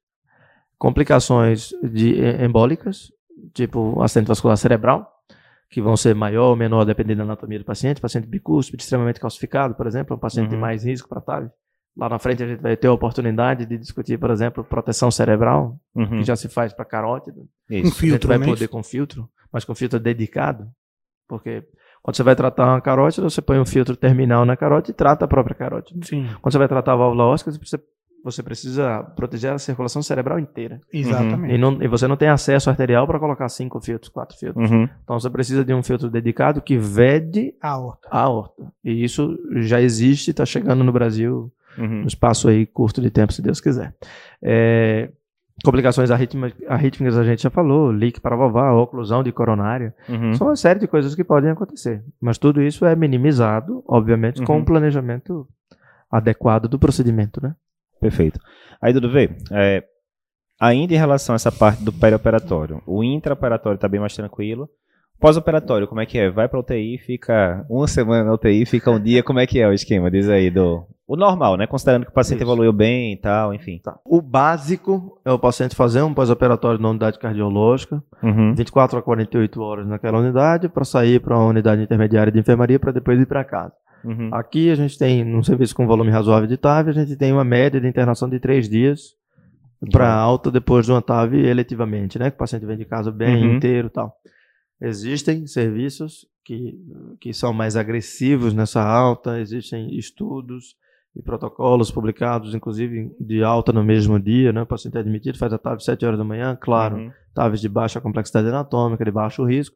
complicações 0.77 1.69
de 1.81 2.19
eh, 2.21 2.43
embólicas, 2.45 3.11
tipo 3.53 4.01
acidente 4.01 4.27
vascular 4.27 4.57
cerebral, 4.57 5.09
que 5.69 5.81
vão 5.81 5.95
ser 5.97 6.13
maior 6.13 6.49
ou 6.49 6.55
menor 6.55 6.83
dependendo 6.85 7.19
da 7.19 7.23
anatomia 7.23 7.59
do 7.59 7.65
paciente. 7.65 8.01
Paciente 8.01 8.27
bicúspide 8.27 8.83
extremamente 8.83 9.19
calcificado, 9.19 9.73
por 9.75 9.87
exemplo, 9.87 10.13
é 10.13 10.17
um 10.17 10.19
paciente 10.19 10.49
de 10.49 10.55
Uhum. 10.55 10.61
mais 10.61 10.83
risco 10.83 11.07
para 11.09 11.21
TAV. 11.21 11.49
Lá 11.95 12.09
na 12.09 12.17
frente 12.17 12.43
a 12.43 12.47
gente 12.47 12.59
vai 12.61 12.75
ter 12.75 12.87
a 12.87 12.91
oportunidade 12.93 13.65
de 13.65 13.77
discutir, 13.77 14.17
por 14.17 14.31
exemplo, 14.31 14.63
proteção 14.63 15.11
cerebral, 15.11 15.77
Uhum. 15.95 16.07
que 16.19 16.23
já 16.23 16.35
se 16.35 16.49
faz 16.49 16.73
para 16.73 16.85
carótida. 16.85 17.39
Um 17.39 17.45
Isso. 17.69 17.81
a 17.81 17.89
gente 17.89 17.95
filtro, 17.99 18.27
vai 18.27 18.37
né? 18.39 18.45
poder 18.47 18.67
com 18.67 18.81
filtro, 18.81 19.29
mas 19.51 19.63
com 19.63 19.75
filtro 19.75 19.99
dedicado, 19.99 20.67
porque 21.27 21.63
quando 22.01 22.15
você 22.17 22.23
vai 22.23 22.35
tratar 22.35 22.65
uma 22.67 22.81
carótida, 22.81 23.29
você 23.29 23.41
põe 23.41 23.59
um 23.59 23.65
filtro 23.65 23.95
terminal 23.95 24.43
na 24.43 24.57
carótida 24.57 24.91
e 24.91 24.95
trata 24.95 25.25
a 25.25 25.27
própria 25.27 25.55
carótida. 25.55 26.03
Sim, 26.05 26.27
Quando 26.41 26.51
você 26.51 26.57
vai 26.57 26.67
tratar 26.67 26.93
a 26.93 26.95
válvula 26.95 27.25
óssea, 27.25 27.51
você 27.51 27.59
precisa, 27.59 27.83
você 28.23 28.41
precisa 28.43 29.03
proteger 29.15 29.51
a 29.53 29.59
circulação 29.59 30.01
cerebral 30.01 30.39
inteira. 30.39 30.81
exatamente. 30.91 31.53
E, 31.53 31.57
não- 31.59 31.81
e 31.81 31.87
você 31.87 32.07
não 32.07 32.17
tem 32.17 32.27
acesso 32.29 32.69
arterial 32.71 33.05
para 33.05 33.19
colocar 33.19 33.47
cinco 33.49 33.79
filtros, 33.79 34.09
quatro 34.09 34.35
filtros. 34.37 34.69
Uhum. 34.71 34.89
Então 35.03 35.19
você 35.19 35.29
precisa 35.29 35.63
de 35.63 35.73
um 35.73 35.83
filtro 35.83 36.09
dedicado 36.09 36.59
que 36.61 36.75
vede 36.77 37.53
A 37.61 37.69
aorta. 37.69 38.07
a 38.09 38.19
aorta. 38.21 38.73
E 38.83 39.03
isso 39.03 39.37
já 39.61 39.79
existe, 39.79 40.31
está 40.31 40.45
chegando 40.45 40.83
no 40.83 40.91
Brasil 40.91 41.51
Uhum. 41.77 42.01
no 42.01 42.07
espaço 42.07 42.47
aí 42.49 42.65
curto 42.65 43.01
de 43.01 43.09
tempo, 43.09 43.33
se 43.33 43.41
Deus 43.41 43.59
quiser. 43.61 43.93
É, 44.41 45.09
complicações 45.63 46.11
arrítmi- 46.11 46.53
arrítmicas 46.67 47.17
a 47.17 47.23
gente 47.23 47.43
já 47.43 47.49
falou, 47.49 47.91
leak 47.91 48.19
para 48.21 48.35
valvar, 48.35 48.73
oclusão 48.73 49.23
de 49.23 49.31
coronária. 49.31 49.93
Uhum. 50.09 50.33
São 50.33 50.47
uma 50.47 50.55
série 50.55 50.79
de 50.79 50.87
coisas 50.87 51.15
que 51.15 51.23
podem 51.23 51.49
acontecer. 51.51 52.03
Mas 52.19 52.37
tudo 52.37 52.61
isso 52.61 52.85
é 52.85 52.95
minimizado, 52.95 53.83
obviamente, 53.87 54.41
com 54.43 54.53
Uhum. 54.53 54.59
um 54.59 54.65
planejamento 54.65 55.47
adequado 56.11 56.67
do 56.67 56.77
procedimento, 56.79 57.41
né? 57.41 57.55
Perfeito. 57.99 58.39
Aí, 58.81 58.91
Dudu, 58.93 59.09
vê, 59.11 59.29
é, 59.51 59.83
ainda 60.59 60.93
em 60.93 60.97
relação 60.97 61.33
a 61.33 61.37
essa 61.37 61.51
parte 61.51 61.83
do 61.83 61.91
perioperatório, 61.93 62.81
o 62.85 63.03
intraoperatório 63.03 63.75
está 63.75 63.87
bem 63.87 63.99
mais 63.99 64.15
tranquilo. 64.15 64.69
Pós-operatório, 65.19 65.87
como 65.87 66.01
é 66.01 66.05
que 66.05 66.17
é? 66.17 66.29
Vai 66.29 66.49
pra 66.49 66.59
UTI, 66.59 66.97
fica 66.97 67.65
uma 67.69 67.87
semana 67.87 68.25
na 68.25 68.33
UTI, 68.33 68.65
fica 68.65 68.91
um 68.91 68.99
dia, 68.99 69.23
como 69.23 69.39
é 69.39 69.47
que 69.47 69.59
é 69.59 69.67
o 69.67 69.73
esquema? 69.73 70.11
Diz 70.11 70.27
aí, 70.27 70.49
do... 70.49 70.83
O 71.07 71.15
normal, 71.15 71.57
né? 71.57 71.67
Considerando 71.67 72.05
que 72.05 72.11
o 72.11 72.13
paciente 72.13 72.39
Isso. 72.41 72.45
evoluiu 72.49 72.71
bem 72.73 73.13
e 73.13 73.17
tal, 73.17 73.53
enfim. 73.53 73.79
Tá. 73.83 73.97
O 74.05 74.21
básico 74.21 75.19
é 75.23 75.31
o 75.31 75.37
paciente 75.39 75.75
fazer 75.75 76.01
um 76.01 76.13
pós-operatório 76.13 76.79
na 76.79 76.89
unidade 76.89 77.19
cardiológica, 77.19 78.01
Uhum. 78.21 78.53
24 78.55 78.97
a 78.97 79.01
48 79.01 79.61
horas 79.61 79.87
naquela 79.87 80.19
unidade, 80.19 80.67
para 80.69 80.83
sair 80.85 81.19
para 81.19 81.37
uma 81.37 81.45
unidade 81.47 81.81
intermediária 81.83 82.31
de 82.31 82.39
enfermaria 82.39 82.79
para 82.79 82.91
depois 82.91 83.19
ir 83.19 83.25
para 83.25 83.43
casa. 83.43 83.73
Uhum. 84.03 84.29
Aqui 84.33 84.69
a 84.71 84.75
gente 84.75 84.97
tem, 84.97 85.23
num 85.23 85.43
serviço 85.43 85.75
com 85.75 85.85
volume 85.87 86.09
razoável 86.09 86.47
de 86.47 86.57
TAV, 86.57 86.89
a 86.89 86.93
gente 86.93 87.15
tem 87.15 87.31
uma 87.31 87.43
média 87.45 87.79
de 87.79 87.87
internação 87.87 88.29
de 88.29 88.39
três 88.39 88.67
dias 88.69 89.11
para 89.91 90.11
alta 90.13 90.49
depois 90.51 90.85
de 90.85 90.91
uma 90.91 91.01
TAV 91.01 91.35
eletivamente, 91.35 92.17
né? 92.17 92.29
Que 92.29 92.35
o 92.35 92.39
paciente 92.39 92.65
vem 92.65 92.77
de 92.77 92.85
casa 92.85 93.11
bem 93.11 93.45
Uhum. 93.45 93.55
inteiro 93.55 93.87
e 93.87 93.91
tal. 93.91 94.13
Existem 94.83 95.47
serviços 95.47 96.27
que, 96.43 96.77
que 97.21 97.33
são 97.33 97.53
mais 97.53 97.77
agressivos 97.77 98.53
nessa 98.53 98.83
alta, 98.83 99.39
existem 99.39 99.97
estudos 99.97 100.75
e 101.15 101.21
protocolos 101.21 101.89
publicados, 101.89 102.53
inclusive 102.53 103.15
de 103.17 103.41
alta 103.43 103.71
no 103.71 103.81
mesmo 103.81 104.19
dia, 104.19 104.51
né? 104.51 104.63
O 104.63 104.65
paciente 104.65 104.97
é 104.97 104.99
admitido, 104.99 105.37
faz 105.37 105.53
a 105.53 105.57
TAV 105.57 105.77
às 105.77 105.85
7 105.85 106.05
horas 106.05 106.17
da 106.19 106.25
manhã, 106.25 106.57
claro, 106.59 106.97
Uhum. 106.97 107.11
TAVs 107.33 107.61
de 107.61 107.69
baixa 107.69 108.01
complexidade 108.01 108.49
anatômica, 108.49 109.05
de 109.05 109.11
baixo 109.11 109.45
risco, 109.45 109.75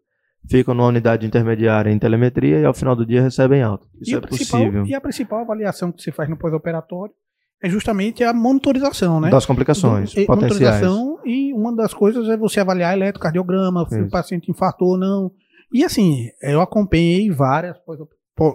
ficam 0.49 0.73
numa 0.73 0.89
unidade 0.89 1.25
intermediária 1.25 1.89
em 1.89 1.97
telemetria 1.97 2.59
e 2.59 2.65
ao 2.65 2.73
final 2.73 2.95
do 2.95 3.05
dia 3.05 3.21
recebem 3.21 3.63
alta. 3.63 3.87
Isso 4.01 4.11
e, 4.11 4.15
é 4.15 4.19
possível. 4.21 4.85
e 4.85 4.93
a 4.93 4.99
principal 4.99 5.39
avaliação 5.39 5.91
que 5.91 6.01
você 6.01 6.11
faz 6.11 6.29
no 6.29 6.37
pós-operatório 6.37 7.13
é 7.61 7.69
justamente 7.69 8.23
a 8.23 8.33
monitorização, 8.33 9.19
né? 9.19 9.29
Das 9.29 9.45
complicações 9.45 10.13
Do- 10.13 10.25
potenciais. 10.25 10.81
Monitorização 10.81 11.19
e 11.25 11.53
uma 11.53 11.75
das 11.75 11.93
coisas 11.93 12.27
é 12.29 12.37
você 12.37 12.59
avaliar 12.59 12.95
eletrocardiograma, 12.95 13.87
se 13.89 14.01
o 14.01 14.09
paciente 14.09 14.51
infartou 14.51 14.89
ou 14.89 14.97
não. 14.97 15.31
E 15.73 15.83
assim, 15.83 16.27
eu 16.41 16.61
acompanhei 16.61 17.29
várias 17.29 17.75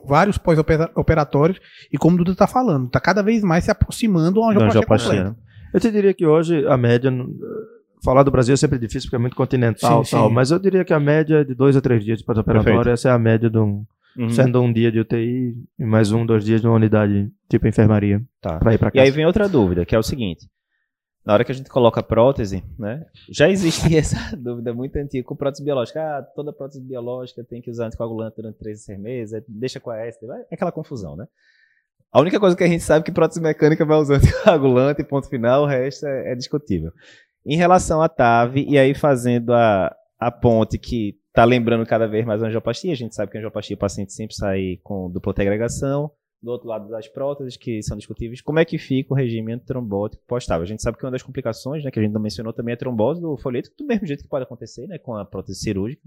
vários 0.07 0.39
pós-operatórios 0.39 1.59
e 1.93 1.99
como 1.99 2.15
o 2.15 2.19
Duda 2.19 2.33
está 2.33 2.47
falando, 2.47 2.87
está 2.87 3.01
cada 3.01 3.21
vez 3.23 3.43
mais 3.43 3.65
se 3.65 3.71
aproximando 3.71 4.35
de 4.35 4.39
uma 4.59 4.67
angioplastia 4.67 5.25
né? 5.25 5.35
Eu 5.75 5.81
te 5.81 5.91
diria 5.91 6.15
que 6.15 6.25
hoje 6.25 6.65
a 6.67 6.77
média, 6.77 7.11
falar 8.05 8.23
do 8.23 8.31
Brasil 8.31 8.53
é 8.55 8.57
sempre 8.57 8.79
difícil 8.79 9.09
porque 9.09 9.17
é 9.17 9.19
muito 9.19 9.35
continental 9.35 10.05
Sim, 10.05 10.11
tal, 10.17 10.29
sim. 10.29 10.35
mas 10.35 10.51
eu 10.51 10.59
diria 10.59 10.85
que 10.85 10.93
a 10.93 11.01
média 11.01 11.41
é 11.41 11.45
de 11.45 11.55
dois 11.55 11.77
a 11.77 11.81
três 11.81 12.05
dias 12.05 12.19
de 12.19 12.25
pós-operatório, 12.25 12.93
essa 12.93 13.09
é 13.09 13.13
a 13.13 13.19
média 13.19 13.51
de 13.51 13.59
um, 13.59 13.85
Uhum. 14.17 14.29
sendo 14.31 14.61
um 14.61 14.73
dia 14.73 14.93
de 14.93 15.01
UTI 15.01 15.55
e 15.79 15.85
mais 15.85 16.13
um, 16.13 16.27
dois 16.27 16.45
dias 16.45 16.61
de 16.61 16.67
uma 16.67 16.77
unidade 16.77 17.31
tipo 17.49 17.67
enfermaria 17.67 18.23
Tá. 18.41 18.57
ir 18.73 18.79
para 18.79 18.89
E 18.89 18.93
casa. 18.93 19.01
aí 19.03 19.11
vem 19.11 19.25
outra 19.27 19.49
dúvida, 19.49 19.85
que 19.87 19.95
é 19.95 19.99
o 19.99 20.03
seguinte. 20.03 20.47
Na 21.25 21.35
hora 21.35 21.45
que 21.45 21.53
a 21.53 21.55
gente 21.55 21.71
coloca 21.71 22.01
a 22.01 22.03
prótese, 22.03 22.65
né? 22.79 23.07
Já 23.31 23.49
existia 23.49 23.99
essa 24.01 24.37
dúvida 24.37 24.75
muito 24.75 24.97
antiga 24.97 25.25
com 25.25 25.37
prótese 25.37 25.65
biológica. 25.65 26.01
Ah, 26.01 26.23
toda 26.35 26.53
prótese 26.53 26.83
biológica 26.83 27.45
tem 27.45 27.63
que 27.63 27.71
usar 27.71 27.87
anticoagulante 27.87 28.37
durante 28.37 28.59
3 28.59 28.77
a 28.79 28.83
6 28.83 28.99
meses, 29.01 29.43
deixa 29.49 29.79
com 29.79 29.91
a 29.91 29.99
S, 29.99 30.19
é 30.51 30.55
aquela 30.55 30.73
confusão, 30.73 31.15
né? 31.17 31.27
A 32.13 32.21
única 32.21 32.39
coisa 32.41 32.57
que 32.57 32.65
a 32.65 32.69
gente 32.69 32.83
sabe 32.83 33.01
é 33.01 33.05
que 33.05 33.13
prótese 33.13 33.41
mecânica 33.41 33.85
vai 33.87 33.97
usar 33.99 34.17
anticoagulante, 34.21 35.05
ponto 35.05 35.29
final, 35.29 35.63
o 35.63 35.67
resto 35.67 36.07
é, 36.07 36.33
é 36.33 36.35
discutível. 36.35 36.91
Em 37.47 37.57
relação 37.57 38.03
à 38.03 38.09
TAV, 38.09 38.57
e 38.69 38.77
aí 38.77 38.93
fazendo 38.93 39.53
a, 39.55 39.95
a 40.19 40.31
ponte 40.31 40.77
que 40.77 41.17
tá 41.33 41.45
lembrando 41.45 41.87
cada 41.87 42.07
vez 42.07 42.25
mais 42.25 42.43
a 42.43 42.47
angioplastia, 42.47 42.93
a 42.93 42.97
gente 42.97 43.15
sabe 43.15 43.31
que 43.31 43.39
a 43.39 43.41
angioplastia 43.41 43.77
o 43.77 43.79
paciente 43.79 44.13
sempre 44.13 44.35
sai 44.35 44.79
com 44.83 45.11
dupla 45.11 45.33
agregação, 45.37 46.11
do 46.43 46.51
outro 46.51 46.69
lado 46.69 46.89
das 46.89 47.07
próteses, 47.07 47.57
que 47.57 47.83
são 47.83 47.97
discutíveis, 47.97 48.41
como 48.41 48.59
é 48.59 48.65
que 48.65 48.77
fica 48.77 49.15
o 49.15 49.17
regime 49.17 49.53
antitrombótico 49.53 50.25
pós-TAV? 50.27 50.63
A 50.63 50.67
gente 50.67 50.83
sabe 50.83 50.99
que 50.99 51.05
uma 51.05 51.13
das 51.13 51.23
complicações, 51.23 51.85
né, 51.85 51.91
que 51.91 52.01
a 52.01 52.03
gente 52.03 52.13
não 52.13 52.21
mencionou 52.21 52.53
também 52.53 52.73
é 52.73 52.75
a 52.75 52.79
trombose 52.79 53.21
do 53.21 53.37
folheto, 53.37 53.71
do 53.79 53.87
mesmo 53.87 54.07
jeito 54.07 54.25
que 54.25 54.29
pode 54.29 54.43
acontecer, 54.43 54.87
né, 54.89 54.99
com 54.99 55.15
a 55.15 55.25
prótese 55.25 55.61
cirúrgica. 55.61 56.03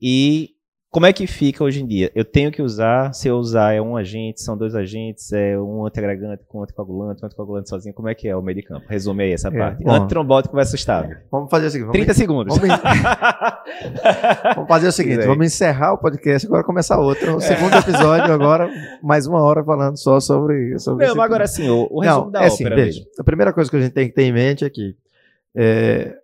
E 0.00 0.56
como 0.92 1.06
é 1.06 1.12
que 1.12 1.26
fica 1.26 1.64
hoje 1.64 1.82
em 1.82 1.86
dia? 1.86 2.12
Eu 2.14 2.22
tenho 2.22 2.52
que 2.52 2.60
usar, 2.60 3.14
se 3.14 3.26
eu 3.26 3.36
usar 3.38 3.72
é 3.72 3.80
um 3.80 3.96
agente, 3.96 4.42
são 4.42 4.54
dois 4.58 4.74
agentes, 4.74 5.32
é 5.32 5.58
um 5.58 5.86
antiagregante 5.86 6.44
com 6.46 6.62
anticoagulante, 6.62 7.22
um 7.22 7.26
anticoagulante 7.26 7.70
sozinho, 7.70 7.94
como 7.94 8.10
é 8.10 8.14
que 8.14 8.28
é 8.28 8.36
o 8.36 8.42
meio 8.42 8.56
de 8.56 8.62
campo? 8.62 8.84
Resume 8.86 9.24
aí 9.24 9.32
essa 9.32 9.48
É, 9.48 9.58
parte. 9.58 9.82
bom. 9.82 9.90
Antitrombótico 9.90 10.54
versus 10.54 10.84
TAV. 10.84 11.16
Vamos 11.30 11.48
fazer 11.50 11.66
o 11.68 11.70
seguinte, 11.70 11.86
vamos, 11.86 11.96
30 11.96 12.14
segundos. 12.14 12.58
vamos, 12.58 12.76
vamos 14.54 14.68
fazer 14.68 14.88
o 14.88 14.92
seguinte, 14.92 15.26
vamos 15.26 15.46
encerrar 15.46 15.94
o 15.94 15.98
podcast 15.98 16.46
agora 16.46 16.62
começar 16.62 16.98
outro, 17.00 17.36
o 17.36 17.40
segundo 17.40 17.74
episódio 17.74 18.30
agora, 18.30 18.68
mais 19.02 19.26
uma 19.26 19.40
hora 19.40 19.64
falando 19.64 19.96
só 19.96 20.20
sobre, 20.20 20.78
sobre 20.78 21.06
Não, 21.06 21.14
mas 21.14 21.24
agora 21.24 21.46
sim, 21.46 21.70
o, 21.70 21.88
o 21.90 22.00
resumo 22.02 22.24
Não, 22.26 22.30
da 22.30 22.42
é 22.42 22.46
assim, 22.48 22.64
ópera. 22.66 22.76
veja. 22.84 23.02
A 23.18 23.24
primeira 23.24 23.50
coisa 23.54 23.70
que 23.70 23.76
a 23.76 23.80
gente 23.80 23.92
tem 23.92 24.08
que 24.08 24.14
ter 24.14 24.24
em 24.24 24.32
mente 24.32 24.62
é 24.62 24.68
que 24.68 24.94
é, 25.56 26.18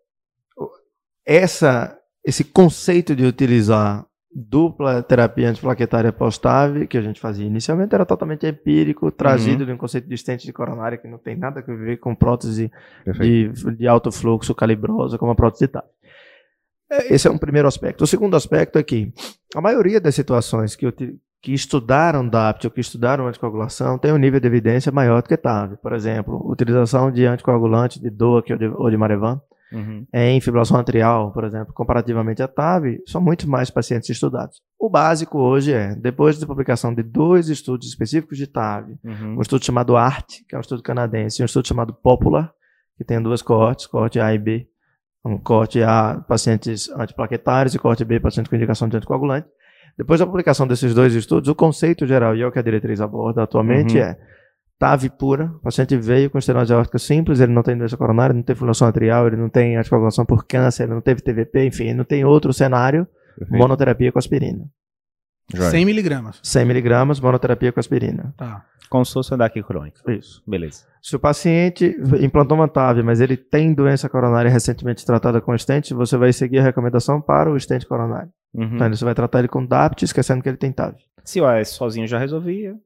essa, 1.25 1.97
esse 2.23 2.45
conceito 2.45 3.17
de 3.17 3.25
utilizar 3.25 4.05
dupla 4.35 5.03
terapia 5.03 5.51
antiplaquetária 5.51 6.13
pós-TAV, 6.13 6.87
que 6.87 6.99
a 6.99 7.03
gente 7.03 7.21
fazia 7.21 7.47
inicialmente, 7.47 7.95
era 7.95 8.05
totalmente 8.05 8.47
empírico, 8.47 9.11
trazido 9.11 9.65
de 9.65 9.73
um 9.73 9.77
conceito 9.77 10.09
de 10.09 10.15
estente 10.15 10.47
de 10.47 10.53
coronária 10.53 10.99
que 10.99 11.09
não 11.09 11.19
tem 11.19 11.37
nada 11.37 11.61
a 11.61 11.63
ver 11.63 11.99
com 11.99 12.15
prótese 12.15 12.71
de, 13.21 13.49
de 13.77 13.89
alto 13.89 14.13
fluxo 14.13 14.55
calibrosa 14.55 15.19
como 15.19 15.33
a 15.33 15.35
prótese 15.35 15.67
de 15.67 15.73
TAV. 15.73 15.85
É, 16.91 17.15
Esse 17.15 17.29
é 17.29 17.31
um 17.31 17.39
primeiro 17.39 17.69
aspecto. 17.69 18.05
O 18.05 18.07
segundo 18.07 18.37
aspecto 18.37 18.79
é 18.79 18.83
que 18.83 19.13
a 19.55 19.61
maioria 19.61 20.01
das 20.01 20.15
situações 20.15 20.75
que, 20.75 20.91
que 21.43 21.53
estudaram 21.53 22.27
DAPT 22.27 22.67
ou 22.67 22.71
que 22.71 22.81
estudaram 22.81 23.27
anticoagulação 23.27 23.99
tem 23.99 24.13
um 24.13 24.19
nível 24.19 24.41
de 24.41 24.47
evidência 24.47 24.93
maior 24.93 25.23
do 25.23 25.29
que 25.29 25.37
TAV. 25.37 25.77
Por 25.79 25.93
exemplo, 25.93 26.41
utilização 26.51 27.11
de 27.11 27.27
anticoagulante 27.27 28.01
de 28.01 28.11
DOAC 28.11 28.53
ou 28.53 28.59
de, 28.59 28.67
ou 28.67 28.91
de 28.91 28.97
Marevan 28.97 29.41
Uhum. 29.73 30.07
em 30.15 30.41
fibrilação 30.41 30.79
atrial, 30.79 31.31
por 31.33 31.45
exemplo, 31.45 31.75
comparativamente 31.75 32.43
à 32.43 32.49
TAV, 32.49 33.01
são 33.07 33.21
muito 33.21 33.49
mais 33.49 33.69
pacientes 33.71 34.09
estudados. 34.09 34.63
O 34.79 34.89
básico 34.89 35.39
hoje 35.39 35.73
é, 35.73 35.95
depois 35.95 36.39
da 36.39 36.47
publicação 36.47 36.95
de 36.95 37.03
dois 37.03 37.49
estudos 37.49 37.87
específicos 37.89 38.39
de 38.39 38.47
TAV, 38.47 38.95
Uhum. 39.05 39.37
um 39.39 39.41
estudo 39.43 39.65
chamado 39.65 39.97
ART, 39.97 40.27
que 40.49 40.55
é 40.55 40.59
um 40.59 40.61
estudo 40.63 40.83
canadense, 40.83 41.41
e 41.41 41.43
um 41.43 41.47
estudo 41.47 41.69
chamado 41.69 41.93
Popular, 41.93 42.51
que 42.97 43.05
tem 43.05 43.21
duas 43.23 43.43
cohortes, 43.43 43.87
cohorte 43.87 44.19
A 44.19 44.33
e 44.33 44.39
B. 44.39 44.67
Um 45.25 45.37
cohorte 45.37 45.83
A, 45.83 46.25
pacientes 46.27 46.89
antiplaquetários, 46.91 47.75
e 47.75 47.79
cohorte 47.79 48.05
B, 48.05 48.19
pacientes 48.21 48.49
com 48.49 48.57
indicação 48.57 48.89
de 48.89 48.97
anticoagulante. 48.97 49.49
Depois 49.99 50.21
da 50.21 50.27
publicação 50.27 50.67
desses 50.67 50.95
dois 50.95 51.13
estudos, 51.15 51.49
o 51.49 51.55
conceito 51.55 52.07
geral, 52.07 52.35
e 52.37 52.41
é 52.41 52.47
o 52.47 52.53
que 52.53 52.59
a 52.59 52.63
diretriz 52.63 53.01
aborda 53.01 53.43
atualmente, 53.43 53.97
Uhum. 53.99 54.03
é 54.05 54.17
TAV 54.79 55.11
pura, 55.11 55.47
o 55.57 55.59
paciente 55.61 55.97
veio 55.97 56.31
com 56.31 56.39
estenose 56.39 56.73
aórtica 56.73 56.99
simples, 56.99 57.41
ele 57.41 57.53
não 57.53 57.63
tem 57.63 57.77
doença 57.77 57.97
coronária, 57.97 58.33
não 58.33 58.43
tem 58.43 58.55
fibrilação 58.55 58.87
atrial, 58.87 59.27
ele 59.27 59.37
não 59.37 59.49
tem 59.49 59.77
anticoagulação 59.77 60.25
por 60.25 60.47
câncer, 60.47 60.85
ele 60.85 60.95
não 60.95 61.01
teve 61.01 61.21
TVP, 61.21 61.67
enfim, 61.67 61.85
ele 61.85 61.95
não 61.95 62.05
tem 62.05 62.25
outro 62.25 62.53
cenário, 62.53 63.07
Perfeito. 63.37 63.61
monoterapia 63.61 64.13
com 64.13 64.19
aspirina. 64.19 64.65
Joia. 65.53 65.71
100 65.71 65.85
miligramas. 65.85 66.41
100 66.43 66.65
miligramas, 66.65 67.21
monoterapia 67.21 67.73
com 67.73 67.81
aspirina. 67.81 68.35
Tá. 68.37 68.65
Um 68.93 69.37
DAC 69.37 69.63
crônico. 69.63 70.11
Isso. 70.11 70.43
Beleza. 70.47 70.85
Se 71.03 71.15
o 71.15 71.21
paciente 71.21 71.95
implantou 72.21 72.57
uma 72.57 72.69
TAV, 72.69 73.03
mas 73.03 73.21
ele 73.21 73.37
tem 73.37 73.75
doença 73.75 74.09
coronária 74.09 74.51
recentemente 74.51 75.05
tratada 75.05 75.43
com 75.43 75.57
stent, 75.59 75.91
você 75.93 76.17
vai 76.17 76.33
seguir 76.33 76.61
a 76.61 76.63
recomendação 76.63 77.21
para 77.21 77.51
o 77.51 77.61
stent 77.61 77.85
coronário. 77.85 78.31
Uhum. 78.55 78.77
Então, 78.77 78.91
você 78.91 79.05
vai 79.05 79.15
tratar 79.15 79.41
ele 79.41 79.49
com 79.49 79.65
DAPT, 79.65 80.05
esquecendo 80.05 80.43
que 80.43 80.49
ele 80.49 80.57
tem 80.57 80.73
TAV. 80.73 80.97
Se 81.23 81.39
o 81.39 81.47
AS 81.47 81.69
sozinho 81.69 82.07
já 82.07 82.19
resolvia, 82.19 82.77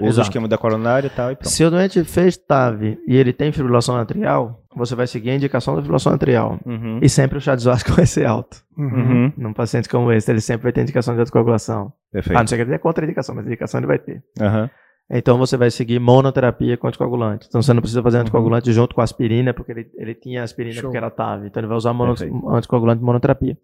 usa 0.00 0.20
o 0.20 0.22
esquema 0.22 0.46
da 0.46 0.56
coronária 0.56 1.08
e 1.08 1.10
tal 1.10 1.32
e 1.32 1.36
pronto. 1.36 1.48
Se 1.48 1.64
o 1.64 1.70
doente 1.70 2.02
fez 2.04 2.36
TAV 2.36 2.98
e 3.06 3.16
ele 3.16 3.32
tem 3.32 3.52
fibrilação 3.52 3.96
atrial, 3.96 4.62
você 4.76 4.94
vai 4.94 5.06
seguir 5.06 5.30
a 5.30 5.34
indicação 5.34 5.74
da 5.74 5.80
fibrilação 5.80 6.12
atrial. 6.12 6.58
Uhum. 6.64 7.00
E 7.02 7.08
sempre 7.08 7.38
o 7.38 7.40
chá 7.40 7.54
de 7.54 7.62
Zosco 7.62 7.92
vai 7.92 8.06
ser 8.06 8.26
alto. 8.26 8.62
Uhum. 8.76 8.86
Uhum. 8.86 9.32
Num 9.36 9.52
paciente 9.52 9.88
como 9.88 10.12
esse, 10.12 10.30
ele 10.30 10.40
sempre 10.40 10.64
vai 10.64 10.72
ter 10.72 10.82
indicação 10.82 11.14
de 11.14 11.20
anticoagulação. 11.20 11.92
Perfeito. 12.12 12.36
A 12.36 12.40
não 12.40 12.46
ser 12.46 12.56
que 12.56 12.62
ele 12.62 12.70
tenha 12.70 12.78
contraindicação, 12.78 13.34
mas 13.34 13.46
indicação 13.46 13.80
ele 13.80 13.86
vai 13.86 13.98
ter. 13.98 14.22
Aham. 14.40 14.70
Então 15.10 15.38
você 15.38 15.56
vai 15.56 15.70
seguir 15.70 15.98
monoterapia 15.98 16.76
com 16.76 16.86
anticoagulante. 16.86 17.46
Então 17.48 17.62
você 17.62 17.72
não 17.72 17.80
precisa 17.80 18.02
fazer 18.02 18.18
anticoagulante 18.18 18.70
junto 18.72 18.94
com 18.94 19.00
aspirina, 19.00 19.54
porque 19.54 19.72
ele, 19.72 19.90
ele 19.96 20.14
tinha 20.14 20.42
aspirina 20.42 20.74
Show. 20.74 20.84
porque 20.84 20.98
era 20.98 21.10
TAV. 21.10 21.46
Então 21.46 21.60
ele 21.60 21.66
vai 21.66 21.76
usar 21.76 21.94
mono, 21.94 22.14
anticoagulante 22.50 22.98
de 22.98 23.04
monoterapia. 23.04 23.56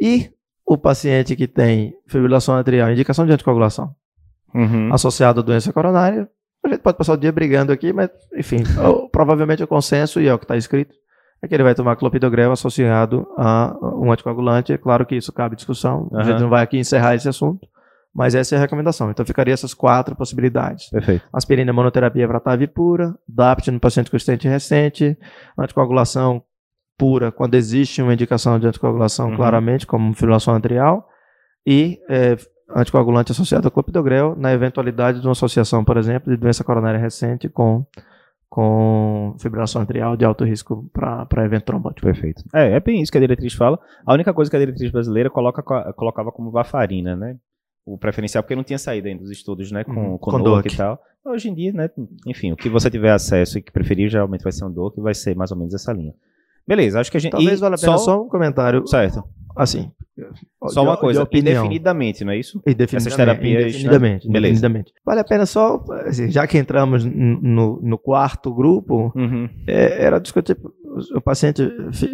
E 0.00 0.30
o 0.66 0.76
paciente 0.76 1.34
que 1.36 1.46
tem 1.46 1.94
fibrilação 2.06 2.56
atrial, 2.56 2.90
indicação 2.90 3.24
de 3.24 3.32
anticoagulação, 3.32 3.94
Uhum. 4.54 4.92
associado 4.92 5.40
à 5.40 5.42
doença 5.42 5.72
coronária, 5.72 6.28
a 6.64 6.68
gente 6.68 6.80
pode 6.80 6.96
passar 6.96 7.14
o 7.14 7.16
dia 7.16 7.32
brigando 7.32 7.72
aqui, 7.72 7.92
mas 7.92 8.08
enfim, 8.36 8.62
o- 8.78 9.08
provavelmente 9.08 9.62
o 9.62 9.66
consenso, 9.66 10.20
e 10.20 10.28
é 10.28 10.32
o 10.34 10.38
que 10.38 10.44
está 10.44 10.56
escrito, 10.56 10.94
é 11.42 11.48
que 11.48 11.54
ele 11.54 11.62
vai 11.64 11.74
tomar 11.74 11.96
clopidogrel 11.96 12.52
associado 12.52 13.26
a 13.36 13.76
um 14.00 14.10
anticoagulante. 14.10 14.72
É 14.72 14.78
claro 14.78 15.04
que 15.04 15.14
isso 15.16 15.32
cabe 15.32 15.56
discussão, 15.56 16.08
a 16.14 16.18
Aham. 16.18 16.24
gente 16.24 16.40
não 16.40 16.48
vai 16.48 16.62
aqui 16.62 16.78
encerrar 16.78 17.14
esse 17.14 17.28
assunto, 17.28 17.66
mas 18.14 18.34
essa 18.34 18.54
é 18.54 18.58
a 18.58 18.60
recomendação. 18.60 19.10
Então 19.10 19.26
ficaria 19.26 19.52
essas 19.52 19.74
quatro 19.74 20.14
possibilidades 20.16 20.88
Perfeito. 20.88 21.24
aspirina 21.32 21.72
monoterapia 21.72 22.26
para 22.28 22.40
TAV 22.40 22.66
pura, 22.68 23.14
DAPT 23.28 23.70
no 23.72 23.80
paciente 23.80 24.10
com 24.10 24.16
estente 24.16 24.48
recente, 24.48 25.18
anticoagulação 25.58 26.42
pura 26.96 27.32
quando 27.32 27.56
existe 27.56 28.00
uma 28.00 28.14
indicação 28.14 28.58
de 28.58 28.66
anticoagulação 28.68 29.30
Uhum. 29.30 29.36
claramente, 29.36 29.86
como 29.86 30.14
fibrilação 30.14 30.54
atrial, 30.54 31.06
e 31.66 31.98
eh, 32.08 32.36
anticoagulante 32.70 33.32
associado 33.32 33.68
a 33.68 33.70
clopidogrel 33.70 34.34
na 34.36 34.52
eventualidade 34.52 35.20
de 35.20 35.26
uma 35.26 35.32
associação, 35.32 35.84
por 35.84 35.96
exemplo, 35.96 36.30
de 36.32 36.40
doença 36.40 36.62
coronária 36.64 36.98
recente 36.98 37.48
com, 37.48 37.84
com 38.48 39.34
fibrilação 39.40 39.82
atrial 39.82 40.16
de 40.16 40.24
alto 40.24 40.44
risco 40.44 40.88
para 40.92 41.44
evento 41.44 41.64
trombótico. 41.64 42.06
Perfeito. 42.06 42.42
É, 42.54 42.72
é 42.76 42.80
bem 42.80 43.02
isso 43.02 43.10
que 43.10 43.18
a 43.18 43.20
diretriz 43.20 43.52
fala. 43.54 43.78
A 44.06 44.14
única 44.14 44.32
coisa 44.32 44.50
que 44.50 44.56
a 44.56 44.60
diretriz 44.60 44.90
brasileira 44.90 45.28
coloca, 45.28 45.62
colocava 45.94 46.30
como 46.30 46.50
varfarina, 46.50 47.16
né? 47.16 47.36
O 47.86 47.98
preferencial, 47.98 48.42
porque 48.42 48.56
não 48.56 48.64
tinha 48.64 48.78
saído 48.78 49.08
ainda 49.08 49.20
dos 49.22 49.30
estudos, 49.30 49.70
né? 49.70 49.84
Com, 49.84 49.92
Uhum, 50.12 50.18
com, 50.18 50.30
com 50.30 50.42
DOAC. 50.42 50.72
e 50.72 50.76
tal. 50.76 50.98
Hoje 51.24 51.50
em 51.50 51.54
dia, 51.54 51.72
né? 51.72 51.90
Enfim, 52.26 52.52
o 52.52 52.56
que 52.56 52.68
você 52.68 52.88
tiver 52.90 53.10
acesso 53.10 53.58
e 53.58 53.62
que 53.62 53.70
preferir, 53.72 54.08
geralmente 54.08 54.42
vai 54.42 54.52
ser 54.52 54.64
um 54.64 54.70
DOAC 54.70 54.98
e 54.98 55.02
vai 55.02 55.14
ser 55.14 55.34
mais 55.36 55.50
ou 55.50 55.58
menos 55.58 55.74
essa 55.74 55.92
linha. 55.92 56.14
Beleza, 56.66 56.98
acho 57.00 57.10
que 57.10 57.16
a 57.18 57.20
gente. 57.20 57.32
Talvez 57.32 57.60
valha 57.60 57.74
a 57.74 57.78
pena 57.78 57.98
só, 57.98 58.22
um 58.22 58.28
comentário, 58.28 58.86
Certo. 58.86 59.22
assim, 59.54 59.90
Só 60.68 60.82
de- 60.82 60.86
uma 60.88 60.96
coisa, 60.96 61.28
indefinidamente, 61.32 62.24
não 62.24 62.32
é 62.32 62.38
isso? 62.38 62.58
Indefinidamente, 62.66 62.96
Essas 63.08 63.16
terapias, 63.16 63.62
né? 63.62 63.68
indefinidamente, 63.68 64.28
Beleza. 64.28 64.38
indefinidamente. 64.56 64.92
Vale 65.04 65.20
a 65.20 65.24
pena 65.24 65.44
só, 65.46 65.84
assim, 66.06 66.30
já 66.30 66.46
que 66.46 66.56
entramos 66.58 67.04
no, 67.04 67.80
no 67.82 67.98
quarto 67.98 68.54
grupo, 68.54 69.12
Uhum. 69.16 69.48
é, 69.66 70.04
era 70.04 70.18
discutir 70.20 70.56
o 71.14 71.20
paciente, 71.20 71.62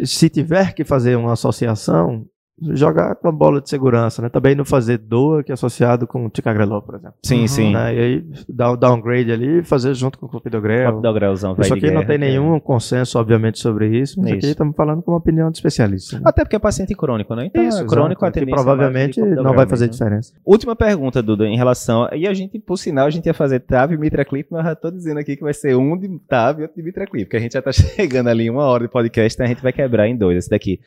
se 0.05 0.29
tiver 0.29 0.73
que 0.73 0.83
fazer 0.83 1.15
uma 1.15 1.33
associação, 1.33 2.25
jogar 2.73 3.15
com 3.15 3.27
a 3.27 3.31
bola 3.31 3.59
de 3.61 3.69
segurança, 3.69 4.21
né? 4.21 4.29
Também 4.29 4.55
não 4.55 4.63
fazer 4.65 4.97
doa 4.97 5.43
que 5.43 5.51
é 5.51 5.53
associado 5.53 6.05
com 6.05 6.29
ticagrelol, 6.29 6.81
por 6.81 6.95
exemplo. 6.95 7.15
Sim, 7.23 7.41
Uhum. 7.41 7.47
sim. 7.47 7.73
Né? 7.73 7.95
E 7.95 7.99
aí 7.99 8.25
dar 8.47 8.71
o 8.71 8.77
downgrade 8.77 9.31
ali 9.31 9.59
e 9.59 9.63
fazer 9.63 9.93
junto 9.93 10.19
com 10.19 10.25
o 10.25 10.29
clopidogrel. 10.29 10.91
Clopidogrelzão, 10.91 11.55
vai 11.55 11.65
Isso 11.65 11.73
de 11.79 11.85
aqui 11.85 11.93
não 11.95 12.05
tem 12.05 12.15
é- 12.15 12.19
nenhum 12.19 12.59
consenso, 12.59 13.17
obviamente, 13.19 13.59
sobre 13.59 13.87
isso, 13.97 14.19
mas 14.19 14.29
aqui 14.29 14.37
Isso. 14.39 14.47
estamos 14.51 14.75
falando 14.75 15.01
com 15.01 15.11
uma 15.11 15.17
opinião 15.17 15.49
de 15.49 15.57
especialista. 15.57 16.17
né? 16.17 16.21
Até 16.25 16.43
porque 16.43 16.55
é 16.55 16.59
paciente 16.59 16.93
crônico, 16.95 17.33
né? 17.35 17.45
Então, 17.47 17.63
Isso, 17.63 17.81
é 17.81 17.85
crônico, 17.85 18.23
a 18.23 18.27
exato, 18.27 18.33
que 18.33 18.39
tendência 18.45 18.53
é 18.61 18.65
mais 18.65 18.65
provavelmente 18.65 19.21
de 19.21 19.35
não 19.43 19.53
vai 19.55 19.65
fazer 19.67 19.85
mesmo. 19.85 19.93
diferença. 19.93 20.33
Última 20.45 20.75
pergunta, 20.75 21.21
Duda, 21.23 21.45
em 21.47 21.57
relação. 21.57 22.07
E 22.13 22.27
a 22.27 22.33
gente, 22.33 22.59
por 22.59 22.77
sinal, 22.77 23.07
a 23.07 23.09
gente 23.09 23.25
ia 23.25 23.33
fazer 23.33 23.59
TAV 23.61 23.93
e 23.93 23.97
Mitraclip, 23.97 24.47
mas 24.51 24.61
eu 24.63 24.69
já 24.69 24.75
tô 24.75 24.91
dizendo 24.91 25.19
aqui 25.19 25.35
que 25.35 25.43
vai 25.43 25.53
ser 25.53 25.75
um 25.75 25.97
de 25.97 26.07
TAV 26.27 26.59
e 26.59 26.61
outro 26.63 26.77
de 26.77 26.83
Mitraclip, 26.83 27.25
porque 27.25 27.37
a 27.37 27.39
gente 27.39 27.53
já 27.53 27.61
tá 27.61 27.71
chegando 27.73 28.27
ali 28.27 28.45
em 28.45 28.49
uma 28.49 28.63
hora 28.65 28.83
de 28.83 28.89
podcast, 28.91 29.35
então 29.35 29.45
a 29.45 29.49
gente 29.49 29.61
vai 29.63 29.73
quebrar 29.73 30.07
em 30.07 30.15
dois 30.15 30.37
esse 30.37 30.49
daqui. 30.49 30.79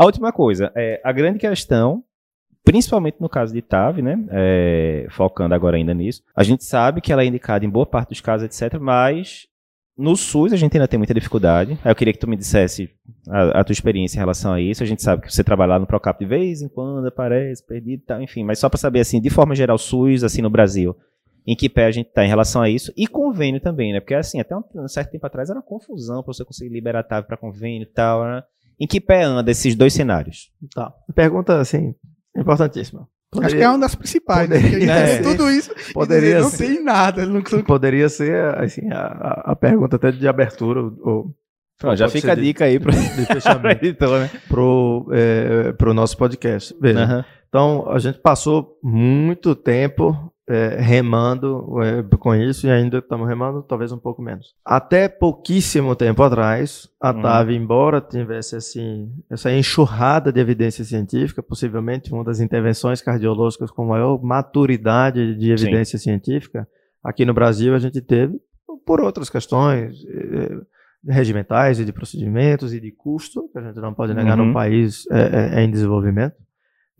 A 0.00 0.06
última 0.06 0.32
coisa, 0.32 0.72
é, 0.74 0.98
a 1.04 1.12
grande 1.12 1.38
questão, 1.38 2.02
principalmente 2.64 3.18
no 3.20 3.28
caso 3.28 3.52
de 3.52 3.60
TAV, 3.60 4.00
né? 4.00 4.18
é, 4.30 5.06
focando 5.10 5.54
agora 5.54 5.76
ainda 5.76 5.92
nisso, 5.92 6.22
a 6.34 6.42
gente 6.42 6.64
sabe 6.64 7.02
que 7.02 7.12
ela 7.12 7.22
é 7.22 7.26
indicada 7.26 7.66
em 7.66 7.68
boa 7.68 7.84
parte 7.84 8.08
dos 8.08 8.20
casos, 8.22 8.46
etc., 8.46 8.80
mas 8.80 9.46
no 9.98 10.16
SUS 10.16 10.54
a 10.54 10.56
gente 10.56 10.74
ainda 10.74 10.88
tem 10.88 10.96
muita 10.96 11.12
dificuldade. 11.12 11.78
Eu 11.84 11.94
queria 11.94 12.14
que 12.14 12.18
tu 12.18 12.26
me 12.26 12.34
dissesse 12.34 12.88
a, 13.28 13.60
a 13.60 13.62
tua 13.62 13.74
experiência 13.74 14.16
em 14.16 14.20
relação 14.20 14.54
a 14.54 14.60
isso. 14.62 14.82
A 14.82 14.86
gente 14.86 15.02
sabe 15.02 15.20
que 15.20 15.34
você 15.34 15.44
trabalha 15.44 15.72
lá 15.72 15.78
no 15.78 15.86
Procap 15.86 16.18
de 16.18 16.24
vez 16.24 16.62
em 16.62 16.68
quando, 16.70 17.06
aparece, 17.06 17.62
perdido 17.66 18.00
e 18.02 18.06
tal, 18.06 18.22
enfim. 18.22 18.42
Mas 18.42 18.58
só 18.58 18.70
para 18.70 18.78
saber, 18.78 19.00
assim, 19.00 19.20
de 19.20 19.28
forma 19.28 19.54
geral, 19.54 19.76
SUS, 19.76 20.24
assim, 20.24 20.40
no 20.40 20.48
Brasil, 20.48 20.96
em 21.46 21.54
que 21.54 21.68
pé 21.68 21.84
a 21.84 21.90
gente 21.90 22.06
está 22.06 22.24
em 22.24 22.28
relação 22.28 22.62
a 22.62 22.70
isso. 22.70 22.90
E 22.96 23.06
convênio 23.06 23.60
também, 23.60 23.92
né? 23.92 24.00
Porque, 24.00 24.14
assim, 24.14 24.40
até 24.40 24.56
um, 24.56 24.62
um 24.76 24.88
certo 24.88 25.10
tempo 25.10 25.26
atrás 25.26 25.50
era 25.50 25.58
uma 25.58 25.62
confusão 25.62 26.22
para 26.22 26.32
você 26.32 26.42
conseguir 26.42 26.72
liberar 26.72 27.02
TAV 27.02 27.26
para 27.26 27.36
convênio 27.36 27.82
e 27.82 27.92
tal, 27.92 28.24
né? 28.24 28.42
Em 28.80 28.86
que 28.86 29.00
pé 29.00 29.24
anda 29.24 29.50
esses 29.50 29.74
dois 29.74 29.92
cenários? 29.92 30.50
Tá. 30.74 30.92
Pergunta, 31.14 31.60
assim, 31.60 31.94
importantíssima. 32.34 33.06
Poderia, 33.30 33.46
Acho 33.46 33.56
que 33.56 33.62
é 33.62 33.68
uma 33.68 33.78
das 33.78 33.94
principais. 33.94 34.48
Né? 34.48 34.60
Poderia, 34.60 34.86
né? 34.86 35.14
é, 35.14 35.22
tudo 35.22 35.50
isso. 35.50 35.70
Poderia 35.94 36.40
dizer, 36.40 36.42
não 36.42 36.50
tem 36.50 36.82
nada. 36.82 37.26
Não... 37.26 37.42
Poderia 37.42 38.08
ser 38.08 38.42
assim, 38.56 38.90
a, 38.90 39.42
a 39.52 39.56
pergunta 39.56 39.96
até 39.96 40.10
de 40.10 40.26
abertura. 40.26 40.80
Ou, 40.80 41.32
Pronto, 41.78 41.96
já 41.96 42.08
fica 42.08 42.32
a 42.32 42.34
dica 42.34 42.64
de, 42.64 42.70
aí 42.72 42.80
para 42.80 42.92
fechamento 42.92 43.84
editor, 43.84 44.20
né? 44.20 44.30
pro, 44.48 45.08
é, 45.12 45.72
pro 45.72 45.94
nosso 45.94 46.16
podcast. 46.16 46.74
Veja, 46.80 47.06
uhum. 47.06 47.24
Então, 47.48 47.90
a 47.90 47.98
gente 47.98 48.18
passou 48.18 48.78
muito 48.82 49.54
tempo 49.54 50.32
é, 50.50 50.80
remando 50.80 51.80
é, 51.80 52.02
com 52.16 52.34
isso 52.34 52.66
e 52.66 52.70
ainda 52.70 52.98
estamos 52.98 53.28
remando, 53.28 53.62
talvez 53.62 53.92
um 53.92 53.98
pouco 53.98 54.20
menos. 54.20 54.52
Até 54.64 55.08
pouquíssimo 55.08 55.94
tempo 55.94 56.24
atrás, 56.24 56.88
a 57.00 57.12
uhum. 57.12 57.22
TAV, 57.22 57.50
embora 57.52 58.00
tivesse 58.00 58.56
assim, 58.56 59.12
essa 59.30 59.52
enxurrada 59.52 60.32
de 60.32 60.40
evidência 60.40 60.84
científica, 60.84 61.40
possivelmente 61.40 62.12
uma 62.12 62.24
das 62.24 62.40
intervenções 62.40 63.00
cardiológicas 63.00 63.70
com 63.70 63.86
maior 63.86 64.20
maturidade 64.20 65.36
de 65.36 65.52
evidência 65.52 65.98
Sim. 65.98 66.04
científica, 66.04 66.66
aqui 67.02 67.24
no 67.24 67.32
Brasil 67.32 67.72
a 67.72 67.78
gente 67.78 68.00
teve 68.00 68.40
por 68.84 69.00
outras 69.00 69.30
questões 69.30 70.04
é, 70.04 71.12
regimentais 71.12 71.78
e 71.78 71.84
de 71.84 71.92
procedimentos 71.92 72.74
e 72.74 72.80
de 72.80 72.90
custo, 72.90 73.48
que 73.52 73.58
a 73.58 73.62
gente 73.62 73.78
não 73.80 73.94
pode 73.94 74.14
negar 74.14 74.36
uhum. 74.36 74.46
num 74.46 74.52
país 74.52 75.06
é, 75.12 75.60
é, 75.60 75.64
em 75.64 75.70
desenvolvimento. 75.70 76.34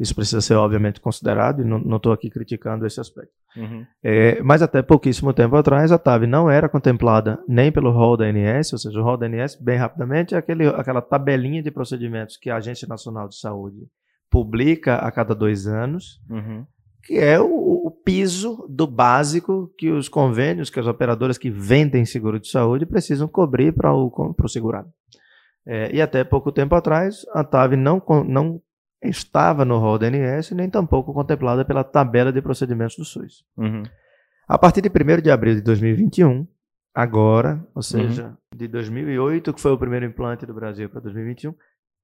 Isso 0.00 0.14
precisa 0.14 0.40
ser, 0.40 0.54
obviamente, 0.54 0.98
considerado, 0.98 1.60
e 1.60 1.64
não 1.64 1.96
estou 1.98 2.10
aqui 2.10 2.30
criticando 2.30 2.86
esse 2.86 2.98
aspecto. 2.98 3.34
Uhum. 3.54 3.84
É, 4.02 4.40
mas 4.42 4.62
até 4.62 4.80
pouquíssimo 4.80 5.34
tempo 5.34 5.54
atrás, 5.56 5.92
a 5.92 5.98
TAV 5.98 6.26
não 6.26 6.50
era 6.50 6.70
contemplada 6.70 7.38
nem 7.46 7.70
pelo 7.70 7.90
rol 7.90 8.16
da 8.16 8.24
ANS, 8.24 8.72
ou 8.72 8.78
seja, 8.78 8.98
o 8.98 9.02
rol 9.02 9.18
da 9.18 9.26
ANS, 9.26 9.56
bem 9.56 9.76
rapidamente, 9.76 10.34
é 10.34 10.38
aquele, 10.38 10.66
aquela 10.68 11.02
tabelinha 11.02 11.62
de 11.62 11.70
procedimentos 11.70 12.38
que 12.38 12.48
a 12.48 12.56
Agência 12.56 12.88
Nacional 12.88 13.28
de 13.28 13.38
Saúde 13.38 13.86
publica 14.30 14.96
a 14.96 15.12
cada 15.12 15.34
dois 15.34 15.66
anos, 15.66 16.18
uhum. 16.30 16.64
que 17.04 17.18
é 17.18 17.38
o, 17.38 17.46
o, 17.86 17.90
piso 18.02 18.66
do 18.70 18.86
básico 18.86 19.70
que 19.76 19.90
os 19.90 20.08
convênios, 20.08 20.70
que 20.70 20.80
as 20.80 20.86
operadoras 20.86 21.36
que 21.36 21.50
vendem 21.50 22.06
seguro 22.06 22.40
de 22.40 22.48
saúde 22.48 22.86
precisam 22.86 23.28
cobrir 23.28 23.74
para 23.74 23.92
o, 23.92 24.10
o 24.42 24.48
segurado. 24.48 24.88
É, 25.66 25.94
e 25.94 26.00
até 26.00 26.24
pouco 26.24 26.50
tempo 26.50 26.74
atrás, 26.74 27.26
a 27.34 27.44
TAV 27.44 27.76
não, 27.76 28.02
não 28.26 28.62
estava 29.02 29.64
no 29.64 29.78
rol 29.78 29.98
da 29.98 30.06
ANS 30.06 30.50
nem 30.50 30.68
tampouco 30.68 31.14
contemplada 31.14 31.64
pela 31.64 31.82
tabela 31.82 32.32
de 32.32 32.42
procedimentos 32.42 32.96
do 32.96 33.04
SUS. 33.04 33.44
Uhum. 33.56 33.82
A 34.46 34.58
partir 34.58 34.82
de 34.82 34.88
1 34.88 35.22
de 35.22 35.30
abril 35.30 35.54
de 35.54 35.62
2021, 35.62 36.46
agora, 36.94 37.64
ou 37.74 37.82
seja, 37.82 38.26
uhum. 38.26 38.58
de 38.58 38.68
2008, 38.68 39.54
que 39.54 39.60
foi 39.60 39.72
o 39.72 39.78
primeiro 39.78 40.04
implante 40.04 40.44
do 40.44 40.52
Brasil 40.52 40.88
para 40.88 41.00
2021, 41.00 41.54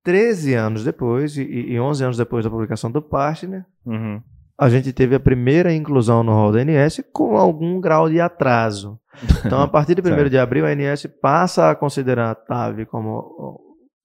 13 0.05 0.55
anos 0.55 0.85
depois 0.85 1.37
e, 1.37 1.43
e 1.43 1.81
11 1.81 2.05
anos 2.05 2.17
depois 2.17 2.45
da 2.45 2.51
publicação 2.51 2.91
do 2.91 3.03
Partner, 3.03 3.67
uhum. 3.85 4.23
a 4.59 4.69
gente 4.69 4.93
teve 4.93 5.17
a 5.17 5.21
primeira 5.21 5.75
inclusão 5.75 6.23
no 6.23 6.33
rol 6.33 6.53
da 6.53 6.61
ANS 6.61 7.03
com 7.13 7.37
algum 7.37 7.81
grau 7.81 8.09
de 8.09 8.21
atraso. 8.21 8.99
Então, 9.45 9.61
a 9.61 9.69
partir 9.69 10.01
de 10.01 10.01
1 10.09 10.29
de 10.29 10.39
abril, 10.39 10.65
a 10.65 10.69
ANS 10.69 11.07
passa 11.21 11.71
a 11.71 11.75
considerar 11.75 12.31
a 12.31 12.35
TAV 12.35 12.87
como 12.87 13.61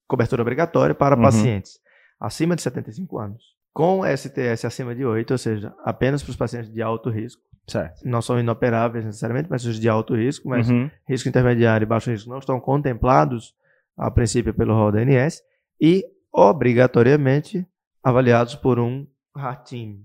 cobertura 0.07 0.41
obrigatória 0.41 0.95
para 0.95 1.15
uhum. 1.15 1.21
pacientes 1.21 1.79
acima 2.21 2.55
de 2.55 2.61
75 2.61 3.17
anos, 3.17 3.43
com 3.73 4.03
STS 4.05 4.65
acima 4.65 4.93
de 4.93 5.03
8, 5.03 5.31
ou 5.31 5.37
seja, 5.37 5.73
apenas 5.83 6.21
para 6.21 6.29
os 6.29 6.35
pacientes 6.35 6.71
de 6.71 6.81
alto 6.81 7.09
risco. 7.09 7.41
Certo. 7.67 8.01
Não 8.05 8.21
são 8.21 8.39
inoperáveis 8.39 9.05
necessariamente, 9.05 9.49
mas 9.49 9.65
os 9.65 9.79
de 9.79 9.89
alto 9.89 10.15
risco, 10.15 10.47
mas 10.47 10.69
uhum. 10.69 10.89
risco 11.07 11.27
intermediário 11.27 11.85
e 11.85 11.87
baixo 11.87 12.11
risco 12.11 12.29
não 12.29 12.39
estão 12.39 12.59
contemplados, 12.59 13.55
a 13.97 14.11
princípio, 14.11 14.53
pelo 14.53 14.73
rol 14.73 14.91
da 14.91 14.99
ANS, 14.99 15.41
e 15.79 16.05
obrigatoriamente 16.31 17.65
avaliados 18.03 18.55
por 18.55 18.79
um 18.79 19.07
ratinho. 19.35 19.99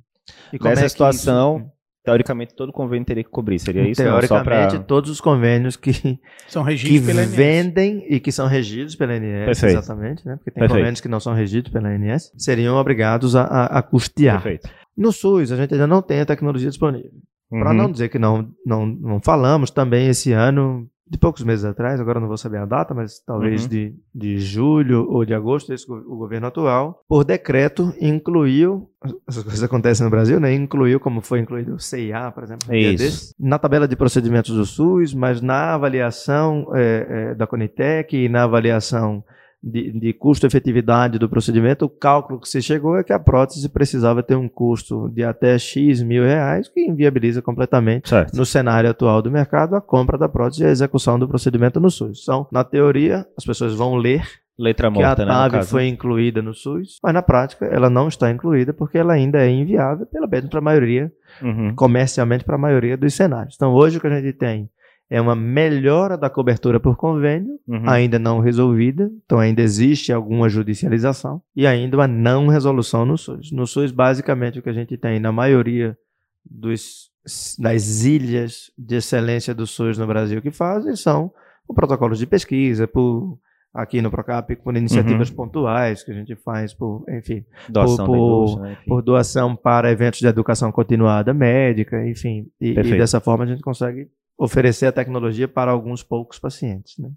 E 0.52 0.62
Nessa 0.62 0.84
é 0.84 0.88
situação, 0.88 1.58
isso 1.58 1.75
teoricamente 2.06 2.54
todo 2.54 2.72
convênio 2.72 3.04
teria 3.04 3.24
que 3.24 3.30
cobrir, 3.30 3.58
seria 3.58 3.82
isso? 3.82 4.00
Teoricamente, 4.00 4.76
pra... 4.76 4.84
todos 4.84 5.10
os 5.10 5.20
convênios 5.20 5.76
que, 5.76 5.90
são 6.46 6.62
regidos 6.62 7.00
que 7.00 7.06
pela 7.06 7.26
vendem 7.26 8.06
e 8.08 8.20
que 8.20 8.30
são 8.30 8.46
regidos 8.46 8.94
pela 8.94 9.14
ANS, 9.14 9.44
Perfeito. 9.44 9.78
exatamente, 9.78 10.24
né? 10.24 10.36
Porque 10.36 10.52
tem 10.52 10.60
Perfeito. 10.60 10.78
convênios 10.78 11.00
que 11.00 11.08
não 11.08 11.18
são 11.18 11.34
regidos 11.34 11.72
pela 11.72 11.88
ANS, 11.88 12.30
seriam 12.38 12.76
obrigados 12.76 13.34
a, 13.34 13.42
a, 13.42 13.78
a 13.78 13.82
custear. 13.82 14.40
Perfeito. 14.40 14.70
No 14.96 15.10
SUS, 15.10 15.50
a 15.50 15.56
gente 15.56 15.74
ainda 15.74 15.88
não 15.88 16.00
tem 16.00 16.20
a 16.20 16.26
tecnologia 16.26 16.70
disponível. 16.70 17.10
Uhum. 17.50 17.60
Para 17.60 17.74
não 17.74 17.90
dizer 17.90 18.08
que 18.08 18.20
não, 18.20 18.48
não, 18.64 18.86
não 18.86 19.20
falamos, 19.20 19.72
também 19.72 20.08
esse 20.08 20.32
ano 20.32 20.88
de 21.08 21.16
poucos 21.18 21.44
meses 21.44 21.64
atrás, 21.64 22.00
agora 22.00 22.18
não 22.18 22.26
vou 22.26 22.36
saber 22.36 22.58
a 22.58 22.66
data, 22.66 22.92
mas 22.92 23.20
talvez 23.20 23.62
uhum. 23.62 23.68
de, 23.68 23.94
de 24.12 24.38
julho 24.38 25.08
ou 25.08 25.24
de 25.24 25.32
agosto, 25.34 25.72
esse, 25.72 25.90
o 25.90 26.16
governo 26.16 26.48
atual, 26.48 27.04
por 27.08 27.24
decreto, 27.24 27.94
incluiu, 28.00 28.90
essas 29.28 29.44
coisas 29.44 29.62
acontecem 29.62 30.04
no 30.04 30.10
Brasil, 30.10 30.40
né? 30.40 30.52
Incluiu, 30.52 30.98
como 30.98 31.20
foi 31.20 31.38
incluído 31.38 31.74
o 31.74 31.78
CIA, 31.78 32.32
por 32.32 32.42
exemplo, 32.42 32.74
Isso. 32.74 33.34
na 33.38 33.58
tabela 33.58 33.86
de 33.86 33.94
procedimentos 33.94 34.54
do 34.54 34.66
SUS, 34.66 35.14
mas 35.14 35.40
na 35.40 35.74
avaliação 35.74 36.66
é, 36.74 37.06
é, 37.08 37.34
da 37.34 37.46
Conitec 37.46 38.16
e 38.16 38.28
na 38.28 38.42
avaliação 38.42 39.22
de, 39.66 39.90
de 39.90 40.12
custo-efetividade 40.12 41.18
do 41.18 41.28
procedimento, 41.28 41.86
o 41.86 41.88
cálculo 41.88 42.38
que 42.38 42.48
se 42.48 42.62
chegou 42.62 42.96
é 42.96 43.02
que 43.02 43.12
a 43.12 43.18
prótese 43.18 43.68
precisava 43.68 44.22
ter 44.22 44.36
um 44.36 44.48
custo 44.48 45.08
de 45.08 45.24
até 45.24 45.58
X 45.58 46.02
mil 46.02 46.22
reais, 46.22 46.68
que 46.68 46.80
inviabiliza 46.80 47.42
completamente, 47.42 48.08
certo. 48.08 48.36
no 48.36 48.46
cenário 48.46 48.88
atual 48.88 49.20
do 49.20 49.30
mercado, 49.30 49.74
a 49.74 49.80
compra 49.80 50.16
da 50.16 50.28
prótese 50.28 50.62
e 50.62 50.66
a 50.66 50.70
execução 50.70 51.18
do 51.18 51.26
procedimento 51.26 51.80
no 51.80 51.90
SUS. 51.90 52.20
Então, 52.22 52.46
na 52.52 52.62
teoria, 52.62 53.26
as 53.36 53.44
pessoas 53.44 53.74
vão 53.74 53.96
ler 53.96 54.22
Letra 54.58 54.88
morta, 54.88 55.16
que 55.16 55.22
a 55.22 55.26
TAV 55.26 55.52
né, 55.52 55.62
foi 55.64 55.86
incluída 55.86 56.40
no 56.40 56.54
SUS, 56.54 56.98
mas 57.02 57.12
na 57.12 57.20
prática 57.20 57.66
ela 57.66 57.90
não 57.90 58.08
está 58.08 58.30
incluída 58.30 58.72
porque 58.72 58.96
ela 58.96 59.12
ainda 59.12 59.44
é 59.44 59.50
inviável, 59.50 60.06
pelo 60.06 60.26
menos 60.26 60.48
para 60.48 60.60
a 60.60 60.62
maioria, 60.62 61.12
uhum. 61.42 61.74
comercialmente 61.74 62.42
para 62.42 62.54
a 62.54 62.58
maioria 62.58 62.96
dos 62.96 63.12
cenários. 63.12 63.54
Então 63.54 63.74
hoje 63.74 63.98
o 63.98 64.00
que 64.00 64.06
a 64.06 64.20
gente 64.20 64.32
tem 64.32 64.70
é 65.08 65.20
uma 65.20 65.36
melhora 65.36 66.16
da 66.16 66.28
cobertura 66.28 66.80
por 66.80 66.96
convênio, 66.96 67.58
uhum. 67.66 67.88
ainda 67.88 68.18
não 68.18 68.40
resolvida, 68.40 69.10
então 69.24 69.38
ainda 69.38 69.62
existe 69.62 70.12
alguma 70.12 70.48
judicialização 70.48 71.40
e 71.54 71.66
ainda 71.66 71.96
uma 71.96 72.08
não 72.08 72.48
resolução 72.48 73.06
no 73.06 73.16
SUS. 73.16 73.52
No 73.52 73.66
SUS, 73.66 73.92
basicamente, 73.92 74.58
o 74.58 74.62
que 74.62 74.70
a 74.70 74.74
gente 74.74 74.96
tem 74.96 75.20
na 75.20 75.30
maioria 75.30 75.96
dos, 76.44 77.10
das 77.58 78.04
ilhas 78.04 78.70
de 78.76 78.96
excelência 78.96 79.54
do 79.54 79.66
SUS 79.66 79.96
no 79.96 80.06
Brasil 80.06 80.42
que 80.42 80.50
fazem 80.50 80.96
são 80.96 81.32
por 81.66 81.74
protocolos 81.74 82.18
de 82.18 82.26
pesquisa, 82.26 82.88
por 82.88 83.38
aqui 83.72 84.00
no 84.00 84.10
Procap 84.10 84.56
por 84.56 84.74
iniciativas 84.74 85.28
uhum. 85.28 85.36
pontuais 85.36 86.02
que 86.02 86.10
a 86.10 86.14
gente 86.14 86.34
faz 86.36 86.72
por, 86.72 87.04
enfim, 87.10 87.44
doação 87.68 88.06
por, 88.06 88.16
por, 88.16 88.60
né? 88.62 88.72
enfim. 88.72 88.88
por, 88.88 89.02
doação 89.02 89.54
para 89.54 89.92
eventos 89.92 90.18
de 90.18 90.26
educação 90.26 90.72
continuada 90.72 91.34
médica, 91.34 92.08
enfim, 92.08 92.48
e, 92.60 92.70
e, 92.70 92.98
dessa 92.98 93.20
forma 93.20 93.44
a 93.44 93.46
gente 93.46 93.60
consegue 93.60 94.08
oferecer 94.38 94.86
a 94.86 94.92
tecnologia 94.92 95.48
para 95.48 95.70
alguns 95.70 96.02
poucos 96.02 96.38
pacientes. 96.38 96.98
Né? 96.98 97.10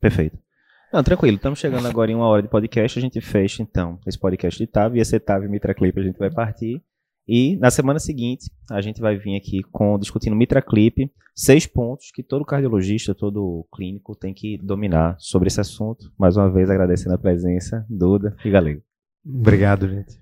Perfeito. 0.00 0.38
Não, 0.92 1.02
tranquilo, 1.02 1.36
estamos 1.36 1.58
chegando 1.58 1.88
agora 1.88 2.10
em 2.10 2.14
uma 2.14 2.26
hora 2.26 2.42
de 2.42 2.48
podcast, 2.48 2.98
a 2.98 3.02
gente 3.02 3.18
fecha 3.20 3.62
então 3.62 3.98
esse 4.06 4.18
podcast 4.18 4.58
de 4.58 4.66
TAV, 4.66 4.96
e 4.96 5.00
esse 5.00 5.18
TAV 5.18 5.48
Mitra 5.48 5.74
Clip 5.74 5.98
a 5.98 6.02
gente 6.02 6.18
vai 6.18 6.30
partir. 6.30 6.82
E 7.26 7.56
na 7.56 7.70
semana 7.70 7.98
seguinte, 7.98 8.50
a 8.70 8.80
gente 8.80 9.00
vai 9.00 9.16
vir 9.16 9.36
aqui 9.36 9.62
com 9.70 9.98
discutindo 9.98 10.36
Mitra 10.36 10.60
Clip, 10.60 11.10
seis 11.34 11.66
pontos 11.66 12.10
que 12.12 12.22
todo 12.22 12.44
cardiologista, 12.44 13.14
todo 13.14 13.66
clínico 13.74 14.14
tem 14.14 14.34
que 14.34 14.58
dominar 14.58 15.16
sobre 15.18 15.46
esse 15.46 15.60
assunto. 15.60 16.12
Mais 16.18 16.36
uma 16.36 16.50
vez 16.50 16.68
agradecendo 16.68 17.14
a 17.14 17.18
presença, 17.18 17.86
Duda 17.88 18.36
e 18.44 18.50
Galego. 18.50 18.82
Obrigado, 19.24 19.88
gente. 19.88 20.20